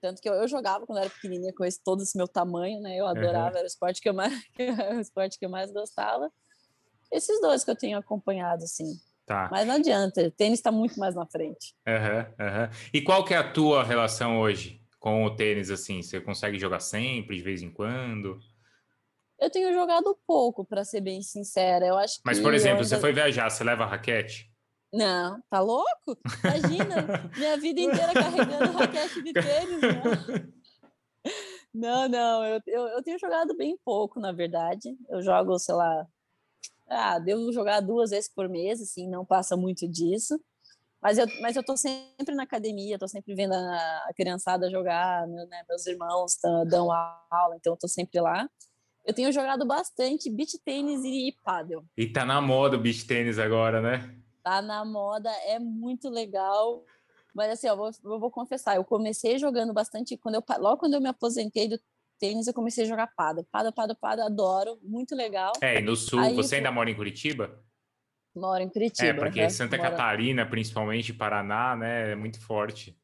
Tanto 0.00 0.20
que 0.20 0.28
eu, 0.28 0.34
eu, 0.34 0.48
jogava 0.48 0.84
quando 0.84 0.98
era 0.98 1.08
pequenininha 1.08 1.52
com 1.54 1.64
esse, 1.64 1.80
todo 1.80 2.02
esse 2.02 2.16
meu 2.16 2.26
tamanho, 2.26 2.80
né? 2.80 2.96
Eu 2.96 3.06
adorava, 3.06 3.52
uhum. 3.52 3.56
era 3.58 3.64
o 3.64 3.66
esporte 3.66 4.00
que 4.00 4.08
eu 4.08 4.14
mais, 4.14 4.32
o 4.96 5.00
esporte 5.00 5.38
que 5.38 5.46
eu 5.46 5.50
mais 5.50 5.70
gostava. 5.70 6.30
Esses 7.10 7.40
dois 7.40 7.62
que 7.62 7.70
eu 7.70 7.76
tenho 7.76 7.98
acompanhado, 7.98 8.64
assim. 8.64 9.00
Tá. 9.24 9.48
Mas 9.50 9.66
não 9.66 9.76
adianta, 9.76 10.26
o 10.26 10.30
tênis 10.30 10.58
está 10.58 10.72
muito 10.72 10.98
mais 10.98 11.14
na 11.14 11.26
frente. 11.26 11.74
Uhum, 11.86 12.46
uhum. 12.46 12.68
E 12.92 13.00
qual 13.00 13.24
que 13.24 13.34
é 13.34 13.36
a 13.36 13.52
tua 13.52 13.84
relação 13.84 14.40
hoje 14.40 14.80
com 14.98 15.24
o 15.24 15.34
tênis, 15.34 15.70
assim? 15.70 16.02
Você 16.02 16.20
consegue 16.20 16.58
jogar 16.58 16.80
sempre, 16.80 17.36
de 17.36 17.42
vez 17.42 17.62
em 17.62 17.70
quando? 17.70 18.38
Eu 19.38 19.50
tenho 19.50 19.72
jogado 19.72 20.16
pouco, 20.26 20.64
para 20.64 20.84
ser 20.84 21.00
bem 21.00 21.22
sincera. 21.22 21.86
Eu 21.86 21.96
acho 21.98 22.20
Mas, 22.24 22.38
por 22.38 22.54
exemplo, 22.54 22.84
você 22.84 22.98
foi 22.98 23.12
viajar, 23.12 23.50
você 23.50 23.64
leva 23.64 23.86
raquete? 23.86 24.52
Não, 24.92 25.42
tá 25.48 25.58
louco? 25.60 26.18
Imagina, 26.44 27.30
minha 27.36 27.56
vida 27.56 27.80
inteira 27.80 28.12
carregando 28.12 28.72
raquete 28.72 29.22
de 29.22 29.32
tênis, 29.32 29.80
não. 29.80 30.52
Não, 31.74 32.06
não, 32.06 32.44
eu, 32.44 32.60
eu, 32.66 32.82
eu 32.88 33.02
tenho 33.02 33.18
jogado 33.18 33.56
bem 33.56 33.78
pouco, 33.82 34.20
na 34.20 34.30
verdade. 34.30 34.94
Eu 35.08 35.22
jogo, 35.22 35.58
sei 35.58 35.74
lá, 35.74 36.06
ah, 36.92 37.18
devo 37.18 37.52
jogar 37.52 37.80
duas 37.80 38.10
vezes 38.10 38.28
por 38.28 38.48
mês, 38.48 38.80
assim, 38.80 39.08
não 39.08 39.24
passa 39.24 39.56
muito 39.56 39.88
disso. 39.88 40.38
Mas 41.00 41.18
eu, 41.18 41.26
mas 41.40 41.56
eu 41.56 41.64
tô 41.64 41.76
sempre 41.76 42.34
na 42.34 42.44
academia, 42.44 42.98
tô 42.98 43.08
sempre 43.08 43.34
vendo 43.34 43.52
a, 43.52 44.06
a 44.08 44.12
criançada 44.14 44.70
jogar, 44.70 45.26
meu, 45.26 45.46
né, 45.48 45.64
meus 45.68 45.84
irmãos 45.86 46.36
dão 46.68 46.92
aula, 46.92 47.56
então 47.56 47.72
eu 47.72 47.76
tô 47.76 47.88
sempre 47.88 48.20
lá. 48.20 48.48
Eu 49.04 49.12
tenho 49.12 49.32
jogado 49.32 49.66
bastante 49.66 50.30
beach 50.30 50.56
tênis 50.64 51.02
e 51.04 51.36
paddle. 51.42 51.84
E 51.96 52.06
tá 52.06 52.24
na 52.24 52.40
moda 52.40 52.76
o 52.76 52.80
beach 52.80 53.04
tênis 53.04 53.36
agora, 53.36 53.82
né? 53.82 54.14
Tá 54.44 54.62
na 54.62 54.84
moda, 54.84 55.28
é 55.46 55.58
muito 55.58 56.08
legal. 56.08 56.84
Mas 57.34 57.50
assim, 57.50 57.66
eu 57.66 57.76
vou, 57.76 57.90
eu 58.04 58.20
vou 58.20 58.30
confessar, 58.30 58.76
eu 58.76 58.84
comecei 58.84 59.38
jogando 59.38 59.72
bastante 59.72 60.16
quando 60.16 60.36
eu 60.36 60.44
logo 60.58 60.78
quando 60.78 60.94
eu 60.94 61.00
me 61.00 61.08
aposentei 61.08 61.68
do 61.68 61.80
tênis, 62.22 62.46
eu 62.46 62.54
comecei 62.54 62.84
a 62.84 62.86
jogar 62.86 63.08
pada. 63.16 63.44
Pada, 63.50 63.72
pada, 63.72 63.96
pada, 63.96 64.24
adoro, 64.24 64.78
muito 64.80 65.12
legal. 65.16 65.52
É, 65.60 65.80
e 65.80 65.82
no 65.82 65.96
sul, 65.96 66.20
Aí, 66.20 66.32
você 66.36 66.56
ainda 66.56 66.70
mora 66.70 66.88
em 66.88 66.94
Curitiba? 66.94 67.60
Moro 68.32 68.62
em 68.62 68.68
Curitiba. 68.68 69.08
É, 69.08 69.12
porque 69.12 69.40
né? 69.40 69.48
Santa 69.48 69.76
moro... 69.76 69.90
Catarina, 69.90 70.46
principalmente 70.48 71.12
Paraná, 71.12 71.74
né, 71.74 72.12
é 72.12 72.14
muito 72.14 72.40
forte. 72.40 72.96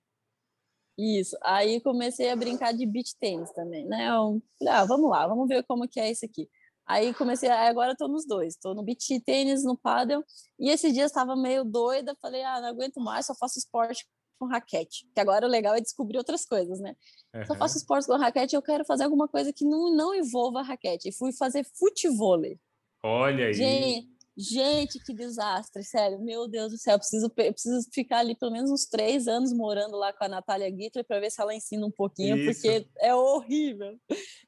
Isso. 0.97 1.37
Aí 1.43 1.81
comecei 1.81 2.31
a 2.31 2.37
brincar 2.37 2.73
de 2.73 2.87
beach 2.87 3.17
tênis 3.19 3.51
também, 3.53 3.85
né? 3.85 4.09
Eu, 4.09 4.41
ah, 4.69 4.85
vamos 4.85 5.11
lá, 5.11 5.27
vamos 5.27 5.49
ver 5.49 5.65
como 5.65 5.89
que 5.89 5.99
é 5.99 6.11
isso 6.11 6.25
aqui. 6.25 6.49
Aí 6.87 7.13
comecei, 7.13 7.51
agora 7.51 7.93
estou 7.93 8.09
nos 8.09 8.25
dois, 8.25 8.55
estou 8.55 8.75
no 8.75 8.83
beach 8.85 9.21
tênis, 9.21 9.65
no 9.65 9.77
paddle, 9.77 10.25
e 10.59 10.71
esses 10.71 10.93
dias 10.93 11.11
estava 11.11 11.37
meio 11.37 11.65
doida, 11.65 12.17
falei, 12.23 12.43
ah, 12.43 12.61
não 12.61 12.69
aguento 12.69 13.01
mais, 13.01 13.27
só 13.27 13.35
faço 13.35 13.59
esporte 13.59 14.07
com 14.39 14.47
raquete. 14.47 15.07
Que 15.15 15.21
agora 15.21 15.47
o 15.47 15.51
legal 15.51 15.75
é 15.75 15.81
descobrir 15.81 16.19
outras 16.19 16.47
coisas, 16.47 16.81
né? 16.81 16.95
Uhum. 17.35 17.47
Só 17.47 17.55
faço 17.55 17.77
esportes 17.77 18.07
com 18.07 18.17
raquete, 18.17 18.55
eu 18.55 18.63
quero 18.63 18.85
fazer 18.85 19.05
alguma 19.05 19.29
coisa 19.29 19.53
que 19.53 19.65
não, 19.65 19.95
não 19.95 20.15
envolva 20.15 20.63
raquete. 20.63 21.09
E 21.09 21.13
fui 21.13 21.33
fazer 21.33 21.65
futevôlei. 21.79 22.59
Olha 23.03 23.47
aí. 23.47 23.55
Gente, 23.55 24.09
gente, 24.37 24.99
que 25.05 25.13
desastre, 25.13 25.83
sério. 25.85 26.21
Meu 26.21 26.49
Deus 26.49 26.73
do 26.73 26.79
céu, 26.79 26.95
eu 26.95 26.99
preciso, 26.99 27.27
eu 27.27 27.53
preciso 27.53 27.89
ficar 27.93 28.19
ali 28.19 28.35
pelo 28.35 28.53
menos 28.53 28.71
uns 28.71 28.87
três 28.87 29.27
anos 29.29 29.53
morando 29.53 29.97
lá 29.97 30.13
com 30.13 30.25
a 30.25 30.29
Natália 30.29 30.71
Guitter 30.71 31.05
para 31.05 31.21
ver 31.21 31.31
se 31.31 31.41
ela 31.41 31.55
ensina 31.55 31.87
um 31.87 31.91
pouquinho, 31.91 32.37
Isso. 32.37 32.61
porque 32.63 32.89
é 33.01 33.15
horrível. 33.15 33.99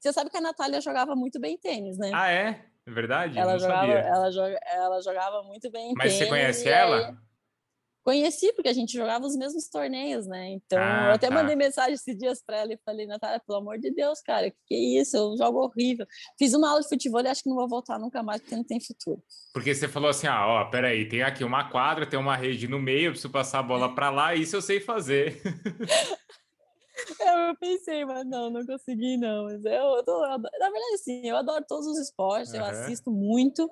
Você 0.00 0.12
sabe 0.12 0.30
que 0.30 0.36
a 0.36 0.40
Natália 0.40 0.80
jogava 0.80 1.14
muito 1.16 1.40
bem 1.40 1.58
tênis, 1.58 1.98
né? 1.98 2.10
Ah, 2.14 2.30
é? 2.30 2.64
É 2.86 2.90
verdade? 2.90 3.38
Ela, 3.38 3.58
jogava, 3.58 3.92
ela, 3.92 4.30
joga, 4.30 4.60
ela 4.66 5.00
jogava 5.00 5.42
muito 5.42 5.70
bem 5.70 5.92
Mas 5.94 6.12
tênis. 6.12 6.18
Mas 6.18 6.24
você 6.24 6.26
conhece 6.26 6.68
ela? 6.68 7.08
Aí... 7.08 7.29
Conheci, 8.02 8.52
porque 8.54 8.68
a 8.68 8.72
gente 8.72 8.96
jogava 8.96 9.26
os 9.26 9.36
mesmos 9.36 9.68
torneios, 9.68 10.26
né? 10.26 10.52
Então, 10.52 10.78
ah, 10.80 11.08
eu 11.08 11.12
até 11.12 11.28
tá. 11.28 11.34
mandei 11.34 11.54
mensagem 11.54 11.94
esses 11.94 12.16
dias 12.16 12.42
para 12.42 12.56
ela 12.56 12.72
e 12.72 12.78
falei, 12.84 13.06
Natália, 13.06 13.40
pelo 13.46 13.58
amor 13.58 13.78
de 13.78 13.90
Deus, 13.90 14.22
cara, 14.22 14.50
que, 14.50 14.56
que 14.66 14.74
é 14.74 15.00
isso? 15.00 15.16
Eu 15.16 15.36
jogo 15.36 15.62
horrível. 15.62 16.06
Fiz 16.38 16.54
uma 16.54 16.70
aula 16.70 16.80
de 16.80 16.88
futebol 16.88 17.20
e 17.20 17.28
acho 17.28 17.42
que 17.42 17.50
não 17.50 17.56
vou 17.56 17.68
voltar 17.68 17.98
nunca 17.98 18.22
mais, 18.22 18.40
porque 18.40 18.56
não 18.56 18.64
tem 18.64 18.80
futuro. 18.80 19.22
Porque 19.52 19.74
você 19.74 19.86
falou 19.86 20.08
assim: 20.08 20.26
ah, 20.26 20.46
ó, 20.46 20.64
peraí, 20.70 21.06
tem 21.06 21.22
aqui 21.22 21.44
uma 21.44 21.68
quadra, 21.68 22.06
tem 22.06 22.18
uma 22.18 22.36
rede 22.36 22.66
no 22.66 22.78
meio, 22.78 23.08
eu 23.08 23.10
preciso 23.12 23.30
passar 23.30 23.58
a 23.58 23.62
bola 23.62 23.94
para 23.94 24.08
lá, 24.08 24.34
isso 24.34 24.56
eu 24.56 24.62
sei 24.62 24.80
fazer. 24.80 25.40
eu 27.20 27.56
pensei, 27.60 28.04
mas 28.04 28.26
não, 28.26 28.50
não 28.50 28.64
consegui, 28.64 29.16
não. 29.18 29.44
Mas 29.44 29.64
eu, 29.64 29.72
eu, 29.72 30.04
tô, 30.04 30.24
eu, 30.24 30.38
na 30.38 30.70
verdade, 30.70 30.98
sim, 31.02 31.28
eu 31.28 31.36
adoro 31.36 31.64
todos 31.68 31.86
os 31.86 31.98
esportes, 31.98 32.52
uhum. 32.52 32.60
eu 32.60 32.64
assisto 32.64 33.10
muito. 33.10 33.68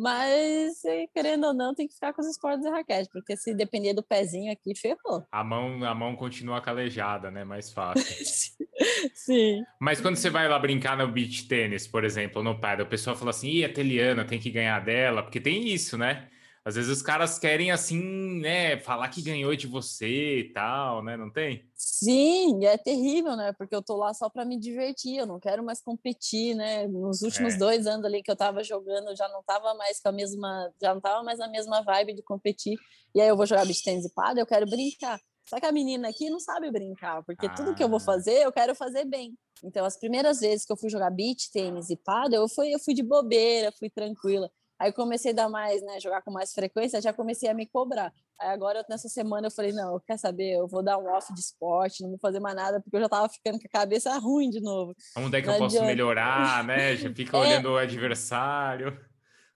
Mas, 0.00 0.80
querendo 1.12 1.48
ou 1.48 1.52
não, 1.52 1.74
tem 1.74 1.86
que 1.86 1.92
ficar 1.92 2.14
com 2.14 2.22
os 2.22 2.26
esportes 2.26 2.62
de 2.62 2.70
raquete, 2.70 3.10
porque 3.12 3.36
se 3.36 3.54
depender 3.54 3.92
do 3.92 4.02
pezinho 4.02 4.50
aqui, 4.50 4.74
ferrou. 4.74 5.26
A 5.30 5.44
mão, 5.44 5.84
a 5.84 5.94
mão 5.94 6.16
continua 6.16 6.58
calejada, 6.62 7.30
né? 7.30 7.44
Mais 7.44 7.70
fácil. 7.70 8.02
Sim. 9.14 9.62
Mas 9.78 10.00
quando 10.00 10.16
você 10.16 10.30
vai 10.30 10.48
lá 10.48 10.58
brincar 10.58 10.96
no 10.96 11.06
beach 11.06 11.46
tênis, 11.46 11.86
por 11.86 12.02
exemplo, 12.02 12.42
no 12.42 12.58
paddle, 12.58 12.86
o 12.86 12.88
pessoal 12.88 13.14
fala 13.14 13.28
assim, 13.28 13.50
ih, 13.50 13.64
a 13.66 13.70
Teliana 13.70 14.24
tem 14.24 14.40
que 14.40 14.50
ganhar 14.50 14.82
dela, 14.82 15.22
porque 15.22 15.38
tem 15.38 15.68
isso, 15.68 15.98
né? 15.98 16.30
Às 16.62 16.74
vezes 16.74 16.90
os 16.90 17.02
caras 17.02 17.38
querem, 17.38 17.70
assim, 17.70 18.38
né, 18.40 18.78
falar 18.80 19.08
que 19.08 19.22
ganhou 19.22 19.56
de 19.56 19.66
você 19.66 20.40
e 20.40 20.52
tal, 20.52 21.02
né? 21.02 21.16
Não 21.16 21.32
tem? 21.32 21.66
Sim, 21.74 22.66
é 22.66 22.76
terrível, 22.76 23.34
né? 23.34 23.54
Porque 23.54 23.74
eu 23.74 23.82
tô 23.82 23.96
lá 23.96 24.12
só 24.12 24.28
para 24.28 24.44
me 24.44 24.58
divertir, 24.58 25.16
eu 25.16 25.26
não 25.26 25.40
quero 25.40 25.64
mais 25.64 25.80
competir, 25.80 26.54
né? 26.54 26.86
Nos 26.86 27.22
últimos 27.22 27.54
é. 27.54 27.56
dois 27.56 27.86
anos 27.86 28.04
ali 28.04 28.22
que 28.22 28.30
eu 28.30 28.36
tava 28.36 28.62
jogando, 28.62 29.08
eu 29.08 29.16
já 29.16 29.26
não 29.28 29.42
tava 29.42 29.72
mais 29.74 30.00
com 30.00 30.10
a 30.10 30.12
mesma, 30.12 30.70
já 30.80 30.92
não 30.92 31.00
tava 31.00 31.22
mais 31.22 31.38
na 31.38 31.48
mesma 31.48 31.80
vibe 31.82 32.14
de 32.14 32.22
competir. 32.22 32.78
E 33.14 33.20
aí 33.20 33.28
eu 33.28 33.36
vou 33.36 33.46
jogar 33.46 33.64
beach 33.64 33.82
tennis 33.82 34.04
e 34.04 34.12
pada, 34.12 34.38
eu 34.38 34.46
quero 34.46 34.66
brincar. 34.66 35.18
Só 35.48 35.58
que 35.58 35.66
a 35.66 35.72
menina 35.72 36.08
aqui 36.08 36.28
não 36.28 36.38
sabe 36.38 36.70
brincar, 36.70 37.24
porque 37.24 37.46
ah. 37.46 37.54
tudo 37.54 37.74
que 37.74 37.82
eu 37.82 37.88
vou 37.88 37.96
ah. 37.96 38.00
fazer, 38.04 38.44
eu 38.44 38.52
quero 38.52 38.74
fazer 38.74 39.06
bem. 39.06 39.36
Então, 39.64 39.84
as 39.84 39.98
primeiras 39.98 40.40
vezes 40.40 40.64
que 40.64 40.72
eu 40.72 40.76
fui 40.76 40.88
jogar 40.88 41.10
beach 41.10 41.50
tênis 41.50 41.90
e 41.90 41.96
pada, 41.96 42.36
eu 42.36 42.48
fui, 42.48 42.72
eu 42.72 42.78
fui 42.78 42.94
de 42.94 43.02
bobeira, 43.02 43.72
fui 43.72 43.90
tranquila. 43.90 44.50
Aí 44.80 44.90
comecei 44.92 45.32
a 45.32 45.34
dar 45.34 45.48
mais, 45.50 45.82
né, 45.82 46.00
jogar 46.00 46.22
com 46.22 46.30
mais 46.30 46.54
frequência, 46.54 47.02
já 47.02 47.12
comecei 47.12 47.50
a 47.50 47.54
me 47.54 47.66
cobrar. 47.66 48.10
Aí 48.40 48.48
agora, 48.48 48.82
nessa 48.88 49.10
semana, 49.10 49.48
eu 49.48 49.50
falei, 49.50 49.72
não, 49.72 50.00
quer 50.00 50.18
saber, 50.18 50.54
eu 50.54 50.66
vou 50.66 50.82
dar 50.82 50.96
um 50.96 51.06
off 51.06 51.34
de 51.34 51.40
esporte, 51.40 52.02
não 52.02 52.08
vou 52.08 52.18
fazer 52.18 52.40
mais 52.40 52.56
nada, 52.56 52.80
porque 52.80 52.96
eu 52.96 53.02
já 53.02 53.08
tava 53.08 53.28
ficando 53.28 53.58
com 53.58 53.66
a 53.66 53.80
cabeça 53.80 54.16
ruim 54.18 54.48
de 54.48 54.60
novo. 54.60 54.96
Onde 55.18 55.36
é 55.36 55.42
que 55.42 55.48
não 55.48 55.54
eu 55.54 55.60
posso 55.60 55.84
melhorar, 55.84 56.64
né? 56.64 56.96
Já 56.96 57.12
fica 57.12 57.36
é... 57.36 57.40
olhando 57.40 57.70
o 57.70 57.76
adversário. 57.76 58.98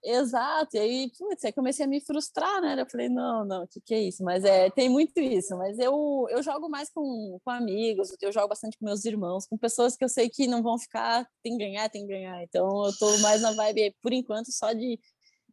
Exato, 0.07 0.77
e 0.77 0.79
aí, 0.81 1.11
putz, 1.19 1.43
aí 1.47 1.53
comecei 1.53 1.83
a 1.87 1.89
me 1.89 1.99
frustrar, 1.99 2.61
né? 2.61 2.79
Eu 2.79 2.85
falei, 2.87 3.09
não, 3.09 3.43
não, 3.43 3.65
o 3.65 3.67
que, 3.67 3.81
que 3.81 3.95
é 3.95 4.03
isso? 4.03 4.23
Mas 4.23 4.45
é, 4.45 4.69
tem 4.69 4.87
muito 4.87 5.19
isso, 5.19 5.57
mas 5.57 5.79
eu, 5.79 6.27
eu 6.29 6.43
jogo 6.43 6.69
mais 6.69 6.91
com, 6.91 7.39
com 7.43 7.51
amigos, 7.51 8.15
eu 8.21 8.31
jogo 8.31 8.49
bastante 8.49 8.77
com 8.77 8.85
meus 8.85 9.03
irmãos, 9.07 9.47
com 9.47 9.57
pessoas 9.57 9.97
que 9.97 10.05
eu 10.05 10.09
sei 10.11 10.29
que 10.29 10.47
não 10.47 10.63
vão 10.63 10.79
ficar, 10.79 11.27
tem 11.43 11.57
que 11.57 11.65
ganhar, 11.65 11.89
tem 11.89 12.03
que 12.07 12.13
ganhar. 12.13 12.43
Então 12.43 12.85
eu 12.85 12.93
tô 12.99 13.17
mais 13.21 13.41
na 13.41 13.53
vibe, 13.53 13.97
por 14.03 14.13
enquanto, 14.13 14.53
só 14.53 14.75
de 14.75 15.01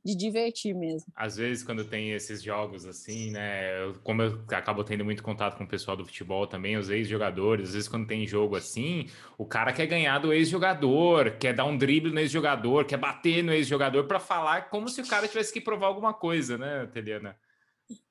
de 0.03 0.15
divertir 0.15 0.73
mesmo. 0.73 1.11
Às 1.15 1.37
vezes, 1.37 1.63
quando 1.63 1.85
tem 1.85 2.11
esses 2.11 2.41
jogos 2.41 2.85
assim, 2.85 3.29
né? 3.29 3.83
Eu, 3.83 3.93
como 4.03 4.23
eu 4.23 4.43
acabo 4.49 4.83
tendo 4.83 5.05
muito 5.05 5.21
contato 5.21 5.57
com 5.57 5.63
o 5.63 5.67
pessoal 5.67 5.95
do 5.95 6.05
futebol 6.05 6.47
também, 6.47 6.75
os 6.75 6.89
ex-jogadores, 6.89 7.69
às 7.69 7.73
vezes, 7.75 7.89
quando 7.89 8.07
tem 8.07 8.25
jogo 8.25 8.55
assim, 8.55 9.07
o 9.37 9.45
cara 9.45 9.71
quer 9.71 9.85
ganhar 9.85 10.17
do 10.17 10.33
ex-jogador, 10.33 11.37
quer 11.37 11.53
dar 11.53 11.65
um 11.65 11.77
drible 11.77 12.11
no 12.11 12.19
ex-jogador, 12.19 12.85
quer 12.85 12.97
bater 12.97 13.43
no 13.43 13.53
ex-jogador 13.53 14.07
para 14.07 14.19
falar 14.19 14.69
como 14.69 14.89
se 14.89 15.01
o 15.01 15.07
cara 15.07 15.27
tivesse 15.27 15.53
que 15.53 15.61
provar 15.61 15.87
alguma 15.87 16.13
coisa, 16.13 16.57
né, 16.57 16.87
Teliana? 16.87 17.37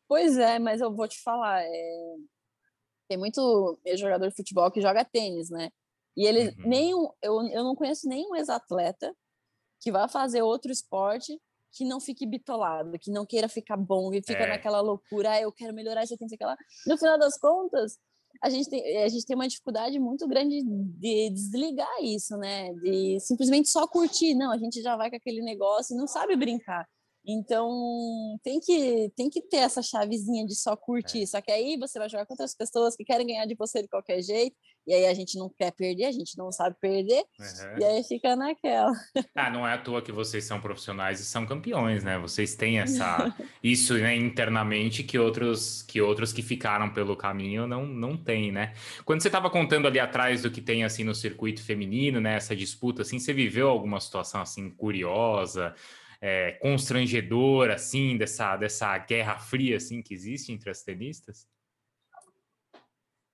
Pois 0.07 0.38
é, 0.38 0.59
mas 0.59 0.80
eu 0.80 0.95
vou 0.95 1.09
te 1.09 1.20
falar, 1.20 1.62
é... 1.62 2.14
tem 3.09 3.18
muito 3.18 3.80
ex-jogador 3.84 4.28
de 4.28 4.36
futebol 4.36 4.70
que 4.70 4.80
joga 4.80 5.05
tênis, 5.05 5.51
né? 5.51 5.70
E 6.16 6.24
ele 6.24 6.49
uhum. 6.49 6.68
nenhum, 6.68 7.11
eu, 7.20 7.43
eu 7.49 7.64
não 7.64 7.74
conheço 7.74 8.09
nenhum 8.09 8.36
ex-atleta 8.36 9.12
que 9.80 9.91
vá 9.91 10.07
fazer 10.07 10.43
outro 10.43 10.70
esporte 10.70 11.41
que 11.72 11.84
não 11.84 12.00
fique 12.00 12.26
bitolado, 12.26 12.98
que 12.98 13.10
não 13.10 13.24
queira 13.24 13.48
ficar 13.48 13.76
bom, 13.76 14.12
e 14.12 14.22
fica 14.22 14.44
é. 14.44 14.48
naquela 14.48 14.80
loucura, 14.80 15.32
ah, 15.32 15.40
eu 15.40 15.52
quero 15.52 15.74
melhorar 15.74 16.04
isso 16.04 16.14
aqui, 16.14 16.24
não 16.24 16.28
sei 16.28 16.36
o 16.36 16.38
que 16.38 16.44
lá. 16.44 16.56
No 16.86 16.98
final 16.98 17.18
das 17.18 17.38
contas, 17.38 17.98
a 18.42 18.48
gente 18.48 18.70
tem, 18.70 19.02
a 19.02 19.08
gente 19.08 19.26
tem 19.26 19.36
uma 19.36 19.48
dificuldade 19.48 19.98
muito 19.98 20.26
grande 20.26 20.62
de 20.62 21.30
desligar 21.30 22.02
isso, 22.02 22.36
né? 22.36 22.72
De 22.74 23.18
simplesmente 23.20 23.68
só 23.68 23.86
curtir. 23.86 24.34
Não, 24.34 24.50
a 24.50 24.58
gente 24.58 24.80
já 24.80 24.96
vai 24.96 25.10
com 25.10 25.16
aquele 25.16 25.42
negócio 25.42 25.94
e 25.94 25.98
não 25.98 26.06
sabe 26.06 26.36
brincar. 26.36 26.86
Então, 27.26 27.68
tem 28.42 28.58
que, 28.60 29.12
tem 29.14 29.28
que 29.28 29.42
ter 29.42 29.58
essa 29.58 29.82
chavezinha 29.82 30.46
de 30.46 30.54
só 30.54 30.74
curtir. 30.74 31.22
É. 31.22 31.26
Só 31.26 31.40
que 31.40 31.52
aí 31.52 31.76
você 31.76 31.98
vai 31.98 32.08
jogar 32.08 32.24
contra 32.24 32.44
as 32.44 32.54
pessoas 32.54 32.96
que 32.96 33.04
querem 33.04 33.26
ganhar 33.26 33.44
de 33.46 33.54
você 33.54 33.82
de 33.82 33.88
qualquer 33.88 34.22
jeito, 34.22 34.56
e 34.87 34.95
aí 34.95 35.07
a 35.07 35.14
gente 35.14 35.39
não 35.39 35.49
quer 35.49 35.72
perder, 35.72 36.07
a 36.07 36.12
gente 36.12 36.37
não 36.37 36.51
sabe 36.51 36.76
perder, 36.81 37.22
uhum. 37.39 37.78
e 37.78 37.85
aí 37.85 38.05
fica 38.05 38.35
naquela. 38.37 38.93
Ah, 39.35 39.51
não 39.51 39.66
é 39.66 39.74
à 39.74 39.78
toa 39.78 40.03
que 40.03 40.12
vocês 40.12 40.45
são 40.45 40.61
profissionais 40.61 41.20
e 41.20 41.24
são 41.24 41.47
campeões, 41.47 42.05
né? 42.05 42.18
Vocês 42.18 42.55
têm 42.55 42.78
essa 42.78 43.35
isso 43.62 43.95
né, 43.95 44.14
internamente 44.16 45.03
que 45.03 45.18
outros 45.18 45.83
que 45.83 46.01
outros 46.01 46.33
que 46.33 46.43
ficaram 46.43 46.93
pelo 46.93 47.16
caminho 47.16 47.66
não 47.66 47.87
não 47.87 48.16
têm, 48.16 48.53
né? 48.53 48.74
Quando 49.05 49.22
você 49.22 49.28
estava 49.28 49.49
contando 49.49 49.87
ali 49.87 49.99
atrás 49.99 50.43
do 50.43 50.51
que 50.51 50.61
tem 50.61 50.85
assim 50.85 51.05
no 51.05 51.14
circuito 51.14 51.62
feminino, 51.62 52.20
né, 52.20 52.35
essa 52.37 52.55
disputa 52.55 53.03
assim, 53.03 53.18
você 53.18 53.33
viveu 53.33 53.68
alguma 53.68 54.01
situação 54.01 54.43
assim 54.43 54.68
curiosa? 54.70 55.74
é, 56.20 56.53
constrangedora, 56.61 57.74
assim, 57.74 58.16
dessa, 58.16 58.57
dessa 58.57 58.97
guerra 58.99 59.39
fria, 59.39 59.76
assim, 59.76 60.03
que 60.03 60.12
existe 60.12 60.53
entre 60.53 60.70
as 60.70 60.83
tenistas? 60.83 61.47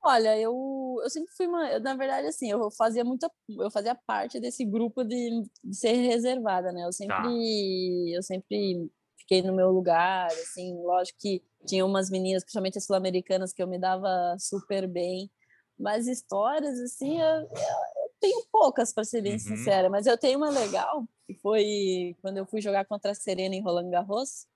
Olha, 0.07 0.39
eu, 0.39 1.01
eu 1.03 1.11
sempre 1.11 1.33
fui 1.37 1.49
uma, 1.49 1.81
na 1.81 1.97
verdade, 1.97 2.29
assim, 2.29 2.49
eu 2.49 2.71
fazia 2.71 3.05
muita, 3.05 3.29
eu 3.49 3.71
fazia 3.73 3.95
parte 3.95 4.39
desse 4.39 4.65
grupo 4.65 5.03
de, 5.03 5.43
de 5.65 5.77
ser 5.77 5.95
reservada, 5.95 6.71
né? 6.71 6.85
Eu 6.85 6.93
sempre, 6.93 7.17
tá. 7.17 7.29
eu 7.29 8.23
sempre 8.23 8.89
fiquei 9.19 9.43
no 9.43 9.53
meu 9.53 9.71
lugar, 9.73 10.29
assim, 10.29 10.73
lógico 10.81 11.19
que 11.21 11.43
tinha 11.67 11.85
umas 11.85 12.09
meninas, 12.09 12.45
principalmente 12.45 12.79
as 12.79 12.85
sul-americanas, 12.85 13.53
que 13.53 13.61
eu 13.61 13.67
me 13.67 13.81
dava 13.81 14.37
super 14.39 14.87
bem, 14.87 15.29
mas 15.77 16.07
histórias, 16.07 16.79
assim, 16.79 17.21
eu, 17.21 17.41
eu 17.41 18.11
tenho 18.21 18.47
poucas, 18.53 18.93
para 18.93 19.03
ser 19.03 19.23
bem 19.23 19.33
uhum. 19.33 19.39
sincera, 19.41 19.91
mas 19.91 20.07
eu 20.07 20.17
tenho 20.17 20.39
uma 20.39 20.51
legal, 20.51 21.05
que 21.27 21.35
foi 21.35 22.17
quando 22.23 22.39
eu 22.39 22.47
fui 22.47 22.61
jogar 22.61 22.85
contra 22.85 23.11
a 23.11 23.15
Serena 23.15 23.57
em 23.57 23.61
Roland 23.61 23.91
Garros. 23.91 24.47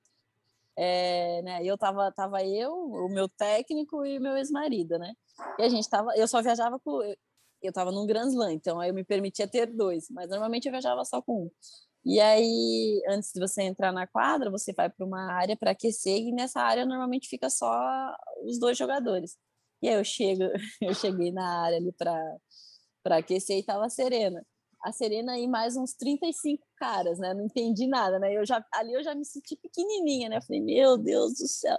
É, 0.76 1.42
né, 1.42 1.64
eu 1.64 1.76
tava, 1.76 2.10
tava 2.12 2.44
eu, 2.44 2.72
o 2.72 3.08
meu 3.08 3.28
técnico 3.28 4.04
e 4.06 4.18
meu 4.18 4.36
ex-marido, 4.36 4.98
né? 4.98 5.12
E 5.58 5.62
a 5.62 5.68
gente 5.68 5.88
tava, 5.88 6.10
eu 6.16 6.26
só 6.28 6.42
viajava 6.42 6.78
com, 6.80 7.02
eu, 7.02 7.16
eu 7.62 7.72
tava 7.72 7.92
num 7.92 8.06
Grand 8.06 8.28
Slam, 8.28 8.52
então 8.52 8.80
aí 8.80 8.90
eu 8.90 8.94
me 8.94 9.04
permitia 9.04 9.48
ter 9.48 9.66
dois, 9.66 10.08
mas 10.10 10.30
normalmente 10.30 10.66
eu 10.66 10.72
viajava 10.72 11.04
só 11.04 11.20
com 11.22 11.44
um. 11.46 11.50
E 12.04 12.18
aí, 12.20 13.02
antes 13.08 13.30
de 13.32 13.40
você 13.40 13.62
entrar 13.62 13.92
na 13.92 14.06
quadra, 14.06 14.50
você 14.50 14.72
vai 14.72 14.88
para 14.90 15.04
uma 15.04 15.32
área 15.32 15.56
para 15.56 15.72
aquecer 15.72 16.18
e 16.18 16.32
nessa 16.32 16.60
área 16.62 16.86
normalmente 16.86 17.28
fica 17.28 17.50
só 17.50 17.70
os 18.44 18.58
dois 18.58 18.78
jogadores. 18.78 19.36
E 19.82 19.88
aí 19.88 19.94
eu 19.96 20.04
chego, 20.04 20.44
eu 20.82 20.94
cheguei 20.94 21.32
na 21.32 21.62
área 21.64 21.78
ali 21.78 21.92
para 21.92 22.36
para 23.02 23.16
aquecer 23.18 23.58
e 23.58 23.64
tava 23.64 23.88
Serena 23.88 24.44
a 24.82 24.92
Serena 24.92 25.38
e 25.38 25.46
mais 25.46 25.76
uns 25.76 25.92
35 25.94 26.64
caras, 26.76 27.18
né? 27.18 27.34
Não 27.34 27.44
entendi 27.44 27.86
nada, 27.86 28.18
né? 28.18 28.32
Eu 28.32 28.44
já, 28.46 28.64
ali 28.74 28.92
eu 28.94 29.02
já 29.02 29.14
me 29.14 29.24
senti 29.24 29.56
pequenininha, 29.56 30.28
né? 30.28 30.40
Falei, 30.40 30.60
meu 30.60 30.96
Deus 30.96 31.34
do 31.34 31.46
céu. 31.46 31.78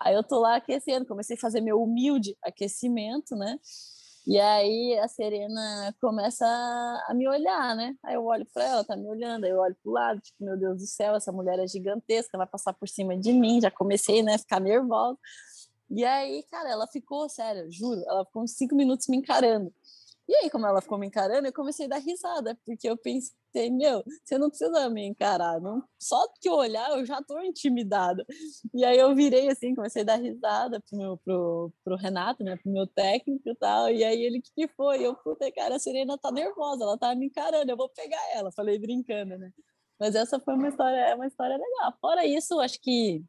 Aí 0.00 0.14
eu 0.14 0.22
tô 0.22 0.40
lá 0.40 0.56
aquecendo, 0.56 1.06
comecei 1.06 1.36
a 1.36 1.40
fazer 1.40 1.60
meu 1.60 1.82
humilde 1.82 2.36
aquecimento, 2.42 3.36
né? 3.36 3.58
E 4.26 4.38
aí 4.38 4.98
a 4.98 5.08
Serena 5.08 5.94
começa 6.00 6.46
a 7.08 7.14
me 7.14 7.26
olhar, 7.28 7.74
né? 7.74 7.94
Aí 8.04 8.14
eu 8.14 8.24
olho 8.24 8.46
para 8.52 8.64
ela, 8.64 8.84
tá 8.84 8.96
me 8.96 9.08
olhando, 9.08 9.44
aí 9.44 9.50
eu 9.50 9.58
olho 9.58 9.76
pro 9.82 9.92
lado, 9.92 10.20
tipo, 10.20 10.44
meu 10.44 10.56
Deus 10.58 10.78
do 10.78 10.86
céu, 10.86 11.14
essa 11.14 11.32
mulher 11.32 11.58
é 11.58 11.66
gigantesca, 11.66 12.38
vai 12.38 12.46
passar 12.46 12.72
por 12.74 12.88
cima 12.88 13.16
de 13.16 13.32
mim, 13.32 13.60
já 13.60 13.70
comecei, 13.70 14.22
né, 14.22 14.38
ficar 14.38 14.60
nervosa. 14.60 15.18
E 15.90 16.04
aí, 16.04 16.44
cara, 16.50 16.70
ela 16.70 16.86
ficou, 16.86 17.28
sério, 17.28 17.70
juro, 17.70 18.00
ela 18.06 18.24
ficou 18.24 18.42
uns 18.42 18.52
cinco 18.52 18.76
minutos 18.76 19.08
me 19.08 19.16
encarando. 19.16 19.72
E 20.30 20.34
aí, 20.36 20.50
como 20.50 20.64
ela 20.64 20.80
ficou 20.80 20.96
me 20.96 21.08
encarando, 21.08 21.48
eu 21.48 21.52
comecei 21.52 21.86
a 21.86 21.88
dar 21.88 21.98
risada, 21.98 22.56
porque 22.64 22.88
eu 22.88 22.96
pensei, 22.96 23.68
meu, 23.68 24.04
você 24.24 24.38
não 24.38 24.48
precisa 24.48 24.88
me 24.88 25.04
encarar, 25.04 25.60
não, 25.60 25.82
só 26.00 26.24
que 26.40 26.48
olhar 26.48 26.88
eu 26.96 27.04
já 27.04 27.20
tô 27.20 27.40
intimidada. 27.40 28.24
E 28.72 28.84
aí 28.84 28.96
eu 28.96 29.12
virei 29.12 29.48
assim, 29.48 29.74
comecei 29.74 30.02
a 30.02 30.04
dar 30.04 30.20
risada 30.20 30.80
pro, 30.88 30.96
meu, 30.96 31.18
pro, 31.24 31.72
pro 31.82 31.96
Renato, 31.96 32.44
né, 32.44 32.56
pro 32.56 32.70
meu 32.70 32.86
técnico 32.86 33.48
e 33.48 33.56
tal, 33.56 33.90
e 33.90 34.04
aí 34.04 34.22
ele, 34.22 34.38
o 34.38 34.42
que, 34.42 34.50
que 34.54 34.68
foi? 34.68 35.04
Eu, 35.04 35.16
puta, 35.16 35.50
cara, 35.50 35.74
a 35.74 35.78
Serena 35.80 36.16
tá 36.16 36.30
nervosa, 36.30 36.84
ela 36.84 36.96
tá 36.96 37.12
me 37.12 37.26
encarando, 37.26 37.68
eu 37.72 37.76
vou 37.76 37.88
pegar 37.88 38.22
ela, 38.32 38.52
falei 38.52 38.78
brincando, 38.78 39.36
né. 39.36 39.50
Mas 39.98 40.14
essa 40.14 40.38
foi 40.38 40.54
uma 40.54 40.68
história, 40.68 40.96
é 40.96 41.14
uma 41.16 41.26
história 41.26 41.56
legal. 41.56 41.92
Fora 42.00 42.24
isso, 42.24 42.60
acho 42.60 42.80
que 42.80 43.24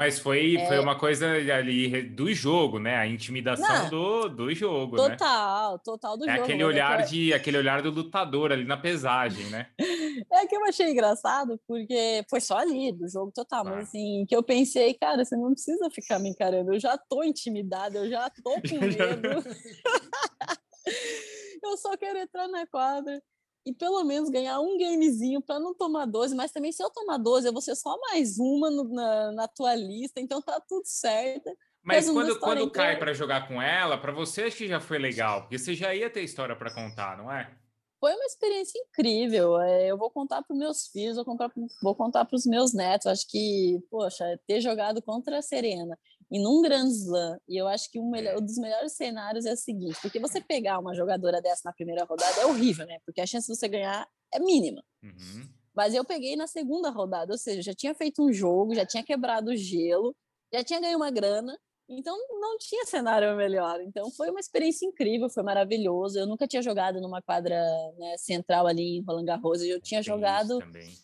mas 0.00 0.18
foi, 0.18 0.56
é... 0.56 0.66
foi 0.66 0.78
uma 0.78 0.98
coisa 0.98 1.30
ali 1.30 2.04
do 2.04 2.32
jogo, 2.32 2.78
né? 2.78 2.96
A 2.96 3.06
intimidação 3.06 3.90
do, 3.90 4.30
do 4.30 4.54
jogo, 4.54 4.96
total, 4.96 5.72
né? 5.72 5.80
Total, 5.84 6.16
do 6.16 6.26
é 6.26 6.32
jogo. 6.32 6.44
Aquele 6.44 6.64
olhar, 6.64 7.04
de, 7.04 7.34
aquele 7.34 7.58
olhar 7.58 7.82
do 7.82 7.90
lutador 7.90 8.50
ali 8.50 8.64
na 8.64 8.78
pesagem, 8.78 9.50
né? 9.50 9.66
é 10.32 10.46
que 10.46 10.56
eu 10.56 10.64
achei 10.64 10.90
engraçado, 10.90 11.60
porque 11.68 12.24
foi 12.30 12.40
só 12.40 12.56
ali, 12.56 12.90
do 12.92 13.06
jogo 13.10 13.30
total. 13.30 13.62
Mas 13.62 13.88
assim, 13.88 14.24
que 14.26 14.34
eu 14.34 14.42
pensei, 14.42 14.94
cara, 14.94 15.22
você 15.22 15.36
não 15.36 15.52
precisa 15.52 15.90
ficar 15.90 16.18
me 16.18 16.30
encarando. 16.30 16.72
Eu 16.72 16.80
já 16.80 16.96
tô 16.96 17.22
intimidada, 17.22 17.98
eu 17.98 18.08
já 18.08 18.30
tô 18.30 18.54
com 18.56 18.80
medo. 18.80 19.44
eu 21.62 21.76
só 21.76 21.94
quero 21.98 22.18
entrar 22.18 22.48
na 22.48 22.66
quadra 22.66 23.22
e 23.64 23.74
pelo 23.74 24.02
menos 24.04 24.30
ganhar 24.30 24.60
um 24.60 24.78
gamezinho 24.78 25.42
para 25.42 25.58
não 25.58 25.74
tomar 25.74 26.06
12, 26.06 26.34
mas 26.34 26.50
também 26.50 26.72
se 26.72 26.82
eu 26.82 26.90
tomar 26.90 27.18
12, 27.18 27.46
eu 27.46 27.52
vou 27.52 27.60
ser 27.60 27.74
só 27.74 27.98
mais 28.10 28.38
uma 28.38 28.70
no, 28.70 28.84
na, 28.84 29.32
na 29.32 29.48
tua 29.48 29.74
lista, 29.74 30.20
então 30.20 30.40
tá 30.40 30.60
tudo 30.60 30.86
certo. 30.86 31.50
Mas 31.82 32.08
quando, 32.10 32.38
quando 32.38 32.70
cai 32.70 32.98
para 32.98 33.14
jogar 33.14 33.48
com 33.48 33.60
ela, 33.60 33.98
para 33.98 34.12
você 34.12 34.44
acho 34.44 34.56
que 34.56 34.68
já 34.68 34.80
foi 34.80 34.98
legal, 34.98 35.42
porque 35.42 35.58
você 35.58 35.74
já 35.74 35.94
ia 35.94 36.10
ter 36.10 36.22
história 36.22 36.54
para 36.54 36.74
contar, 36.74 37.16
não 37.16 37.32
é? 37.32 37.54
Foi 37.98 38.14
uma 38.14 38.24
experiência 38.24 38.78
incrível. 38.78 39.60
É, 39.60 39.86
eu 39.90 39.98
vou 39.98 40.10
contar 40.10 40.42
para 40.42 40.54
os 40.54 40.58
meus 40.58 40.86
filhos, 40.86 41.16
vou 41.16 41.24
contar, 41.24 41.50
vou 41.82 41.94
contar 41.94 42.24
para 42.24 42.34
os 42.34 42.46
meus 42.46 42.72
netos. 42.72 43.06
Acho 43.06 43.28
que, 43.28 43.78
poxa, 43.90 44.40
ter 44.46 44.60
jogado 44.62 45.02
contra 45.02 45.38
a 45.38 45.42
Serena 45.42 45.98
e 46.30 46.38
num 46.38 46.62
Grand 46.62 46.88
Slam, 46.88 47.38
e 47.48 47.56
eu 47.56 47.66
acho 47.66 47.90
que 47.90 47.98
um, 47.98 48.08
melhor, 48.08 48.36
um 48.38 48.44
dos 48.44 48.56
melhores 48.56 48.92
cenários 48.92 49.44
é 49.44 49.52
o 49.52 49.56
seguinte, 49.56 49.98
porque 50.00 50.20
você 50.20 50.40
pegar 50.40 50.78
uma 50.78 50.94
jogadora 50.94 51.42
dessa 51.42 51.62
na 51.64 51.72
primeira 51.72 52.04
rodada 52.04 52.40
é 52.40 52.46
horrível, 52.46 52.86
né? 52.86 52.98
Porque 53.04 53.20
a 53.20 53.26
chance 53.26 53.50
de 53.50 53.58
você 53.58 53.68
ganhar 53.68 54.06
é 54.32 54.38
mínima. 54.38 54.82
Uhum. 55.02 55.48
Mas 55.74 55.94
eu 55.94 56.04
peguei 56.04 56.36
na 56.36 56.46
segunda 56.46 56.90
rodada, 56.90 57.32
ou 57.32 57.38
seja, 57.38 57.62
já 57.62 57.74
tinha 57.74 57.94
feito 57.94 58.22
um 58.22 58.32
jogo, 58.32 58.74
já 58.74 58.86
tinha 58.86 59.02
quebrado 59.02 59.50
o 59.50 59.56
gelo, 59.56 60.14
já 60.52 60.62
tinha 60.62 60.80
ganho 60.80 60.96
uma 60.96 61.10
grana, 61.10 61.58
então 61.90 62.16
não 62.40 62.56
tinha 62.56 62.86
cenário 62.86 63.36
melhor. 63.36 63.80
Então 63.80 64.08
foi 64.12 64.30
uma 64.30 64.38
experiência 64.38 64.86
incrível, 64.86 65.28
foi 65.28 65.42
maravilhoso. 65.42 66.18
Eu 66.18 66.26
nunca 66.26 66.46
tinha 66.46 66.62
jogado 66.62 67.00
numa 67.00 67.20
quadra 67.20 67.60
né, 67.98 68.16
central 68.16 68.68
ali 68.68 68.98
em 68.98 69.02
Roland 69.02 69.24
Garros. 69.24 69.60
Eu 69.62 69.80
tinha 69.80 70.00
Tem 70.00 70.12
jogado 70.12 70.60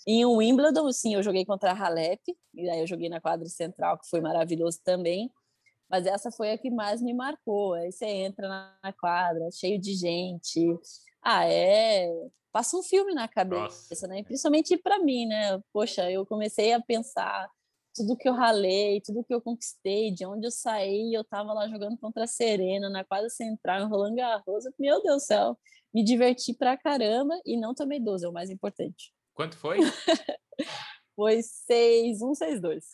em 0.07 0.24
um 0.24 0.37
Wimbledon, 0.37 0.93
sim, 0.93 1.14
eu 1.14 1.22
joguei 1.24 1.45
contra 1.45 1.72
a 1.72 1.74
Halep, 1.74 2.20
e 2.55 2.70
aí 2.70 2.80
eu 2.80 2.87
joguei 2.87 3.09
na 3.09 3.20
quadra 3.20 3.49
central, 3.49 3.99
que 3.99 4.09
foi 4.09 4.20
maravilhoso 4.20 4.78
também. 4.84 5.28
Mas 5.91 6.07
essa 6.07 6.30
foi 6.30 6.53
a 6.53 6.59
que 6.59 6.70
mais 6.70 7.03
me 7.03 7.12
marcou. 7.12 7.74
Aí 7.74 7.91
você 7.91 8.07
entra 8.07 8.49
na 8.49 8.93
quadra, 9.01 9.51
cheio 9.51 9.80
de 9.80 9.95
gente. 9.95 10.66
Ah, 11.20 11.45
é. 11.49 12.09
Passa 12.53 12.76
um 12.76 12.82
filme 12.82 13.12
na 13.12 13.28
cabeça, 13.28 13.89
Nossa. 13.91 14.07
né? 14.07 14.22
Principalmente 14.22 14.76
para 14.78 15.01
mim, 15.01 15.26
né? 15.26 15.61
Poxa, 15.72 16.11
eu 16.11 16.24
comecei 16.24 16.72
a 16.72 16.80
pensar 16.80 17.51
tudo 17.97 18.16
que 18.16 18.28
eu 18.28 18.34
ralei, 18.34 19.01
tudo 19.01 19.24
que 19.24 19.32
eu 19.32 19.40
conquistei, 19.40 20.11
de 20.12 20.26
onde 20.26 20.47
eu 20.47 20.51
saí, 20.51 21.14
eu 21.14 21.24
tava 21.24 21.53
lá 21.53 21.66
jogando 21.68 21.97
contra 21.97 22.24
a 22.24 22.26
Serena, 22.26 22.90
na 22.90 23.03
quadra 23.05 23.30
central, 23.30 23.80
em 23.80 23.88
Roland 23.88 24.14
Garros. 24.14 24.64
Meu 24.78 25.03
Deus 25.03 25.22
do 25.22 25.26
céu, 25.26 25.59
me 25.94 26.05
diverti 26.05 26.53
pra 26.53 26.76
caramba 26.76 27.34
e 27.44 27.59
não 27.59 27.74
tomei 27.74 27.99
12, 27.99 28.26
é 28.26 28.28
o 28.28 28.32
mais 28.32 28.51
importante. 28.51 29.12
Quanto 29.34 29.57
foi? 29.57 29.78
foi 31.16 31.40
6, 31.42 32.20
1, 32.20 32.34
6, 32.34 32.61
2. 32.61 32.84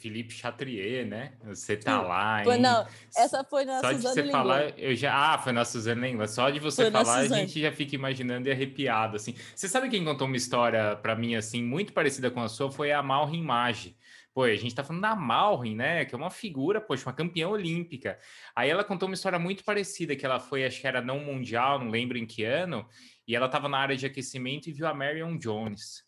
Felipe 0.00 0.34
Chatrier, 0.34 1.06
né? 1.06 1.34
Você 1.44 1.76
tá 1.76 2.02
lá, 2.02 2.42
hein? 2.42 2.60
Não, 2.60 2.84
essa 3.16 3.44
foi 3.44 3.64
na 3.64 3.80
Só 3.80 3.92
de 3.92 4.02
você 4.02 4.28
falar, 4.28 4.76
eu 4.76 4.96
já... 4.96 5.34
Ah, 5.34 5.38
foi 5.38 5.52
na 5.52 5.64
Suzane 5.64 6.00
Lengua. 6.00 6.26
Só 6.26 6.50
de 6.50 6.58
você 6.58 6.82
foi 6.82 6.90
falar, 6.90 7.18
a 7.18 7.28
gente 7.28 7.60
já 7.60 7.70
fica 7.70 7.94
imaginando 7.94 8.48
e 8.48 8.52
arrepiado, 8.52 9.14
assim. 9.14 9.36
Você 9.54 9.68
sabe 9.68 9.88
quem 9.88 10.04
contou 10.04 10.26
uma 10.26 10.36
história 10.36 10.96
para 10.96 11.14
mim, 11.14 11.36
assim, 11.36 11.62
muito 11.62 11.92
parecida 11.92 12.28
com 12.30 12.40
a 12.40 12.48
sua? 12.48 12.72
Foi 12.72 12.90
a 12.90 13.00
Malrin 13.00 13.42
Maggi. 13.42 13.96
Pô, 14.32 14.44
a 14.44 14.54
gente 14.54 14.74
tá 14.74 14.84
falando 14.84 15.02
da 15.02 15.16
Malrin, 15.16 15.74
né? 15.74 16.04
Que 16.04 16.14
é 16.14 16.18
uma 16.18 16.30
figura, 16.30 16.80
poxa, 16.80 17.06
uma 17.06 17.12
campeã 17.12 17.48
olímpica. 17.48 18.18
Aí 18.54 18.70
ela 18.70 18.84
contou 18.84 19.08
uma 19.08 19.14
história 19.14 19.38
muito 19.38 19.64
parecida, 19.64 20.14
que 20.14 20.24
ela 20.24 20.38
foi, 20.38 20.64
acho 20.64 20.80
que 20.80 20.86
era 20.86 21.00
não 21.00 21.18
mundial, 21.20 21.78
não 21.80 21.90
lembro 21.90 22.16
em 22.16 22.26
que 22.26 22.44
ano, 22.44 22.88
e 23.26 23.34
ela 23.34 23.48
tava 23.48 23.68
na 23.68 23.78
área 23.78 23.96
de 23.96 24.06
aquecimento 24.06 24.68
e 24.68 24.72
viu 24.72 24.86
a 24.86 24.94
Marion 24.94 25.36
Jones. 25.36 26.04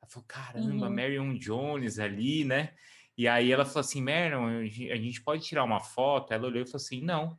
Ela 0.00 0.10
falou, 0.10 0.26
caramba, 0.26 0.86
uhum. 0.86 0.94
Marion 0.94 1.34
Jones 1.36 1.98
ali, 1.98 2.44
né? 2.44 2.74
E 3.16 3.28
aí 3.28 3.50
ela 3.50 3.64
falou 3.64 3.80
assim, 3.80 4.02
Marion, 4.02 4.60
a 4.60 4.96
gente 4.96 5.22
pode 5.22 5.44
tirar 5.44 5.64
uma 5.64 5.80
foto? 5.80 6.32
Ela 6.32 6.46
olhou 6.46 6.62
e 6.62 6.66
falou 6.66 6.76
assim, 6.76 7.00
não. 7.02 7.38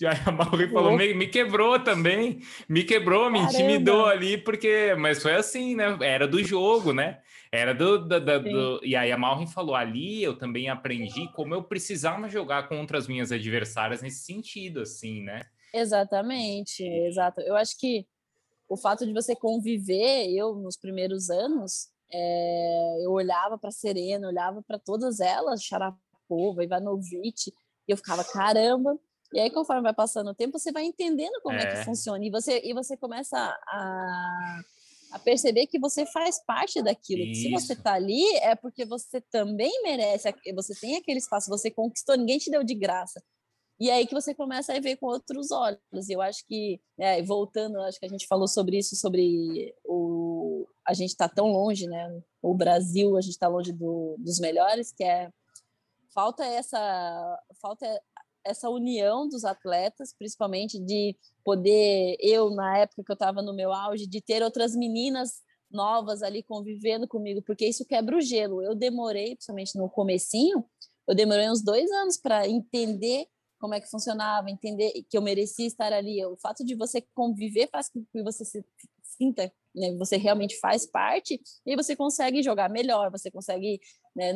E 0.00 0.06
aí 0.06 0.16
a 0.26 0.30
Mauri 0.32 0.68
falou, 0.70 0.96
me, 0.96 1.14
me, 1.14 1.26
quebrou 1.26 1.78
também, 1.78 2.40
me 2.68 2.82
quebrou, 2.84 3.30
me 3.30 3.38
Caramba. 3.38 3.58
intimidou 3.58 4.06
ali, 4.06 4.36
porque. 4.36 4.94
Mas 4.98 5.22
foi 5.22 5.34
assim, 5.34 5.74
né? 5.74 5.96
Era 6.00 6.26
do 6.26 6.42
jogo, 6.42 6.92
né? 6.92 7.20
Era 7.52 7.72
do. 7.72 7.98
do, 7.98 8.20
do, 8.20 8.40
do... 8.40 8.80
E 8.84 8.96
aí 8.96 9.12
a 9.12 9.18
Maureen 9.18 9.46
falou: 9.46 9.74
ali 9.74 10.22
eu 10.22 10.36
também 10.36 10.68
aprendi 10.68 11.30
como 11.32 11.54
eu 11.54 11.62
precisava 11.62 12.28
jogar 12.28 12.68
contra 12.68 12.98
as 12.98 13.06
minhas 13.06 13.30
adversárias 13.30 14.02
nesse 14.02 14.24
sentido, 14.24 14.80
assim, 14.80 15.22
né? 15.22 15.42
Exatamente, 15.72 16.82
exato. 16.84 17.40
Eu 17.40 17.56
acho 17.56 17.78
que 17.78 18.06
o 18.68 18.76
fato 18.76 19.06
de 19.06 19.12
você 19.12 19.36
conviver, 19.36 20.30
eu 20.30 20.54
nos 20.54 20.76
primeiros 20.76 21.30
anos, 21.30 21.88
é, 22.12 23.04
eu 23.04 23.12
olhava 23.12 23.58
para 23.58 23.70
Serena, 23.70 24.28
olhava 24.28 24.62
para 24.62 24.78
todas 24.78 25.20
elas, 25.20 25.62
Sharapova, 25.62 26.64
Ivanovic, 26.64 27.52
e 27.86 27.92
eu 27.92 27.96
ficava, 27.96 28.24
caramba. 28.24 28.98
E 29.34 29.40
aí, 29.40 29.50
conforme 29.50 29.82
vai 29.82 29.92
passando 29.92 30.30
o 30.30 30.34
tempo, 30.34 30.58
você 30.58 30.72
vai 30.72 30.84
entendendo 30.84 31.40
como 31.42 31.58
é, 31.58 31.62
é 31.62 31.66
que 31.66 31.84
funciona, 31.84 32.24
e 32.24 32.30
você, 32.30 32.62
e 32.64 32.72
você 32.72 32.96
começa 32.96 33.36
a 33.36 34.60
a 35.14 35.18
perceber 35.20 35.68
que 35.68 35.78
você 35.78 36.04
faz 36.06 36.44
parte 36.44 36.82
daquilo. 36.82 37.32
Se 37.36 37.48
você 37.48 37.74
está 37.74 37.92
ali, 37.92 38.24
é 38.38 38.56
porque 38.56 38.84
você 38.84 39.20
também 39.20 39.70
merece, 39.84 40.34
você 40.52 40.74
tem 40.74 40.96
aquele 40.96 41.20
espaço, 41.20 41.48
você 41.48 41.70
conquistou, 41.70 42.16
ninguém 42.16 42.36
te 42.36 42.50
deu 42.50 42.64
de 42.64 42.74
graça. 42.74 43.22
E 43.78 43.92
aí 43.92 44.08
que 44.08 44.14
você 44.14 44.34
começa 44.34 44.74
a 44.74 44.80
ver 44.80 44.96
com 44.96 45.06
outros 45.06 45.52
olhos. 45.52 45.78
Eu 46.08 46.20
acho 46.20 46.44
que, 46.48 46.80
é, 46.98 47.22
voltando, 47.22 47.80
acho 47.82 48.00
que 48.00 48.06
a 48.06 48.08
gente 48.08 48.26
falou 48.26 48.48
sobre 48.48 48.76
isso, 48.78 48.96
sobre 48.96 49.72
o 49.84 50.66
a 50.86 50.92
gente 50.92 51.10
está 51.10 51.28
tão 51.28 51.46
longe, 51.46 51.86
né? 51.86 52.20
O 52.42 52.52
Brasil, 52.52 53.16
a 53.16 53.20
gente 53.20 53.32
está 53.32 53.48
longe 53.48 53.72
do, 53.72 54.16
dos 54.18 54.40
melhores, 54.40 54.92
que 54.92 55.04
é 55.04 55.30
falta 56.12 56.44
essa 56.44 57.38
falta 57.60 57.86
essa 58.44 58.68
união 58.68 59.28
dos 59.28 59.44
atletas, 59.44 60.14
principalmente 60.16 60.78
de 60.78 61.16
poder, 61.44 62.16
eu, 62.20 62.50
na 62.50 62.78
época 62.78 63.02
que 63.04 63.10
eu 63.10 63.14
estava 63.14 63.42
no 63.42 63.54
meu 63.54 63.72
auge, 63.72 64.06
de 64.06 64.20
ter 64.20 64.42
outras 64.42 64.74
meninas 64.74 65.42
novas 65.70 66.22
ali 66.22 66.42
convivendo 66.42 67.08
comigo, 67.08 67.42
porque 67.42 67.66
isso 67.66 67.84
quebra 67.84 68.16
o 68.16 68.20
gelo. 68.20 68.62
Eu 68.62 68.74
demorei, 68.74 69.34
principalmente 69.34 69.76
no 69.76 69.90
comecinho, 69.90 70.64
eu 71.06 71.14
demorei 71.14 71.50
uns 71.50 71.62
dois 71.62 71.90
anos 71.90 72.16
para 72.16 72.48
entender 72.48 73.26
como 73.58 73.74
é 73.74 73.80
que 73.80 73.90
funcionava, 73.90 74.50
entender 74.50 74.92
que 75.08 75.16
eu 75.16 75.22
merecia 75.22 75.66
estar 75.66 75.92
ali. 75.92 76.24
O 76.26 76.36
fato 76.36 76.64
de 76.64 76.74
você 76.74 77.02
conviver 77.14 77.68
faz 77.70 77.88
com 77.88 78.04
que 78.12 78.22
você 78.22 78.44
se 78.44 78.64
sinta, 79.02 79.52
né, 79.74 79.94
você 79.96 80.16
realmente 80.16 80.58
faz 80.58 80.86
parte 80.86 81.40
e 81.64 81.76
você 81.76 81.96
consegue 81.96 82.42
jogar 82.42 82.68
melhor, 82.68 83.10
você 83.10 83.30
consegue 83.30 83.80
né, 84.14 84.32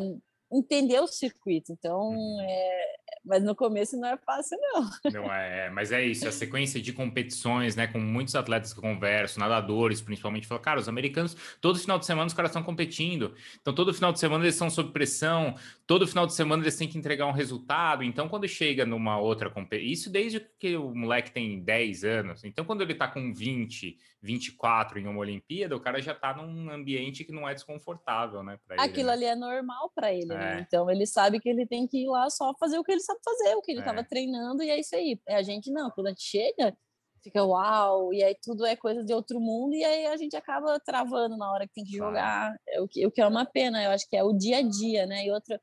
entender 0.50 1.00
o 1.00 1.06
circuito. 1.06 1.72
Então, 1.72 2.10
uhum. 2.10 2.40
é, 2.40 2.96
mas 3.24 3.42
no 3.42 3.54
começo 3.54 3.96
não 3.98 4.08
é 4.08 4.16
fácil, 4.16 4.58
não. 4.60 4.88
Não 5.18 5.32
é, 5.32 5.66
é, 5.66 5.70
mas 5.70 5.92
é 5.92 6.04
isso, 6.04 6.28
a 6.28 6.32
sequência 6.32 6.80
de 6.80 6.92
competições, 6.92 7.74
né, 7.74 7.86
com 7.86 7.98
muitos 7.98 8.34
atletas 8.34 8.72
que 8.72 8.78
eu 8.78 8.82
converso, 8.82 9.40
nadadores 9.40 10.00
principalmente, 10.00 10.46
falam, 10.46 10.62
cara, 10.62 10.80
os 10.80 10.88
americanos, 10.88 11.36
todo 11.60 11.78
final 11.78 11.98
de 11.98 12.06
semana 12.06 12.26
os 12.26 12.34
caras 12.34 12.50
estão 12.50 12.62
competindo, 12.62 13.34
então 13.60 13.74
todo 13.74 13.92
final 13.92 14.12
de 14.12 14.20
semana 14.20 14.44
eles 14.44 14.54
estão 14.54 14.70
sob 14.70 14.92
pressão, 14.92 15.54
todo 15.86 16.06
final 16.06 16.26
de 16.26 16.34
semana 16.34 16.62
eles 16.62 16.76
têm 16.76 16.88
que 16.88 16.98
entregar 16.98 17.26
um 17.26 17.32
resultado, 17.32 18.04
então 18.04 18.28
quando 18.28 18.46
chega 18.46 18.86
numa 18.86 19.18
outra 19.18 19.50
competição, 19.50 19.92
isso 19.92 20.10
desde 20.10 20.40
que 20.58 20.76
o 20.76 20.94
moleque 20.94 21.30
tem 21.30 21.60
10 21.60 22.04
anos, 22.04 22.44
então 22.44 22.64
quando 22.64 22.82
ele 22.82 22.94
tá 22.94 23.08
com 23.08 23.32
20, 23.32 23.98
24 24.20 24.98
em 24.98 25.06
uma 25.06 25.18
Olimpíada, 25.18 25.76
o 25.76 25.80
cara 25.80 26.00
já 26.00 26.14
tá 26.14 26.34
num 26.34 26.70
ambiente 26.70 27.24
que 27.24 27.32
não 27.32 27.48
é 27.48 27.54
desconfortável, 27.54 28.42
né? 28.42 28.58
Aquilo 28.78 29.08
né? 29.08 29.12
ali 29.12 29.24
é 29.24 29.34
normal 29.34 29.90
para 29.94 30.12
ele, 30.12 30.32
é. 30.32 30.37
Né? 30.38 30.66
Então 30.66 30.90
ele 30.90 31.06
sabe 31.06 31.40
que 31.40 31.48
ele 31.48 31.66
tem 31.66 31.86
que 31.86 32.04
ir 32.04 32.08
lá 32.08 32.28
só 32.30 32.54
fazer 32.58 32.78
o 32.78 32.84
que 32.84 32.92
ele 32.92 33.00
sabe 33.00 33.20
fazer, 33.24 33.54
o 33.54 33.62
que 33.62 33.72
ele 33.72 33.80
estava 33.80 34.00
é. 34.00 34.04
treinando, 34.04 34.62
e 34.62 34.70
é 34.70 34.78
isso 34.78 34.94
aí. 34.94 35.20
É 35.26 35.36
a 35.36 35.42
gente 35.42 35.70
não, 35.70 35.90
quando 35.90 36.06
a 36.06 36.10
gente 36.10 36.22
chega, 36.22 36.76
fica 37.22 37.44
uau, 37.44 38.12
e 38.12 38.22
aí 38.22 38.36
tudo 38.42 38.64
é 38.64 38.76
coisa 38.76 39.04
de 39.04 39.12
outro 39.12 39.40
mundo, 39.40 39.74
e 39.74 39.84
aí 39.84 40.06
a 40.06 40.16
gente 40.16 40.36
acaba 40.36 40.78
travando 40.80 41.36
na 41.36 41.50
hora 41.50 41.66
que 41.66 41.74
tem 41.74 41.84
que 41.84 41.96
jogar, 41.96 42.54
é 42.68 42.80
o 42.80 42.88
que, 42.88 43.06
o 43.06 43.10
que 43.10 43.20
é 43.20 43.26
uma 43.26 43.44
pena, 43.44 43.82
eu 43.82 43.90
acho 43.90 44.08
que 44.08 44.16
é 44.16 44.22
o 44.22 44.32
dia 44.32 44.58
a 44.58 44.62
dia, 44.62 45.06
né? 45.06 45.24
E 45.26 45.30
outra. 45.30 45.60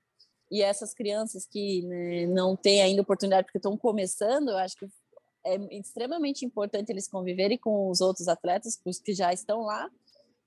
E 0.51 0.61
essas 0.61 0.93
crianças 0.93 1.47
que 1.47 1.81
né, 1.83 2.27
não 2.27 2.55
têm 2.55 2.81
ainda 2.81 3.01
oportunidade 3.01 3.45
porque 3.45 3.57
estão 3.57 3.75
começando, 3.75 4.49
eu 4.49 4.57
acho 4.57 4.75
que 4.77 4.85
é 5.43 5.55
extremamente 5.75 6.45
importante 6.45 6.91
eles 6.91 7.07
conviverem 7.07 7.57
com 7.57 7.89
os 7.89 8.01
outros 8.01 8.27
atletas, 8.27 8.79
os 8.85 8.99
que 8.99 9.13
já 9.13 9.33
estão 9.33 9.61
lá, 9.61 9.89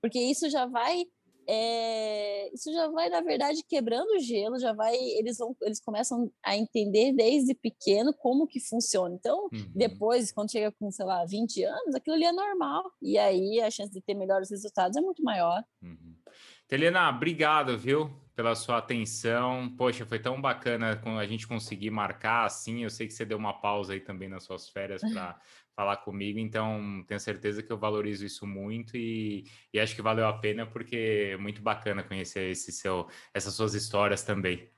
porque 0.01 0.19
isso 0.19 0.49
já 0.49 0.65
vai 0.65 1.05
é, 1.51 2.53
isso 2.53 2.71
já 2.71 2.87
vai 2.89 3.09
na 3.09 3.21
verdade 3.21 3.63
quebrando 3.67 4.11
o 4.11 4.19
gelo, 4.19 4.59
já 4.59 4.71
vai 4.71 4.95
eles 4.95 5.37
vão 5.39 5.55
eles 5.63 5.79
começam 5.79 6.31
a 6.43 6.55
entender 6.55 7.11
desde 7.13 7.55
pequeno 7.55 8.13
como 8.13 8.45
que 8.45 8.59
funciona. 8.59 9.15
Então, 9.15 9.49
uhum. 9.51 9.71
depois 9.73 10.31
quando 10.31 10.51
chega 10.51 10.71
com, 10.71 10.91
sei 10.91 11.05
lá, 11.05 11.25
20 11.25 11.63
anos, 11.63 11.95
aquilo 11.95 12.15
ali 12.15 12.25
é 12.25 12.31
normal 12.31 12.83
e 13.01 13.17
aí 13.17 13.59
a 13.61 13.71
chance 13.71 13.91
de 13.91 14.01
ter 14.01 14.13
melhores 14.13 14.51
resultados 14.51 14.95
é 14.95 15.01
muito 15.01 15.23
maior. 15.23 15.63
Uhum. 15.81 16.15
Helena, 16.71 17.09
obrigado, 17.09 17.75
viu? 17.75 18.11
pela 18.39 18.55
sua 18.55 18.77
atenção. 18.77 19.69
Poxa, 19.75 20.05
foi 20.05 20.17
tão 20.17 20.39
bacana 20.39 20.97
a 21.19 21.25
gente 21.25 21.45
conseguir 21.45 21.89
marcar 21.89 22.45
assim. 22.45 22.83
Eu 22.83 22.89
sei 22.89 23.05
que 23.05 23.13
você 23.13 23.25
deu 23.25 23.37
uma 23.37 23.59
pausa 23.59 23.91
aí 23.91 23.99
também 23.99 24.29
nas 24.29 24.45
suas 24.45 24.69
férias 24.69 25.01
para 25.01 25.37
falar 25.79 25.95
comigo, 25.95 26.37
então 26.37 27.05
tenho 27.07 27.21
certeza 27.21 27.63
que 27.63 27.71
eu 27.71 27.77
valorizo 27.77 28.25
isso 28.25 28.45
muito 28.45 28.97
e, 28.97 29.45
e, 29.73 29.79
acho 29.79 29.95
que 29.95 30.01
valeu 30.01 30.27
a 30.27 30.33
pena 30.37 30.65
porque 30.65 31.29
é 31.31 31.37
muito 31.37 31.61
bacana 31.61 32.03
conhecer 32.03 32.51
esse 32.51 32.69
seu, 32.69 33.07
essas 33.33 33.53
suas 33.53 33.73
histórias 33.73 34.21
também. 34.21 34.69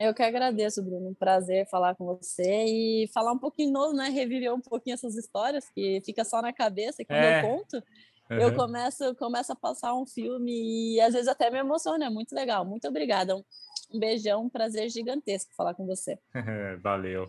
Eu 0.00 0.12
que 0.12 0.24
agradeço, 0.24 0.82
Bruno. 0.82 1.10
Um 1.10 1.14
prazer 1.14 1.68
falar 1.68 1.94
com 1.94 2.06
você 2.06 2.64
e 2.66 3.08
falar 3.14 3.30
um 3.30 3.38
pouquinho 3.38 3.70
novo, 3.70 3.94
né? 3.94 4.08
Reviver 4.08 4.52
um 4.52 4.60
pouquinho 4.60 4.94
essas 4.94 5.14
histórias 5.14 5.70
que 5.70 6.02
fica 6.04 6.24
só 6.24 6.42
na 6.42 6.52
cabeça 6.52 7.02
e 7.02 7.04
quando 7.04 7.18
é. 7.18 7.38
eu 7.38 7.42
conto, 7.48 7.80
Uhum. 8.30 8.38
Eu 8.38 8.54
começo, 8.54 9.12
começo 9.16 9.52
a 9.52 9.56
passar 9.56 9.92
um 9.92 10.06
filme 10.06 10.94
e 10.94 11.00
às 11.00 11.14
vezes 11.14 11.26
até 11.26 11.50
me 11.50 11.58
emociona, 11.58 12.06
é 12.06 12.08
muito 12.08 12.32
legal. 12.32 12.64
Muito 12.64 12.86
obrigada. 12.86 13.34
Um, 13.34 13.42
um 13.92 13.98
beijão, 13.98 14.44
um 14.44 14.48
prazer 14.48 14.88
gigantesco 14.88 15.52
falar 15.56 15.74
com 15.74 15.84
você. 15.84 16.16
Valeu. 16.80 17.26